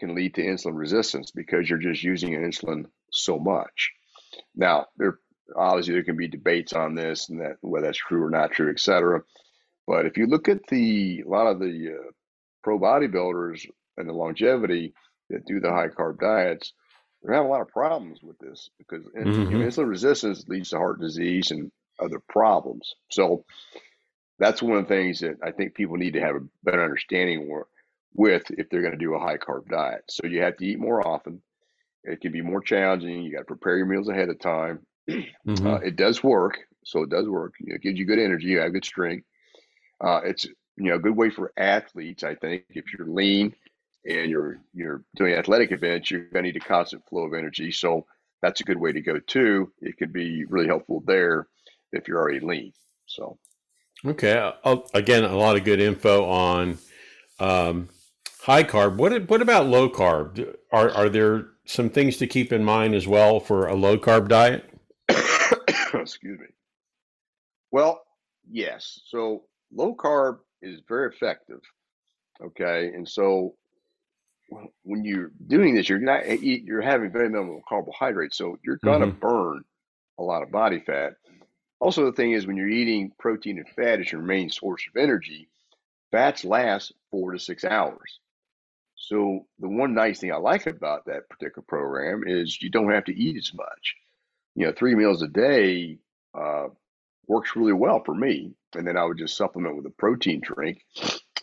can 0.00 0.14
lead 0.14 0.34
to 0.34 0.42
insulin 0.42 0.76
resistance 0.76 1.30
because 1.30 1.68
you're 1.68 1.78
just 1.78 2.02
using 2.02 2.32
insulin 2.32 2.90
so 3.12 3.38
much. 3.38 3.92
Now, 4.54 4.86
there 4.96 5.20
obviously 5.56 5.94
there 5.94 6.02
can 6.04 6.16
be 6.16 6.28
debates 6.28 6.72
on 6.72 6.94
this 6.94 7.28
and 7.28 7.40
that 7.40 7.56
whether 7.60 7.86
that's 7.86 7.98
true 7.98 8.22
or 8.24 8.30
not 8.30 8.52
true, 8.52 8.70
et 8.70 8.80
cetera. 8.80 9.22
But 9.86 10.06
if 10.06 10.16
you 10.16 10.26
look 10.26 10.48
at 10.48 10.66
the 10.68 11.22
a 11.26 11.28
lot 11.28 11.46
of 11.46 11.58
the 11.58 11.96
uh, 11.98 12.10
pro 12.62 12.78
bodybuilders 12.78 13.66
and 13.96 14.08
the 14.08 14.12
longevity 14.12 14.94
that 15.30 15.46
do 15.46 15.60
the 15.60 15.70
high 15.70 15.88
carb 15.88 16.18
diets, 16.20 16.72
they're 17.22 17.34
having 17.34 17.48
a 17.48 17.52
lot 17.52 17.60
of 17.62 17.68
problems 17.68 18.20
with 18.22 18.38
this 18.38 18.70
because 18.78 19.04
in- 19.14 19.34
you 19.48 19.58
know, 19.58 19.64
Mhm. 19.64 19.66
insulin 19.66 19.88
resistance 19.88 20.46
leads 20.48 20.70
to 20.70 20.78
heart 20.78 21.00
disease 21.00 21.50
and 21.50 21.70
other 21.98 22.20
problems. 22.28 22.94
So 23.10 23.44
that's 24.38 24.62
one 24.62 24.78
of 24.78 24.84
the 24.88 24.94
things 24.94 25.20
that 25.20 25.36
I 25.42 25.50
think 25.52 25.74
people 25.74 25.96
need 25.96 26.14
to 26.14 26.20
have 26.20 26.36
a 26.36 26.46
better 26.64 26.82
understanding 26.82 27.46
wor- 27.48 27.68
with 28.14 28.50
if 28.52 28.68
they're 28.70 28.80
going 28.82 28.92
to 28.92 28.98
do 28.98 29.14
a 29.14 29.20
high 29.20 29.36
carb 29.36 29.68
diet. 29.68 30.04
So 30.08 30.26
you 30.26 30.42
have 30.42 30.56
to 30.56 30.66
eat 30.66 30.78
more 30.78 31.06
often. 31.06 31.42
It 32.04 32.20
can 32.20 32.32
be 32.32 32.40
more 32.40 32.62
challenging. 32.62 33.22
You 33.22 33.32
got 33.32 33.40
to 33.40 33.44
prepare 33.44 33.76
your 33.76 33.86
meals 33.86 34.08
ahead 34.08 34.30
of 34.30 34.38
time. 34.38 34.86
Mhm. 35.46 35.66
Uh, 35.66 35.78
it 35.84 35.96
does 35.96 36.22
work, 36.22 36.58
so 36.84 37.02
it 37.02 37.10
does 37.10 37.28
work. 37.28 37.54
You 37.60 37.70
know, 37.70 37.74
It 37.76 37.82
gives 37.82 37.98
you 37.98 38.06
good 38.06 38.18
energy. 38.18 38.46
You 38.48 38.60
have 38.60 38.72
good 38.72 38.84
strength. 38.84 39.26
Uh, 40.02 40.20
it's 40.24 40.46
you 40.46 40.84
know 40.90 40.96
a 40.96 40.98
good 41.00 41.16
way 41.16 41.30
for 41.30 41.52
athletes. 41.56 42.22
I 42.24 42.34
think 42.36 42.64
if 42.70 42.92
you're 42.92 43.08
lean 43.08 43.54
and 44.06 44.30
you're 44.30 44.60
you're 44.74 45.04
doing 45.16 45.34
athletic 45.34 45.72
events, 45.72 46.10
you're 46.10 46.22
going 46.22 46.44
to 46.44 46.52
need 46.52 46.56
a 46.56 46.60
constant 46.66 47.06
flow 47.08 47.24
of 47.24 47.34
energy. 47.34 47.70
So 47.72 48.06
that's 48.42 48.60
a 48.60 48.64
good 48.64 48.78
way 48.78 48.92
to 48.92 49.00
go 49.02 49.18
too. 49.20 49.72
It 49.80 49.98
could 49.98 50.12
be 50.12 50.44
really 50.46 50.68
helpful 50.68 51.02
there 51.06 51.48
if 51.92 52.08
you're 52.08 52.18
already 52.20 52.40
lean. 52.40 52.72
So 53.06 53.38
Okay. 54.04 54.52
Uh, 54.64 54.76
again, 54.94 55.24
a 55.24 55.36
lot 55.36 55.56
of 55.56 55.64
good 55.64 55.80
info 55.80 56.24
on 56.24 56.78
um, 57.40 57.88
high 58.42 58.64
carb. 58.64 58.96
What 58.96 59.28
what 59.30 59.42
about 59.42 59.66
low 59.66 59.90
carb? 59.90 60.56
Are 60.72 60.90
are 60.90 61.08
there 61.10 61.48
some 61.66 61.90
things 61.90 62.18
to 62.18 62.28
keep 62.28 62.52
in 62.52 62.64
mind 62.64 62.94
as 62.94 63.08
well 63.08 63.40
for 63.40 63.68
a 63.68 63.74
low 63.76 63.98
carb 63.98 64.28
diet? 64.28 64.70
excuse 65.94 66.38
me. 66.40 66.46
Well, 67.70 68.02
yes. 68.50 69.00
So 69.06 69.44
low 69.72 69.94
carb 69.94 70.40
is 70.62 70.80
very 70.88 71.08
effective. 71.14 71.60
Okay, 72.42 72.88
and 72.94 73.08
so 73.08 73.56
when 74.82 75.04
you're 75.04 75.32
doing 75.46 75.74
this, 75.74 75.88
you're 75.88 75.98
not 75.98 76.26
you're 76.42 76.82
having 76.82 77.12
very 77.12 77.28
minimal 77.30 77.62
carbohydrates, 77.68 78.36
so 78.36 78.58
you're 78.64 78.80
gonna 78.84 79.06
Mhm. 79.06 79.20
burn 79.20 79.64
a 80.18 80.22
lot 80.22 80.42
of 80.42 80.50
body 80.50 80.80
fat. 80.80 81.14
Also, 81.80 82.04
the 82.06 82.12
thing 82.12 82.32
is, 82.32 82.46
when 82.46 82.56
you're 82.56 82.68
eating 82.68 83.12
protein 83.18 83.58
and 83.58 83.68
fat 83.70 84.00
as 84.00 84.12
your 84.12 84.22
main 84.22 84.50
source 84.50 84.86
of 84.88 84.96
energy, 85.00 85.48
fats 86.12 86.44
last 86.44 86.92
four 87.10 87.32
to 87.32 87.38
six 87.38 87.64
hours. 87.64 88.20
So 88.96 89.46
the 89.58 89.68
one 89.68 89.94
nice 89.94 90.20
thing 90.20 90.32
I 90.32 90.36
like 90.36 90.66
about 90.66 91.06
that 91.06 91.28
particular 91.30 91.64
program 91.68 92.24
is 92.26 92.62
you 92.62 92.70
don't 92.70 92.90
have 92.92 93.04
to 93.06 93.14
eat 93.16 93.36
as 93.36 93.52
much. 93.54 93.96
You 94.54 94.66
know, 94.66 94.72
three 94.72 94.94
meals 94.94 95.22
a 95.22 95.28
day 95.28 95.98
uh, 96.34 96.68
works 97.26 97.56
really 97.56 97.72
well 97.72 98.02
for 98.04 98.14
me, 98.14 98.52
and 98.74 98.86
then 98.86 98.96
I 98.96 99.04
would 99.04 99.18
just 99.18 99.36
supplement 99.36 99.76
with 99.76 99.86
a 99.86 99.90
protein 99.90 100.40
drink. 100.42 100.82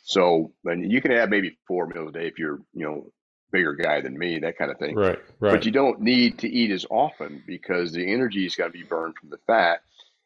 So, 0.03 0.53
and 0.65 0.89
you 0.91 1.01
can 1.01 1.11
have 1.11 1.29
maybe 1.29 1.57
four 1.67 1.87
meals 1.87 2.09
a 2.09 2.19
day 2.19 2.27
if 2.27 2.39
you're, 2.39 2.59
you 2.73 2.85
know, 2.85 3.11
bigger 3.51 3.73
guy 3.73 4.01
than 4.01 4.17
me, 4.17 4.39
that 4.39 4.57
kind 4.57 4.71
of 4.71 4.77
thing. 4.77 4.95
Right. 4.95 5.19
right. 5.39 5.51
But 5.51 5.65
you 5.65 5.71
don't 5.71 6.01
need 6.01 6.39
to 6.39 6.49
eat 6.49 6.71
as 6.71 6.85
often 6.89 7.43
because 7.47 7.91
the 7.91 8.13
energy 8.13 8.45
is 8.45 8.55
going 8.55 8.71
to 8.71 8.77
be 8.77 8.83
burned 8.83 9.15
from 9.19 9.29
the 9.29 9.39
fat, 9.47 9.81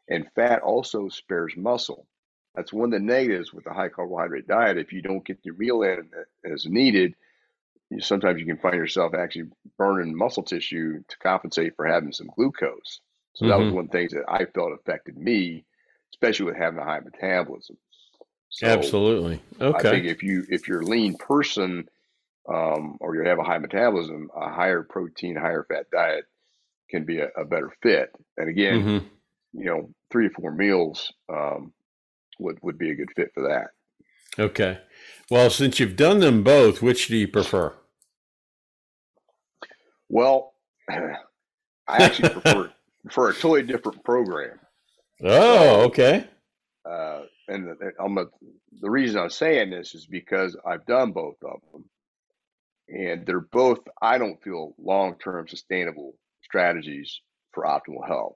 and 0.10 0.28
fat 0.36 0.62
also 0.62 1.10
spares 1.10 1.54
muscle. 1.56 2.08
That's 2.56 2.74
one 2.74 2.94
of 2.94 3.00
the 3.00 3.06
negatives 3.06 3.54
with 3.54 3.64
the 3.64 3.74
high 3.74 3.90
carbohydrate 3.90 4.48
diet. 4.48 4.78
If 4.78 4.92
you 4.92 5.02
don't 5.02 5.26
get 5.26 5.40
your 5.44 5.56
meal 5.56 5.84
in 5.84 6.10
as 6.52 6.66
needed, 6.66 7.16
sometimes 8.00 8.40
you 8.40 8.46
can 8.46 8.58
find 8.58 8.76
yourself 8.76 9.14
actually 9.14 9.50
burning 9.78 10.16
muscle 10.16 10.44
tissue 10.44 11.04
to 11.08 11.18
compensate 11.20 11.76
for 11.76 11.86
having 11.86 12.12
some 12.12 12.30
glucose. 12.36 13.02
So 13.34 13.48
that 13.48 13.60
was 13.60 13.70
Mhm. 13.70 13.76
one 13.76 13.88
thing 13.88 14.10
that 14.12 14.26
I 14.28 14.46
felt 14.46 14.74
affected 14.74 15.18
me, 15.18 15.66
especially 16.14 16.46
with 16.48 16.58
having 16.58 16.80
a 16.80 16.86
high 16.86 17.00
metabolism. 17.00 17.78
So 18.50 18.68
Absolutely. 18.68 19.42
I 19.60 19.72
think 19.72 19.76
Okay. 19.86 20.08
if 20.08 20.24
you 20.24 20.46
if 20.50 20.68
you're 20.68 20.82
a 20.82 20.86
lean 20.86 21.16
person 21.18 21.90
um, 22.48 22.98
or 23.00 23.16
you 23.16 23.24
have 23.24 23.40
a 23.40 23.44
high 23.44 23.60
metabolism, 23.60 24.30
a 24.36 24.52
higher 24.52 24.84
protein, 24.84 25.36
higher 25.36 25.66
fat 25.70 25.90
diet 25.92 26.26
can 26.90 27.06
be 27.06 27.20
a, 27.20 27.30
a 27.38 27.46
better 27.46 27.72
fit. 27.82 28.12
And 28.38 28.50
again, 28.50 28.80
mm-hmm. 28.82 29.08
you 29.54 29.66
know, 29.66 29.90
three 30.12 30.28
or 30.28 30.32
four 30.32 30.52
meals 30.52 31.14
um, 31.30 31.74
would 32.40 32.60
would 32.62 32.78
be 32.78 32.92
a 32.92 32.96
good 32.96 33.12
fit 33.16 33.32
for 33.34 33.44
that. 33.48 33.72
Okay. 34.38 34.80
Well, 35.30 35.50
since 35.50 35.80
you've 35.80 35.96
done 35.96 36.20
them 36.20 36.44
both, 36.44 36.82
which 36.82 37.08
do 37.08 37.16
you 37.16 37.28
prefer? 37.28 37.74
Well, 40.12 40.54
I 40.90 41.16
actually 41.88 42.30
prefer 42.30 42.72
prefer 43.04 43.30
a 43.30 43.34
totally 43.34 43.64
different 43.64 44.04
program. 44.04 44.60
Oh, 45.24 45.84
okay. 45.86 46.28
Uh, 46.88 47.22
and 47.48 47.68
the, 47.68 47.92
I'm 47.98 48.18
a, 48.18 48.26
the 48.82 48.90
reason 48.90 49.22
I'm 49.22 49.30
saying 49.30 49.70
this 49.70 49.96
is 49.96 50.06
because 50.06 50.58
I've 50.66 50.86
done 50.86 51.14
both 51.14 51.38
of 51.44 51.62
them, 51.72 51.86
and 52.90 53.26
they're 53.26 53.40
both 53.40 53.80
I 54.02 54.18
don't 54.18 54.42
feel 54.44 54.76
long 54.78 55.16
term 55.24 55.48
sustainable 55.48 56.16
strategies 56.44 57.22
for 57.54 57.64
optimal 57.64 58.06
health. 58.06 58.36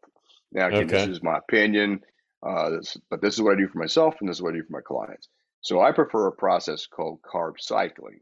Now, 0.54 0.68
again, 0.68 0.86
okay. 0.86 1.06
this 1.06 1.18
is 1.18 1.24
my 1.24 1.38
opinion, 1.38 2.00
uh, 2.42 2.70
this, 2.70 2.96
but 3.10 3.22
this 3.22 3.34
is 3.34 3.42
what 3.42 3.58
I 3.58 3.60
do 3.60 3.68
for 3.68 3.80
myself, 3.80 4.16
and 4.22 4.30
this 4.30 4.38
is 4.38 4.42
what 4.42 4.54
I 4.54 4.58
do 4.58 4.64
for 4.64 4.74
my 4.74 4.82
clients. 4.82 5.28
So 5.60 5.82
I 5.82 5.92
prefer 5.92 6.28
a 6.28 6.32
process 6.32 6.88
called 6.88 7.20
carb 7.22 7.60
cycling. 7.60 8.20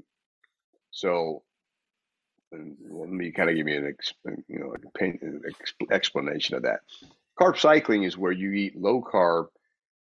So 0.89 1.43
let 2.89 3.09
me 3.09 3.31
kind 3.31 3.49
of 3.49 3.55
give 3.55 3.67
you 3.67 3.93
an 4.25 4.43
you 4.47 4.59
know 4.59 4.73
an 4.73 5.41
explanation 5.91 6.55
of 6.55 6.63
that. 6.63 6.81
Carb 7.39 7.57
cycling 7.57 8.03
is 8.03 8.17
where 8.17 8.31
you 8.31 8.51
eat 8.51 8.79
low 8.79 9.01
carb 9.01 9.47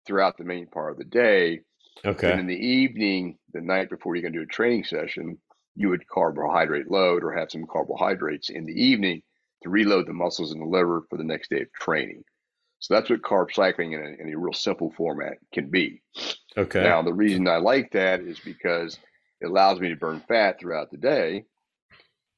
throughout 0.07 0.37
the 0.37 0.45
main 0.45 0.67
part 0.67 0.93
of 0.93 0.99
the 0.99 1.05
day. 1.05 1.61
Okay. 2.05 2.31
And 2.31 2.41
in 2.41 2.47
the 2.47 2.55
evening, 2.55 3.39
the 3.53 3.61
night 3.61 3.91
before 3.91 4.15
you're 4.15 4.23
going 4.23 4.33
to 4.33 4.41
do 4.41 4.45
a 4.45 4.47
training 4.47 4.85
session, 4.85 5.39
you 5.75 5.89
would 5.89 6.07
carbohydrate 6.09 6.91
load 6.91 7.23
or 7.23 7.33
have 7.33 7.51
some 7.51 7.67
carbohydrates 7.67 8.51
in 8.51 8.67
the 8.67 8.73
evening 8.73 9.23
to 9.63 9.71
reload 9.71 10.07
the 10.07 10.13
muscles 10.13 10.53
and 10.53 10.61
the 10.61 10.67
liver 10.67 11.03
for 11.09 11.17
the 11.17 11.25
next 11.25 11.51
day 11.51 11.63
of 11.63 11.73
training. 11.73 12.25
So 12.81 12.95
that's 12.95 13.09
what 13.09 13.23
carb 13.23 13.53
cycling 13.53 13.93
in 13.93 14.01
a, 14.01 14.23
in 14.23 14.35
a 14.35 14.39
real 14.39 14.53
simple 14.53 14.93
format 14.97 15.39
can 15.53 15.71
be. 15.71 16.03
Okay. 16.57 16.83
Now, 16.83 17.03
the 17.03 17.15
reason 17.15 17.47
I 17.47 17.59
like 17.59 17.93
that 17.93 18.21
is 18.21 18.41
because 18.41 18.99
it 19.41 19.47
allows 19.47 19.79
me 19.79 19.89
to 19.91 19.97
burn 19.97 20.21
fat 20.27 20.59
throughout 20.59 20.91
the 20.91 20.97
day. 20.97 21.45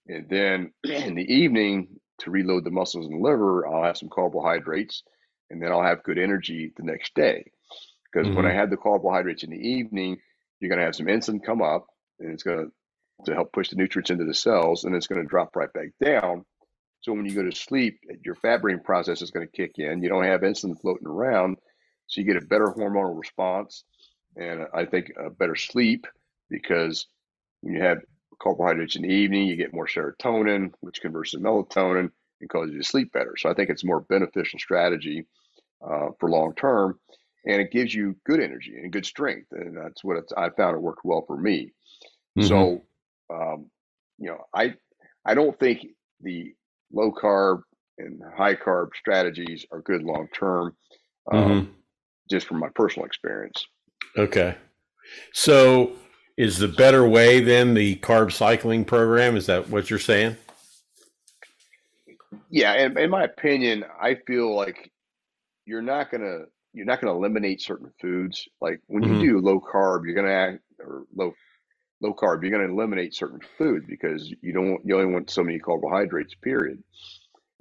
And 0.07 0.29
then 0.29 0.73
in 0.85 1.15
the 1.15 1.33
evening, 1.33 1.89
to 2.21 2.31
reload 2.31 2.65
the 2.65 2.71
muscles 2.71 3.07
and 3.07 3.23
liver, 3.23 3.67
I'll 3.67 3.85
have 3.85 3.97
some 3.97 4.09
carbohydrates 4.09 5.03
and 5.51 5.61
then 5.63 5.73
I'll 5.73 5.83
have 5.83 6.03
good 6.05 6.19
energy 6.19 6.73
the 6.77 6.85
next 6.85 7.15
day. 7.15 7.51
Because 8.13 8.29
mm-hmm. 8.29 8.37
when 8.37 8.47
I 8.47 8.51
mm-hmm. 8.51 8.59
have 8.59 8.71
the 8.71 8.77
carbohydrates 8.77 9.43
in 9.43 9.51
the 9.51 9.57
evening, 9.57 10.19
you're 10.61 10.69
going 10.69 10.79
to 10.79 10.85
have 10.85 10.95
some 10.95 11.07
insulin 11.07 11.45
come 11.45 11.63
up 11.63 11.87
and 12.21 12.33
it's 12.33 12.43
going 12.43 12.59
to 12.59 12.73
to 13.25 13.33
help 13.33 13.53
push 13.53 13.71
the 13.71 13.77
nutrients 13.77 14.11
into 14.11 14.25
the 14.25 14.35
cells 14.35 14.85
and 14.85 14.95
it's 14.95 15.07
going 15.07 15.21
to 15.21 15.29
drop 15.29 15.55
right 15.55 15.73
back 15.73 15.89
down. 16.05 16.45
So 17.01 17.13
when 17.13 17.27
you 17.27 17.35
go 17.35 17.49
to 17.49 17.55
sleep, 17.55 18.01
your 18.25 18.35
fat 18.35 18.61
burning 18.61 18.81
process 18.81 19.23
is 19.23 19.31
going 19.31 19.47
to 19.47 19.57
kick 19.57 19.73
in. 19.77 20.03
You 20.03 20.09
don't 20.09 20.25
have 20.25 20.41
insulin 20.41 20.81
floating 20.81 21.07
around, 21.07 21.59
so 22.07 22.21
you 22.21 22.27
get 22.27 22.43
a 22.43 22.47
better 22.47 22.67
hormonal 22.67 23.17
response 23.17 23.85
and 24.37 24.67
I 24.75 24.85
think 24.85 25.13
a 25.19 25.31
better 25.31 25.55
sleep 25.55 26.07
because 26.51 27.07
when 27.61 27.75
you 27.75 27.83
have 27.83 27.99
carbohydrates 28.41 28.97
in 28.97 29.03
the 29.03 29.09
evening, 29.09 29.47
you 29.47 29.57
get 29.57 29.75
more 29.75 29.87
serotonin, 29.87 30.73
which 30.81 31.01
converts 31.01 31.33
to 31.33 31.39
melatonin 31.39 32.11
and 32.41 32.51
causes 32.51 32.73
you 32.73 32.79
to 32.79 32.87
sleep 32.87 33.13
better. 33.13 33.35
So 33.37 33.51
I 33.51 33.55
think 33.55 33.71
it's 33.71 33.85
a 33.85 33.87
more 33.87 34.01
beneficial 34.01 34.59
strategy 34.59 35.27
uh, 35.85 36.09
for 36.19 36.31
long 36.31 36.55
term, 36.55 36.99
and 37.47 37.61
it 37.61 37.71
gives 37.71 37.95
you 37.95 38.17
good 38.25 38.41
energy 38.41 38.75
and 38.77 38.93
good 38.93 39.07
strength, 39.07 39.49
and 39.53 39.77
that's 39.77 40.03
what 40.03 40.25
I 40.37 40.51
found 40.51 40.77
it 40.77 40.83
worked 40.83 41.05
well 41.05 41.25
for 41.27 41.37
me. 41.37 41.73
Mm-hmm. 42.39 42.49
So, 42.49 42.83
um, 43.33 43.71
you 44.19 44.29
know, 44.29 44.39
I 44.55 44.75
I 45.25 45.35
don't 45.35 45.59
think 45.59 45.87
the 46.21 46.55
low 46.93 47.13
carb 47.13 47.63
and 47.99 48.21
high 48.37 48.55
carb 48.55 48.89
strategies 48.95 49.65
are 49.71 49.81
good 49.83 50.03
long 50.03 50.29
term, 50.35 50.77
um, 51.33 51.45
mm-hmm. 51.45 51.71
just 52.31 52.47
from 52.47 52.59
my 52.59 52.69
personal 52.75 53.07
experience. 53.07 53.67
Okay. 54.17 54.57
So 55.33 55.93
is 56.37 56.59
the 56.59 56.69
better 56.69 57.07
way 57.07 57.41
than 57.41 57.75
the 57.75 57.97
carb 57.97 58.33
cycling 58.33 58.85
program? 58.85 59.37
Is 59.37 59.47
that 59.47 59.69
what 59.69 59.91
you're 59.91 59.99
saying? 59.99 60.37
Yeah, 62.51 62.73
and 62.73 62.99
in 62.99 63.11
my 63.11 63.25
opinion, 63.25 63.85
I 64.01 64.17
feel 64.27 64.55
like 64.55 64.91
you're 65.67 65.83
not 65.83 66.11
gonna 66.11 66.43
you're 66.73 66.87
not 66.87 67.01
gonna 67.01 67.15
eliminate 67.15 67.63
certain 67.63 67.93
foods. 68.01 68.49
Like 68.61 68.81
when 68.87 69.05
mm-hmm. 69.05 69.21
you 69.21 69.33
do 69.33 69.39
low 69.41 69.61
carb, 69.61 70.05
you're 70.05 70.15
gonna 70.15 70.33
act, 70.33 70.63
or 70.81 71.05
low 71.15 71.33
low 72.01 72.15
carb, 72.15 72.43
you're 72.43 72.51
gonna 72.51 72.73
eliminate 72.73 73.15
certain 73.15 73.41
foods 73.59 73.87
because 73.89 74.33
you 74.41 74.53
don't 74.53 74.81
you 74.85 74.97
only 74.99 75.13
want 75.13 75.31
so 75.31 75.43
many 75.43 75.59
carbohydrates. 75.59 76.35
Period, 76.43 76.83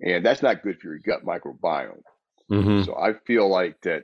and 0.02 0.26
that's 0.26 0.42
not 0.42 0.64
good 0.64 0.80
for 0.80 0.88
your 0.88 1.00
gut 1.00 1.26
microbiome. 1.26 2.02
Mm-hmm. 2.52 2.84
So 2.84 2.96
I 2.96 3.14
feel 3.26 3.48
like 3.50 3.80
that 3.82 4.04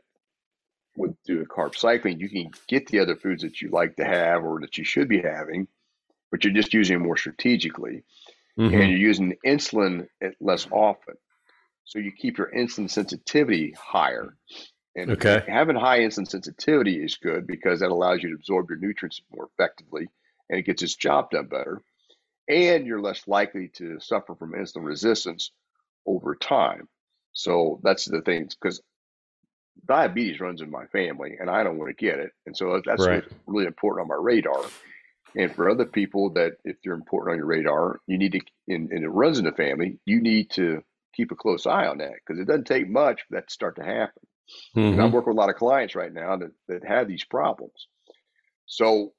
with 1.00 1.16
doing 1.26 1.46
carb 1.46 1.76
cycling, 1.76 2.20
you 2.20 2.30
can 2.30 2.52
get 2.68 2.88
the 2.88 3.00
other 3.00 3.16
foods 3.16 3.42
that 3.42 3.62
you 3.62 3.70
like 3.70 3.96
to 3.96 4.06
have 4.06 4.44
or 4.44 4.60
that 4.62 4.78
you 4.78 4.84
should 4.84 5.08
be 5.08 5.22
having, 5.22 5.68
but 6.30 6.44
you're 6.44 6.54
just 6.54 6.74
using 6.74 6.98
them 6.98 7.08
more 7.08 7.18
strategically. 7.18 8.04
Mm-hmm. 8.60 8.76
And 8.76 8.90
you're 8.92 9.00
using 9.00 9.38
insulin 9.46 10.08
less 10.42 10.68
often. 10.70 11.16
So 11.86 11.98
you 11.98 12.12
keep 12.12 12.38
your 12.38 12.52
insulin 12.52 12.90
sensitivity 12.90 13.74
higher. 13.80 14.36
And 14.96 15.12
okay. 15.12 15.44
having 15.48 15.78
high 15.78 16.00
insulin 16.00 16.28
sensitivity 16.28 17.02
is 17.02 17.16
good 17.16 17.48
because 17.48 17.80
that 17.80 17.92
allows 17.92 18.22
you 18.22 18.30
to 18.30 18.36
absorb 18.36 18.70
your 18.70 18.80
nutrients 18.80 19.22
more 19.34 19.50
effectively 19.54 20.10
and 20.50 20.60
it 20.60 20.64
gets 20.64 20.84
its 20.84 20.96
job 20.96 21.32
done 21.32 21.48
better. 21.48 21.82
And 22.50 22.86
you're 22.86 23.02
less 23.02 23.28
likely 23.28 23.70
to 23.76 24.00
suffer 24.00 24.36
from 24.36 24.52
insulin 24.52 24.84
resistance 24.84 25.52
over 26.06 26.36
time. 26.36 26.90
So 27.32 27.80
that's 27.84 28.06
the 28.06 28.22
thing, 28.22 28.50
because 28.50 28.82
diabetes 29.88 30.40
runs 30.40 30.62
in 30.62 30.70
my 30.70 30.86
family 30.88 31.38
and 31.40 31.50
I 31.50 31.64
don't 31.64 31.78
want 31.78 31.96
to 31.96 32.06
get 32.06 32.20
it. 32.20 32.32
And 32.46 32.56
so 32.56 32.82
that's 32.86 33.06
right. 33.06 33.24
really 33.48 33.66
important 33.66 34.04
on 34.04 34.08
my 34.08 34.22
radar. 34.22 34.64
And 35.36 35.54
for 35.54 35.70
other 35.70 35.86
people 35.86 36.32
that 36.34 36.54
if 36.64 36.78
they're 36.84 36.94
important 36.94 37.34
on 37.34 37.38
your 37.38 37.46
radar, 37.46 38.00
you 38.08 38.18
need 38.18 38.32
to, 38.34 38.42
and, 38.68 38.90
and 38.92 39.04
it 39.04 39.10
runs 39.10 39.38
in 39.40 39.46
the 39.46 39.52
family, 39.52 40.00
you 40.06 40.22
need 40.22 40.50
to 40.52 40.82
keep 41.14 41.32
a 41.32 41.36
close 41.36 41.66
eye 41.66 41.88
on 41.88 42.00
that 42.00 42.14
because 42.16 42.40
it 42.40 42.46
doesn't 42.46 42.66
take 42.66 42.90
much 42.90 43.22
for 43.22 43.36
that 43.36 43.48
to 43.48 43.54
start 43.54 43.76
to 43.76 43.84
happen. 43.84 44.24
Mm-hmm. 44.76 44.94
And 44.94 45.02
I'm 45.02 45.12
working 45.12 45.30
with 45.30 45.38
a 45.38 45.40
lot 45.40 45.50
of 45.50 45.56
clients 45.56 45.96
right 45.96 46.14
now 46.14 46.38
that, 46.38 46.52
that 46.68 46.84
have 46.84 47.08
these 47.08 47.26
problems. 47.26 47.88
So, 48.66 49.14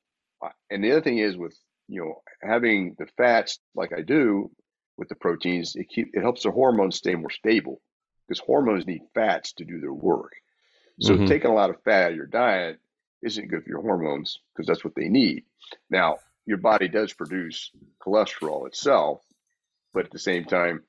and 0.70 0.82
the 0.82 0.92
other 0.92 1.02
thing 1.02 1.18
is 1.18 1.36
with, 1.36 1.56
you 1.88 2.00
know, 2.00 2.22
having 2.42 2.96
the 2.98 3.06
fats 3.16 3.58
like 3.74 3.92
I 3.96 4.02
do 4.02 4.50
with 4.96 5.08
the 5.08 5.14
proteins, 5.14 5.76
it 5.76 5.88
keep, 5.88 6.10
it 6.12 6.20
helps 6.20 6.42
the 6.42 6.50
hormones 6.50 6.96
stay 6.96 7.14
more 7.14 7.30
stable 7.30 7.80
because 8.26 8.40
hormones 8.40 8.86
need 8.86 9.02
fats 9.14 9.52
to 9.54 9.64
do 9.64 9.80
their 9.80 9.92
work. 9.92 10.32
So 11.00 11.14
mm-hmm. 11.14 11.26
taking 11.26 11.50
a 11.50 11.54
lot 11.54 11.70
of 11.70 11.82
fat 11.82 12.04
out 12.04 12.10
of 12.10 12.16
your 12.16 12.26
diet 12.26 12.78
isn't 13.22 13.48
good 13.48 13.62
for 13.62 13.68
your 13.68 13.82
hormones 13.82 14.40
because 14.54 14.66
that's 14.66 14.84
what 14.84 14.94
they 14.94 15.08
need. 15.08 15.44
Now, 15.88 16.18
your 16.46 16.58
body 16.58 16.88
does 16.88 17.12
produce 17.12 17.70
cholesterol 18.04 18.66
itself, 18.66 19.22
but 19.92 20.06
at 20.06 20.10
the 20.10 20.18
same 20.18 20.44
time, 20.44 20.82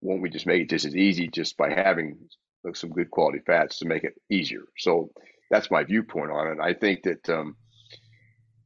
won't 0.00 0.22
we 0.22 0.30
just 0.30 0.46
make 0.46 0.62
it 0.62 0.70
just 0.70 0.84
as 0.84 0.96
easy 0.96 1.28
just 1.28 1.56
by 1.56 1.70
having 1.70 2.18
some 2.74 2.90
good 2.90 3.10
quality 3.10 3.40
fats 3.46 3.78
to 3.78 3.86
make 3.86 4.04
it 4.04 4.14
easier? 4.30 4.62
So 4.78 5.10
that's 5.50 5.70
my 5.70 5.84
viewpoint 5.84 6.30
on 6.30 6.48
it. 6.48 6.58
I 6.60 6.74
think 6.74 7.02
that 7.04 7.28
um, 7.28 7.56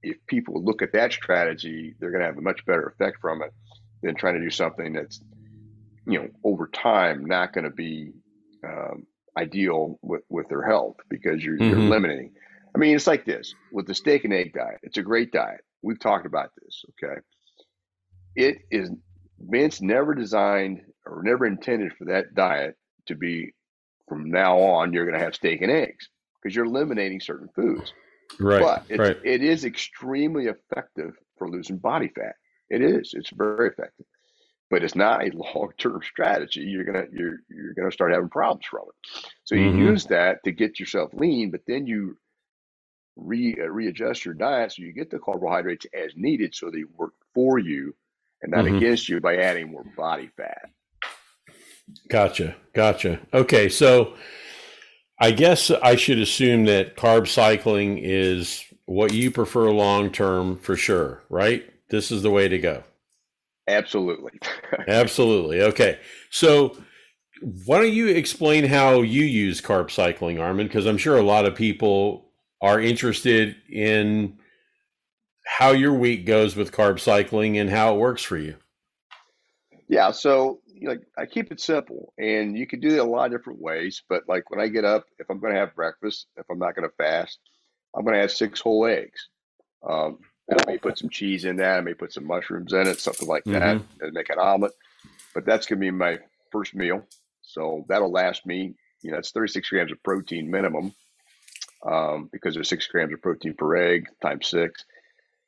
if 0.03 0.17
people 0.27 0.63
look 0.63 0.83
at 0.83 0.93
that 0.93 1.13
strategy, 1.13 1.95
they're 1.99 2.11
going 2.11 2.21
to 2.21 2.27
have 2.27 2.39
a 2.39 2.43
much 2.43 2.65
better 2.67 2.87
effect 2.87 3.19
from 3.21 3.43
it 3.43 3.53
than 4.03 4.15
trying 4.15 4.35
to 4.35 4.41
do 4.41 4.51
something 4.51 4.93
that's, 4.93 5.21
you 6.07 6.21
know, 6.21 6.29
over 6.45 6.67
time 6.69 7.25
not 7.25 7.53
going 7.53 7.65
to 7.65 7.71
be 7.71 8.13
um, 8.67 9.07
ideal 9.37 9.99
with, 10.03 10.23
with 10.29 10.49
their 10.49 10.63
health 10.63 10.97
because 11.09 11.45
you're, 11.45 11.57
mm-hmm. 11.57 11.71
you're 11.71 11.91
limiting. 11.91 12.33
I 12.75 12.79
mean, 12.79 12.95
it's 12.95 13.07
like 13.07 13.25
this 13.25 13.55
with 13.73 13.87
the 13.87 13.95
steak 13.95 14.25
and 14.25 14.33
egg 14.33 14.53
diet. 14.53 14.81
It's 14.83 14.99
a 14.99 15.03
great 15.03 15.33
diet. 15.33 15.61
We've 15.83 16.01
talked 16.01 16.27
about 16.27 16.51
this. 16.63 16.85
Okay. 17.03 17.21
It 18.37 18.59
is, 18.71 18.91
Vince 19.39 19.81
never 19.81 20.15
designed 20.15 20.83
or 21.07 21.23
never 21.23 21.47
intended 21.47 21.93
for 21.93 22.07
that 22.07 22.35
diet 22.35 22.77
to 23.07 23.15
be 23.15 23.53
from 24.09 24.31
now 24.31 24.59
on, 24.59 24.93
you're 24.93 25.05
going 25.05 25.19
to 25.19 25.25
have 25.25 25.35
steak 25.35 25.63
and 25.63 25.71
eggs 25.71 26.09
because 26.43 26.55
you're 26.55 26.67
eliminating 26.67 27.21
certain 27.21 27.49
foods. 27.55 27.93
Right. 28.41 28.61
But 28.61 28.85
it's, 28.89 28.99
right. 28.99 29.19
it 29.25 29.43
is 29.43 29.65
extremely 29.65 30.47
effective 30.47 31.15
for 31.39 31.49
losing 31.49 31.79
body 31.79 32.09
fat. 32.09 32.35
It 32.71 32.83
is. 32.83 33.13
It's 33.15 33.31
very 33.31 33.69
effective 33.69 34.07
but 34.71 34.83
it's 34.83 34.95
not 34.95 35.25
a 35.25 35.31
long-term 35.35 36.01
strategy. 36.03 36.61
You're 36.61 36.85
gonna 36.85 37.07
you're 37.13 37.39
you're 37.49 37.75
gonna 37.75 37.93
start 37.93 38.13
having 38.13 38.29
problems 38.29 38.65
from 38.67 38.83
it. 38.89 39.25
So 39.45 39.55
you 39.55 39.71
mm-hmm. 39.71 39.79
use 39.79 40.07
that 40.07 40.43
to 40.45 40.53
get 40.53 40.81
yourself 40.81 41.11
lean, 41.15 41.51
but 41.51 41.61
then 41.67 41.87
you 41.87 42.17
re 43.17 43.57
uh, 43.59 43.69
readjust 43.69 44.25
your 44.25 44.35
diet 44.35 44.73
so 44.73 44.83
you 44.83 44.93
get 44.93 45.11
the 45.11 45.19
carbohydrates 45.19 45.87
as 45.95 46.13
needed, 46.17 46.55
so 46.55 46.71
they 46.71 46.85
work 46.97 47.13
for 47.35 47.59
you 47.59 47.95
and 48.43 48.53
not 48.53 48.65
mm-hmm. 48.65 48.77
against 48.77 49.09
you 49.09 49.21
by 49.21 49.37
adding 49.37 49.71
more 49.71 49.85
body 49.97 50.31
fat. 50.37 50.71
Gotcha, 52.09 52.57
gotcha. 52.73 53.21
Okay, 53.33 53.69
so 53.69 54.15
I 55.21 55.31
guess 55.31 55.71
I 55.71 55.97
should 55.97 56.19
assume 56.19 56.65
that 56.65 56.97
carb 56.97 57.29
cycling 57.29 57.99
is 57.99 58.65
what 58.87 59.13
you 59.13 59.31
prefer 59.31 59.71
long 59.71 60.11
term 60.11 60.59
for 60.59 60.77
sure, 60.77 61.23
right? 61.29 61.71
this 61.95 62.11
is 62.11 62.23
the 62.23 62.31
way 62.31 62.49
to 62.49 62.59
go. 62.59 62.83
Absolutely. 63.67 64.33
Absolutely. 64.89 65.63
Okay. 65.63 65.99
So, 66.31 66.77
why 67.41 67.79
don't 67.79 67.93
you 67.93 68.09
explain 68.09 68.65
how 68.65 69.03
you 69.03 69.25
use 69.25 69.61
carb 69.61 69.91
cycling, 69.91 70.37
Arman? 70.37 70.65
Because 70.65 70.87
I'm 70.87 70.99
sure 70.99 71.17
a 71.17 71.23
lot 71.23 71.45
of 71.45 71.55
people 71.55 72.31
are 72.61 72.81
interested 72.81 73.57
in 73.71 74.39
how 75.45 75.73
your 75.73 75.93
week 75.93 76.25
goes 76.25 76.57
with 76.57 76.73
carb 76.73 77.01
cycling 77.01 77.59
and 77.59 77.69
how 77.69 77.95
it 77.95 77.99
works 77.99 78.23
for 78.23 78.39
you. 78.39 78.57
Yeah. 79.89 80.13
So, 80.13 80.61
like, 80.83 81.03
I 81.19 81.27
keep 81.27 81.53
it 81.53 81.61
simple, 81.61 82.13
and 82.19 82.57
you 82.57 82.67
can 82.67 82.81
do 82.81 82.89
it 82.89 82.99
a 82.99 83.05
lot 83.05 83.27
of 83.27 83.33
different 83.33 83.61
ways. 83.61 84.03
But 84.09 84.25
like 84.29 84.51
when 84.51 84.61
I 84.61 84.69
get 84.69 84.85
up, 84.85 85.05
if 85.19 85.29
I'm 85.31 85.41
going 85.41 85.53
to 85.53 85.61
have 85.61 85.75
breakfast, 85.75 86.27
if 86.37 86.47
I'm 86.51 86.59
not 86.59 86.75
going 86.75 86.89
to 86.89 86.97
fast, 86.97 87.39
I'm 87.95 88.05
going 88.05 88.15
to 88.15 88.21
have 88.21 88.33
six 88.33 88.61
whole 88.61 88.87
eggs. 88.87 89.29
Um, 89.89 90.19
and 90.49 90.61
I 90.61 90.65
may 90.71 90.79
put 90.79 90.99
some 90.99 91.09
cheese 91.11 91.45
in 91.45 91.57
that. 91.57 91.79
I 91.79 91.81
may 91.81 91.95
put 91.95 92.13
some 92.13 92.27
mushrooms 92.27 92.73
in 92.73 92.87
it, 92.87 93.01
something 93.01 93.29
like 93.29 93.45
that, 93.45 93.77
Mm-hmm. 93.79 94.05
and 94.05 94.13
make 94.13 94.31
an 94.31 94.39
omelet. 94.39 94.73
But 95.35 95.45
that's 95.45 95.67
going 95.67 95.79
to 95.81 95.85
be 95.87 95.91
my 95.91 96.19
first 96.53 96.75
meal. 96.75 97.05
So 97.43 97.85
that'll 97.89 98.11
last 98.13 98.47
me, 98.47 98.75
you 99.03 99.11
know, 99.11 99.19
it's 99.19 99.31
36 99.33 99.69
grams 99.69 99.93
of 99.93 100.03
protein 100.03 100.51
minimum 100.51 100.95
um, 101.87 102.29
because 102.33 102.55
there's 102.55 102.69
six 102.69 102.87
grams 102.87 103.13
of 103.13 103.21
protein 103.23 103.55
per 103.55 103.77
egg 103.77 104.07
times 104.23 104.49
six. 104.49 104.85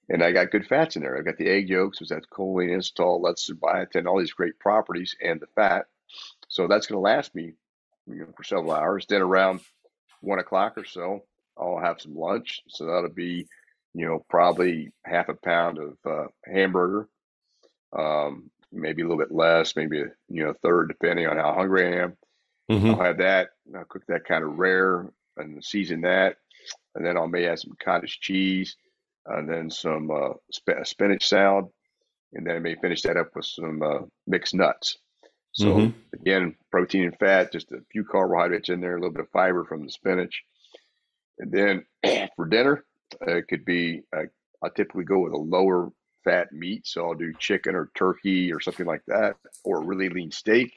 And 0.09 0.22
I 0.22 0.30
got 0.32 0.51
good 0.51 0.66
fats 0.66 0.94
in 0.97 1.03
there. 1.03 1.16
I've 1.18 1.24
got 1.24 1.36
the 1.36 1.49
egg 1.49 1.68
yolks, 1.68 1.99
which 2.01 2.11
that's 2.11 2.26
choline, 2.26 2.70
inositol, 2.70 3.20
lecithin, 3.22 3.59
biotin, 3.59 4.07
all 4.07 4.18
these 4.18 4.32
great 4.32 4.59
properties, 4.61 5.16
and 5.22 5.40
the 5.40 5.47
fat. 5.57 5.86
So 6.49 6.68
that's 6.68 6.86
going 6.86 6.97
to 6.97 7.01
last 7.01 7.34
me, 7.34 7.55
you 8.07 8.20
know, 8.20 8.28
for 8.36 8.44
several 8.44 8.72
hours. 8.72 9.07
Then 9.09 9.20
around 9.22 9.61
one 10.20 10.38
o'clock 10.38 10.78
or 10.78 10.84
so, 10.84 11.24
I'll 11.59 11.80
have 11.80 12.01
some 12.01 12.14
lunch. 12.16 12.61
So 12.68 12.86
that'll 12.86 13.09
be, 13.11 13.49
you 13.97 14.07
know, 14.07 14.24
probably 14.30 14.92
half 15.07 15.30
a 15.30 15.34
pound 15.34 15.78
of 15.78 15.97
uh, 16.07 16.26
hamburger, 16.47 17.09
um, 17.99 18.51
maybe 18.72 19.03
a 19.03 19.07
little 19.07 19.18
bit 19.22 19.32
less, 19.32 19.76
maybe 19.76 20.01
a, 20.01 20.07
you 20.28 20.44
know, 20.44 20.51
a 20.51 20.55
third, 20.55 20.88
depending 20.88 21.26
on 21.26 21.36
how 21.36 21.55
hungry 21.55 21.86
I 21.99 22.03
am. 22.05 22.16
hmm 22.68 22.94
I'll 22.94 23.05
have 23.05 23.18
that. 23.18 23.51
I'll 23.76 23.84
cook 23.86 24.05
that 24.09 24.24
kind 24.26 24.44
of 24.44 24.59
rare 24.59 25.09
and 25.38 25.64
season 25.64 26.03
that, 26.03 26.36
and 26.94 27.05
then 27.07 27.16
I'll 27.16 27.28
may 27.28 27.47
add 27.47 27.61
some 27.61 27.74
cottage 27.82 28.20
cheese, 28.20 28.76
and 29.26 29.49
then 29.51 29.70
some 29.70 30.11
uh, 30.11 30.34
sp- 30.53 30.84
spinach 30.84 31.26
salad, 31.28 31.66
and 32.34 32.47
then 32.47 32.57
I 32.57 32.61
may 32.61 32.76
finish 32.76 33.03
that 33.03 33.18
up 33.18 33.30
with 33.36 33.47
some 33.47 33.82
uh, 33.82 34.01
mixed 34.26 34.55
nuts. 34.55 34.99
So 35.53 35.74
hmm 35.74 35.90
again, 36.14 36.57
protein 36.70 37.05
and 37.05 37.18
fat, 37.18 37.53
just 37.53 37.72
a 37.72 37.80
few 37.92 38.05
carbohydrates 38.05 38.70
in 38.70 38.80
there, 38.80 38.97
a 38.97 39.01
little 39.01 39.14
bit 39.14 39.22
of 39.24 39.30
fiber 39.30 39.64
from 39.64 39.84
the 39.84 39.90
spinach, 39.92 40.44
and 41.38 41.53
then 41.53 41.86
for 42.36 42.47
dinner, 42.47 42.84
uh, 43.26 43.36
it 43.36 43.48
could 43.48 43.64
be 43.64 44.02
uh, 44.16 44.24
I 44.62 44.68
typically 44.68 45.04
go 45.04 45.20
with 45.20 45.32
a 45.32 45.38
lower 45.38 45.90
fat 46.24 46.52
meat, 46.52 46.86
so 46.86 47.07
I'll 47.07 47.14
do 47.14 47.32
chicken 47.38 47.74
or 47.74 47.90
turkey 47.94 48.52
or 48.52 48.61
something 48.61 48.86
like 48.86 49.02
that, 49.07 49.36
or 49.64 49.78
a 49.78 49.84
really 49.84 50.09
lean 50.09 50.32
steak. 50.32 50.72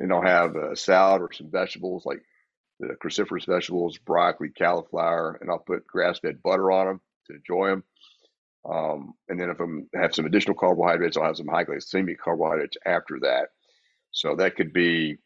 And 0.00 0.12
I'll 0.12 0.22
have 0.22 0.56
a 0.56 0.74
salad 0.74 1.20
or 1.22 1.30
some 1.32 1.50
vegetables 1.50 2.06
like 2.06 2.22
the 2.80 2.94
cruciferous 2.94 3.46
vegetables, 3.46 3.98
broccoli, 3.98 4.50
cauliflower, 4.50 5.38
and 5.40 5.50
I'll 5.50 5.58
put 5.58 5.86
grass-fed 5.86 6.42
butter 6.42 6.72
on 6.72 6.86
them 6.86 7.00
to 7.26 7.34
enjoy 7.34 7.68
them. 7.68 7.84
Um, 8.64 9.14
and 9.28 9.38
then 9.38 9.50
if 9.50 9.60
I'm 9.60 9.88
have 9.94 10.14
some 10.14 10.24
additional 10.24 10.56
carbohydrates, 10.56 11.16
I'll 11.16 11.24
have 11.24 11.36
some 11.36 11.48
high 11.48 11.64
glycemic 11.64 12.18
carbohydrates 12.18 12.76
after 12.86 13.20
that. 13.20 13.50
So 14.10 14.36
that 14.36 14.56
could 14.56 14.72
be, 14.72 15.18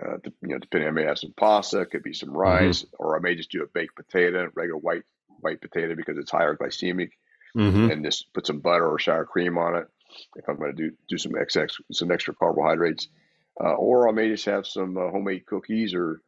uh, 0.00 0.16
you 0.42 0.48
know, 0.48 0.58
depending, 0.58 0.88
I 0.88 0.92
may 0.92 1.04
have 1.04 1.18
some 1.18 1.34
pasta, 1.36 1.80
it 1.80 1.90
could 1.90 2.02
be 2.02 2.14
some 2.14 2.30
hmm 2.44 2.70
rice, 2.70 2.84
or 2.98 3.16
I 3.16 3.20
may 3.20 3.34
just 3.34 3.50
do 3.50 3.62
a 3.62 3.68
baked 3.72 3.96
potato, 3.96 4.50
regular 4.54 4.78
white 4.78 5.04
white 5.44 5.62
potato 5.62 5.94
because 5.96 6.18
it's 6.18 6.32
higher 6.32 6.56
glycemic, 6.56 7.10
hmm 7.54 7.88
and 7.90 8.04
just 8.04 8.32
put 8.34 8.46
some 8.46 8.60
butter 8.60 8.88
or 8.88 8.98
sour 8.98 9.24
cream 9.26 9.58
on 9.58 9.76
it. 9.76 9.86
If 10.36 10.48
I'm 10.48 10.58
going 10.58 10.76
to 10.76 10.90
do 10.90 10.96
do 11.08 11.18
some 11.18 11.36
XX 11.36 11.74
some 11.92 12.10
extra 12.12 12.34
carbohydrates, 12.34 13.08
uh, 13.62 13.74
or 13.74 14.08
I 14.08 14.12
may 14.12 14.28
just 14.30 14.46
have 14.46 14.66
some 14.66 14.96
uh, 14.98 15.10
homemade 15.10 15.46
cookies 15.46 15.94
or, 15.94 16.20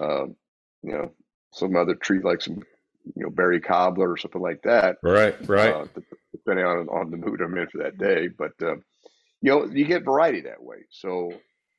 um, 0.00 0.36
you 0.82 0.92
know, 0.92 1.12
some 1.52 1.76
other 1.76 1.94
treat 1.96 2.24
like 2.24 2.42
some, 2.42 2.56
you 3.16 3.24
know, 3.24 3.30
berry 3.30 3.60
cobbler 3.60 4.10
or 4.10 4.18
something 4.18 4.42
like 4.42 4.62
that 4.64 4.98
Right. 5.02 5.36
Right. 5.48 5.76
uh, 5.76 5.86
depending 6.32 6.66
on 6.66 6.88
on 6.88 7.10
the 7.10 7.18
mood 7.18 7.40
I'm 7.40 7.56
in 7.58 7.68
for 7.68 7.78
that 7.78 7.98
day. 7.98 8.28
But 8.28 8.52
uh, 8.62 8.76
you 9.42 9.50
know, 9.50 9.66
you 9.66 9.86
get 9.86 10.04
variety 10.04 10.42
that 10.42 10.62
way. 10.62 10.78
So 10.90 11.32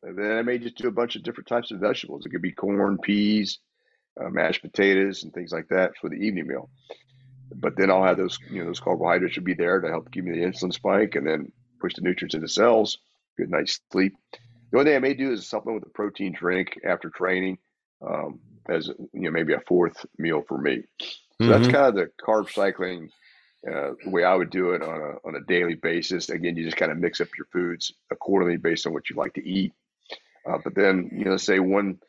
then 0.04 0.38
I 0.38 0.42
may 0.42 0.58
just 0.60 0.78
do 0.78 0.88
a 0.88 0.92
bunch 0.92 1.16
of 1.16 1.24
different 1.24 1.48
types 1.48 1.72
of 1.72 1.80
vegetables. 1.80 2.26
It 2.26 2.30
could 2.30 2.42
be 2.42 2.52
corn, 2.52 2.98
peas, 2.98 3.60
uh, 4.20 4.30
mashed 4.30 4.62
potatoes, 4.62 5.24
and 5.24 5.34
things 5.34 5.52
like 5.52 5.68
that 5.70 5.96
for 6.00 6.10
the 6.10 6.16
evening 6.16 6.48
meal. 6.48 6.70
But 7.54 7.76
then 7.78 7.92
I'll 7.92 8.04
have 8.04 8.18
those, 8.18 8.40
you 8.50 8.60
know, 8.60 8.66
those 8.66 8.80
carbohydrates 8.80 9.34
should 9.34 9.44
be 9.44 9.54
there 9.54 9.80
to 9.82 9.90
help 9.90 10.12
give 10.12 10.24
me 10.26 10.32
the 10.32 10.46
insulin 10.46 10.74
spike 10.74 11.16
and 11.16 11.28
then 11.28 11.52
push 11.80 11.96
the 11.96 12.02
nutrients 12.02 12.36
into 12.36 12.48
cells. 12.48 12.98
Good 13.38 13.50
night's 13.50 13.80
sleep. 13.92 14.14
The 14.72 14.80
only 14.80 14.92
thing 14.92 14.96
I 14.96 15.00
may 15.00 15.14
do 15.14 15.32
is 15.32 15.48
supplement 15.48 15.82
with 15.84 15.90
a 15.90 15.94
protein 15.94 16.34
drink 16.34 16.80
after 16.86 17.10
training, 17.10 17.58
um, 18.06 18.40
as 18.70 18.88
you 18.88 19.22
know, 19.22 19.32
maybe 19.32 19.54
a 19.54 19.62
fourth 19.68 20.06
meal 20.18 20.44
for 20.48 20.58
me. 20.58 20.84
So 21.42 21.52
that's 21.52 21.68
hmm 21.68 21.74
kind 21.74 21.88
of 21.88 21.96
the 21.96 22.10
carb 22.26 22.50
cycling 22.50 23.10
uh, 23.68 23.92
the 24.04 24.10
way 24.10 24.24
I 24.24 24.36
would 24.36 24.50
do 24.50 24.72
it 24.72 24.82
on 24.82 25.02
a 25.02 25.28
on 25.28 25.36
a 25.36 25.46
daily 25.48 25.76
basis. 25.76 26.30
Again, 26.30 26.56
you 26.56 26.64
just 26.64 26.78
kind 26.78 26.92
of 26.92 26.98
mix 26.98 27.22
up 27.22 27.28
your 27.38 27.48
foods 27.52 27.94
accordingly 28.12 28.58
based 28.58 28.88
on 28.88 28.94
what 28.94 29.10
you 29.10 29.16
like 29.16 29.34
to 29.36 29.48
eat. 29.48 29.74
Uh, 30.50 30.58
but 30.64 30.74
then, 30.76 31.10
you 31.14 31.26
know, 31.26 31.38
say 31.38 31.60
one 31.60 32.00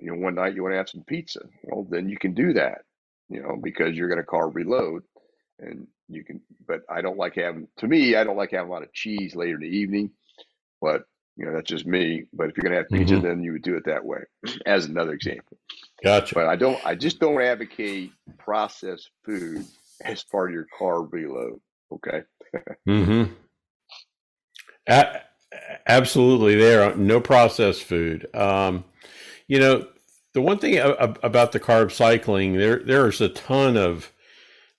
you 0.00 0.10
know 0.10 0.20
one 0.20 0.34
night 0.34 0.54
you 0.54 0.62
want 0.62 0.72
to 0.72 0.78
have 0.78 0.88
some 0.88 1.04
pizza, 1.04 1.40
well, 1.64 1.86
then 1.88 2.08
you 2.08 2.18
can 2.18 2.34
do 2.34 2.52
that, 2.54 2.82
you 3.28 3.42
know, 3.42 3.56
because 3.62 3.94
you're 3.94 4.08
going 4.08 4.20
to 4.20 4.26
carb 4.26 4.54
reload, 4.54 5.02
and 5.58 5.86
you 6.08 6.24
can. 6.24 6.40
But 6.66 6.82
I 6.88 7.00
don't 7.02 7.18
like 7.18 7.36
having. 7.36 7.68
To 7.78 7.86
me, 7.86 8.16
I 8.16 8.24
don't 8.24 8.36
like 8.36 8.52
having 8.52 8.68
a 8.68 8.72
lot 8.72 8.82
of 8.82 8.92
cheese 8.92 9.34
later 9.34 9.54
in 9.54 9.60
the 9.60 9.66
evening. 9.66 10.10
But 10.80 11.04
you 11.36 11.46
know, 11.46 11.52
that's 11.54 11.68
just 11.68 11.86
me. 11.86 12.24
But 12.32 12.50
if 12.50 12.56
you're 12.56 12.62
going 12.62 12.72
to 12.72 12.78
have 12.78 12.88
pizza, 12.88 13.16
hmm 13.16 13.22
then 13.26 13.42
you 13.42 13.52
would 13.52 13.62
do 13.62 13.76
it 13.76 13.84
that 13.86 14.04
way, 14.04 14.20
as 14.66 14.86
another 14.86 15.12
example. 15.12 15.58
Gotcha. 16.02 16.34
But 16.34 16.46
I 16.46 16.56
don't. 16.56 16.78
I 16.84 16.94
just 16.94 17.20
don't 17.20 17.40
advocate 17.40 18.12
processed 18.38 19.10
food 19.24 19.64
as 20.04 20.24
part 20.24 20.50
of 20.50 20.54
your 20.54 20.66
carb 20.78 21.12
reload. 21.12 21.60
Okay. 21.92 22.22
mm-hmm. 22.88 23.32
A- 24.86 25.20
absolutely. 25.86 26.56
There, 26.56 26.94
no 26.96 27.20
processed 27.20 27.84
food. 27.84 28.26
Um, 28.34 28.84
you 29.50 29.58
know, 29.58 29.84
the 30.32 30.40
one 30.40 30.58
thing 30.58 30.78
about 30.78 31.50
the 31.50 31.58
carb 31.58 31.90
cycling, 31.90 32.52
there 32.56 32.78
there's 32.84 33.20
a 33.20 33.28
ton 33.28 33.76
of 33.76 34.12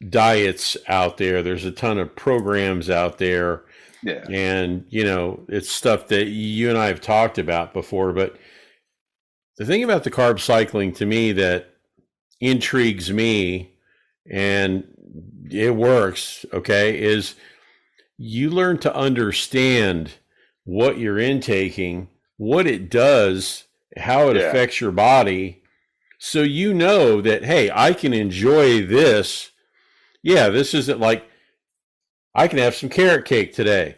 diets 0.09 0.77
out 0.87 1.17
there. 1.17 1.43
There's 1.43 1.65
a 1.65 1.71
ton 1.71 1.99
of 1.99 2.15
programs 2.15 2.89
out 2.89 3.17
there, 3.17 3.65
Yeah. 4.01 4.23
and 4.31 4.85
you 4.89 5.03
know, 5.03 5.45
it's 5.49 5.69
stuff 5.69 6.07
that 6.07 6.27
you 6.27 6.69
and 6.69 6.77
I 6.77 6.87
have 6.87 7.01
talked 7.01 7.37
about 7.37 7.73
before. 7.73 8.13
But 8.13 8.37
the 9.57 9.65
thing 9.65 9.83
about 9.83 10.05
the 10.05 10.09
carb 10.11 10.39
cycling 10.39 10.93
to 10.93 11.05
me 11.05 11.33
that 11.33 11.67
intrigues 12.39 13.11
me, 13.11 13.71
and 14.31 14.85
it 15.51 15.75
works, 15.75 16.45
okay, 16.53 16.97
is 16.97 17.35
you 18.17 18.49
learn 18.49 18.77
to 18.79 18.95
understand 18.95 20.13
what 20.63 20.97
you're 20.97 21.19
intaking, 21.19 22.07
what 22.37 22.67
it 22.67 22.89
does, 22.89 23.65
how 23.97 24.29
it 24.29 24.37
Yeah. 24.37 24.43
affects 24.43 24.79
your 24.81 24.91
body. 24.91 25.61
So 26.19 26.41
you 26.43 26.73
know 26.73 27.19
that, 27.21 27.43
hey, 27.45 27.71
I 27.73 27.93
can 27.93 28.13
enjoy 28.13 28.85
this. 28.85 29.51
Yeah, 30.23 30.49
this 30.49 30.73
isn't 30.73 30.99
like 30.99 31.25
I 32.33 32.47
can 32.47 32.59
have 32.59 32.75
some 32.75 32.89
carrot 32.89 33.25
cake 33.25 33.53
today. 33.53 33.95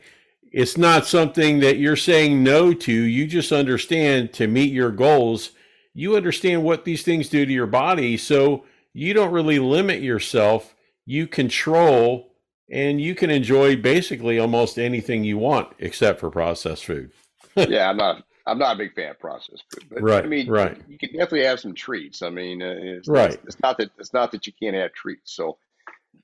It's 0.51 0.77
not 0.77 1.05
something 1.05 1.59
that 1.59 1.77
you're 1.77 1.95
saying 1.95 2.43
no 2.43 2.73
to. 2.73 2.91
You 2.91 3.27
just 3.27 3.51
understand 3.51 4.33
to 4.33 4.47
meet 4.47 4.71
your 4.71 4.91
goals, 4.91 5.51
you 5.93 6.15
understand 6.15 6.63
what 6.63 6.85
these 6.85 7.03
things 7.03 7.29
do 7.29 7.45
to 7.45 7.51
your 7.51 7.67
body. 7.67 8.17
So 8.17 8.63
you 8.93 9.13
don't 9.13 9.31
really 9.31 9.59
limit 9.59 10.01
yourself. 10.01 10.75
You 11.05 11.27
control 11.27 12.31
and 12.71 13.01
you 13.01 13.13
can 13.15 13.29
enjoy 13.29 13.75
basically 13.75 14.39
almost 14.39 14.79
anything 14.79 15.23
you 15.23 15.37
want 15.37 15.73
except 15.79 16.19
for 16.19 16.29
processed 16.29 16.85
food. 16.85 17.11
yeah, 17.55 17.89
I'm 17.89 17.97
not. 17.97 18.23
I'm 18.47 18.59
not 18.59 18.75
a 18.75 18.79
big 18.79 18.95
fan 18.95 19.11
of 19.11 19.19
processed 19.19 19.65
food, 19.73 19.87
but 19.89 20.05
I 20.23 20.27
Right, 20.27 20.27
mean, 20.27 20.47
right. 20.47 20.77
you 20.87 20.97
can 20.97 21.09
definitely 21.11 21.45
have 21.45 21.59
some 21.59 21.75
treats. 21.75 22.21
I 22.21 22.29
mean, 22.29 22.61
uh, 22.61 22.75
it's, 22.77 23.09
Right. 23.09 23.25
it's, 23.25 23.37
it's 23.45 23.57
not 23.61 23.77
that 23.79 23.91
it's 23.99 24.13
not 24.13 24.31
that 24.33 24.47
you 24.47 24.53
can't 24.61 24.75
have 24.75 24.93
treats. 24.93 25.35
So, 25.35 25.57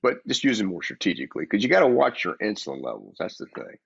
but 0.04 0.26
just 0.28 0.44
use 0.44 0.60
them 0.60 0.68
more 0.68 0.84
strategically 0.84 1.46
because 1.46 1.64
you 1.64 1.70
got 1.70 1.82
to 1.82 1.88
watch 1.88 2.26
your 2.26 2.36
insulin 2.42 2.84
levels. 2.84 3.16
That's 3.20 3.38
the 3.38 3.48
thing. 3.48 3.78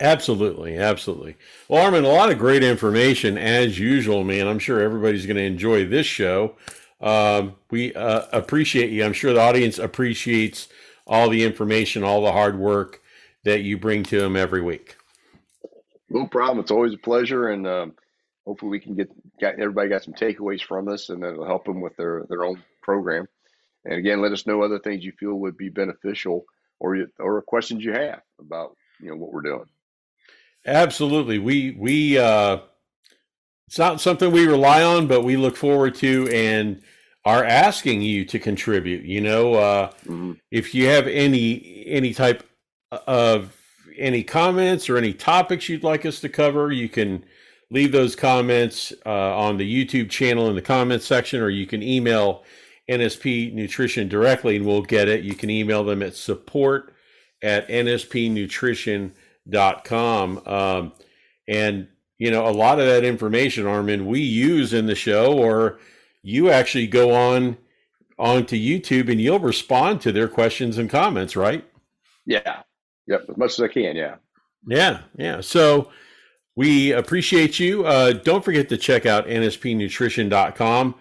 Absolutely, 0.00 0.76
absolutely. 0.78 1.36
Well, 1.68 1.90
Arman, 1.90 2.04
a 2.04 2.08
lot 2.08 2.30
of 2.30 2.38
great 2.38 2.62
information 2.62 3.38
as 3.38 3.78
usual, 3.78 4.24
man. 4.24 4.46
I'm 4.46 4.58
sure 4.58 4.80
everybody's 4.80 5.26
going 5.26 5.38
to 5.38 5.42
enjoy 5.44 5.86
this 5.88 6.06
show. 6.06 6.56
Um, 7.00 7.56
we 7.70 7.94
uh, 7.94 8.26
appreciate 8.32 8.90
you. 8.90 9.04
I'm 9.04 9.14
sure 9.14 9.32
the 9.32 9.40
audience 9.40 9.78
appreciates 9.78 10.68
all 11.06 11.30
the 11.30 11.44
information, 11.44 12.04
all 12.04 12.22
the 12.22 12.32
hard 12.32 12.58
work 12.58 13.02
that 13.44 13.62
you 13.62 13.78
bring 13.78 14.04
to 14.04 14.20
them 14.20 14.36
every 14.36 14.60
week. 14.62 14.95
No 16.08 16.26
problem. 16.26 16.60
It's 16.60 16.70
always 16.70 16.94
a 16.94 16.98
pleasure, 16.98 17.48
and 17.48 17.66
um, 17.66 17.94
hopefully 18.46 18.70
we 18.70 18.80
can 18.80 18.94
get 18.94 19.10
got 19.40 19.54
everybody 19.54 19.88
got 19.88 20.04
some 20.04 20.14
takeaways 20.14 20.62
from 20.62 20.86
this, 20.86 21.08
and 21.08 21.22
that'll 21.22 21.46
help 21.46 21.64
them 21.64 21.80
with 21.80 21.96
their 21.96 22.24
their 22.28 22.44
own 22.44 22.62
program. 22.82 23.26
And 23.84 23.94
again, 23.94 24.20
let 24.20 24.32
us 24.32 24.46
know 24.46 24.62
other 24.62 24.78
things 24.78 25.04
you 25.04 25.12
feel 25.12 25.34
would 25.34 25.56
be 25.56 25.68
beneficial 25.68 26.44
or 26.80 26.96
you, 26.96 27.08
or 27.18 27.40
questions 27.42 27.84
you 27.84 27.92
have 27.92 28.20
about 28.40 28.76
you 29.00 29.10
know 29.10 29.16
what 29.16 29.32
we're 29.32 29.42
doing. 29.42 29.66
Absolutely, 30.64 31.38
we 31.38 31.76
we 31.78 32.18
uh, 32.18 32.58
it's 33.66 33.78
not 33.78 34.00
something 34.00 34.30
we 34.30 34.46
rely 34.46 34.82
on, 34.82 35.06
but 35.06 35.22
we 35.22 35.36
look 35.36 35.56
forward 35.56 35.94
to 35.96 36.28
and 36.28 36.82
are 37.24 37.44
asking 37.44 38.02
you 38.02 38.24
to 38.24 38.38
contribute. 38.38 39.04
You 39.04 39.20
know, 39.20 39.54
uh, 39.54 39.90
mm-hmm. 40.04 40.32
if 40.50 40.74
you 40.74 40.86
have 40.86 41.08
any 41.08 41.84
any 41.86 42.14
type 42.14 42.44
of 42.92 43.56
any 43.98 44.22
comments 44.22 44.88
or 44.88 44.96
any 44.96 45.12
topics 45.12 45.68
you'd 45.68 45.84
like 45.84 46.06
us 46.06 46.20
to 46.20 46.28
cover, 46.28 46.72
you 46.72 46.88
can 46.88 47.24
leave 47.70 47.92
those 47.92 48.16
comments 48.16 48.92
uh, 49.04 49.36
on 49.36 49.56
the 49.56 49.86
YouTube 49.86 50.10
channel 50.10 50.48
in 50.48 50.54
the 50.54 50.62
comments 50.62 51.06
section, 51.06 51.40
or 51.40 51.50
you 51.50 51.66
can 51.66 51.82
email 51.82 52.44
NSP 52.88 53.52
Nutrition 53.52 54.08
directly 54.08 54.56
and 54.56 54.64
we'll 54.64 54.82
get 54.82 55.08
it. 55.08 55.24
You 55.24 55.34
can 55.34 55.50
email 55.50 55.82
them 55.84 56.02
at 56.02 56.14
support 56.14 56.94
at 57.42 57.68
nspnutrition.com. 57.68 60.42
Um, 60.46 60.92
and, 61.48 61.88
you 62.18 62.30
know, 62.30 62.48
a 62.48 62.50
lot 62.50 62.78
of 62.78 62.86
that 62.86 63.04
information, 63.04 63.64
Arman, 63.64 64.06
we 64.06 64.20
use 64.20 64.72
in 64.72 64.86
the 64.86 64.94
show, 64.94 65.36
or 65.36 65.78
you 66.22 66.50
actually 66.50 66.86
go 66.86 67.12
on 67.12 67.58
onto 68.18 68.56
YouTube 68.56 69.10
and 69.10 69.20
you'll 69.20 69.38
respond 69.38 70.00
to 70.00 70.12
their 70.12 70.28
questions 70.28 70.78
and 70.78 70.88
comments, 70.88 71.36
right? 71.36 71.62
Yeah. 72.24 72.62
Yep. 73.06 73.26
As 73.30 73.36
much 73.36 73.52
as 73.52 73.60
I 73.60 73.68
can. 73.68 73.96
Yeah. 73.96 74.16
Yeah. 74.66 75.00
Yeah. 75.16 75.40
So 75.40 75.90
we 76.56 76.92
appreciate 76.92 77.58
you. 77.60 77.84
Uh, 77.86 78.12
don't 78.12 78.44
forget 78.44 78.68
to 78.70 78.76
check 78.76 79.06
out 79.06 79.26
nspnutrition.com. 79.26 80.94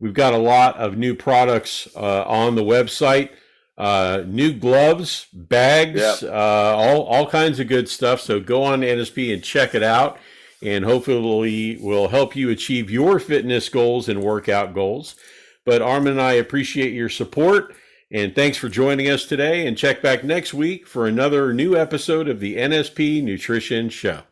We've 0.00 0.14
got 0.14 0.32
a 0.32 0.38
lot 0.38 0.76
of 0.76 0.96
new 0.96 1.14
products 1.14 1.88
uh, 1.96 2.24
on 2.24 2.54
the 2.54 2.62
website. 2.62 3.30
Uh, 3.78 4.22
new 4.26 4.52
gloves, 4.52 5.26
bags, 5.32 6.00
yep. 6.00 6.22
uh, 6.24 6.76
all 6.76 7.02
all 7.04 7.26
kinds 7.26 7.58
of 7.58 7.68
good 7.68 7.88
stuff. 7.88 8.20
So 8.20 8.38
go 8.38 8.62
on 8.62 8.82
NSP 8.82 9.32
and 9.32 9.42
check 9.42 9.74
it 9.74 9.82
out, 9.82 10.18
and 10.62 10.84
hopefully 10.84 11.78
will 11.80 12.08
help 12.08 12.36
you 12.36 12.50
achieve 12.50 12.90
your 12.90 13.18
fitness 13.18 13.68
goals 13.70 14.08
and 14.10 14.22
workout 14.22 14.74
goals. 14.74 15.16
But 15.64 15.80
Arman 15.80 16.10
and 16.10 16.20
I 16.20 16.32
appreciate 16.32 16.92
your 16.92 17.08
support, 17.08 17.74
and 18.12 18.34
thanks 18.34 18.58
for 18.58 18.68
joining 18.68 19.08
us 19.08 19.24
today. 19.24 19.66
And 19.66 19.76
check 19.76 20.02
back 20.02 20.22
next 20.22 20.52
week 20.52 20.86
for 20.86 21.06
another 21.06 21.52
new 21.54 21.74
episode 21.74 22.28
of 22.28 22.40
the 22.40 22.56
NSP 22.56 23.22
Nutrition 23.22 23.88
Show. 23.88 24.22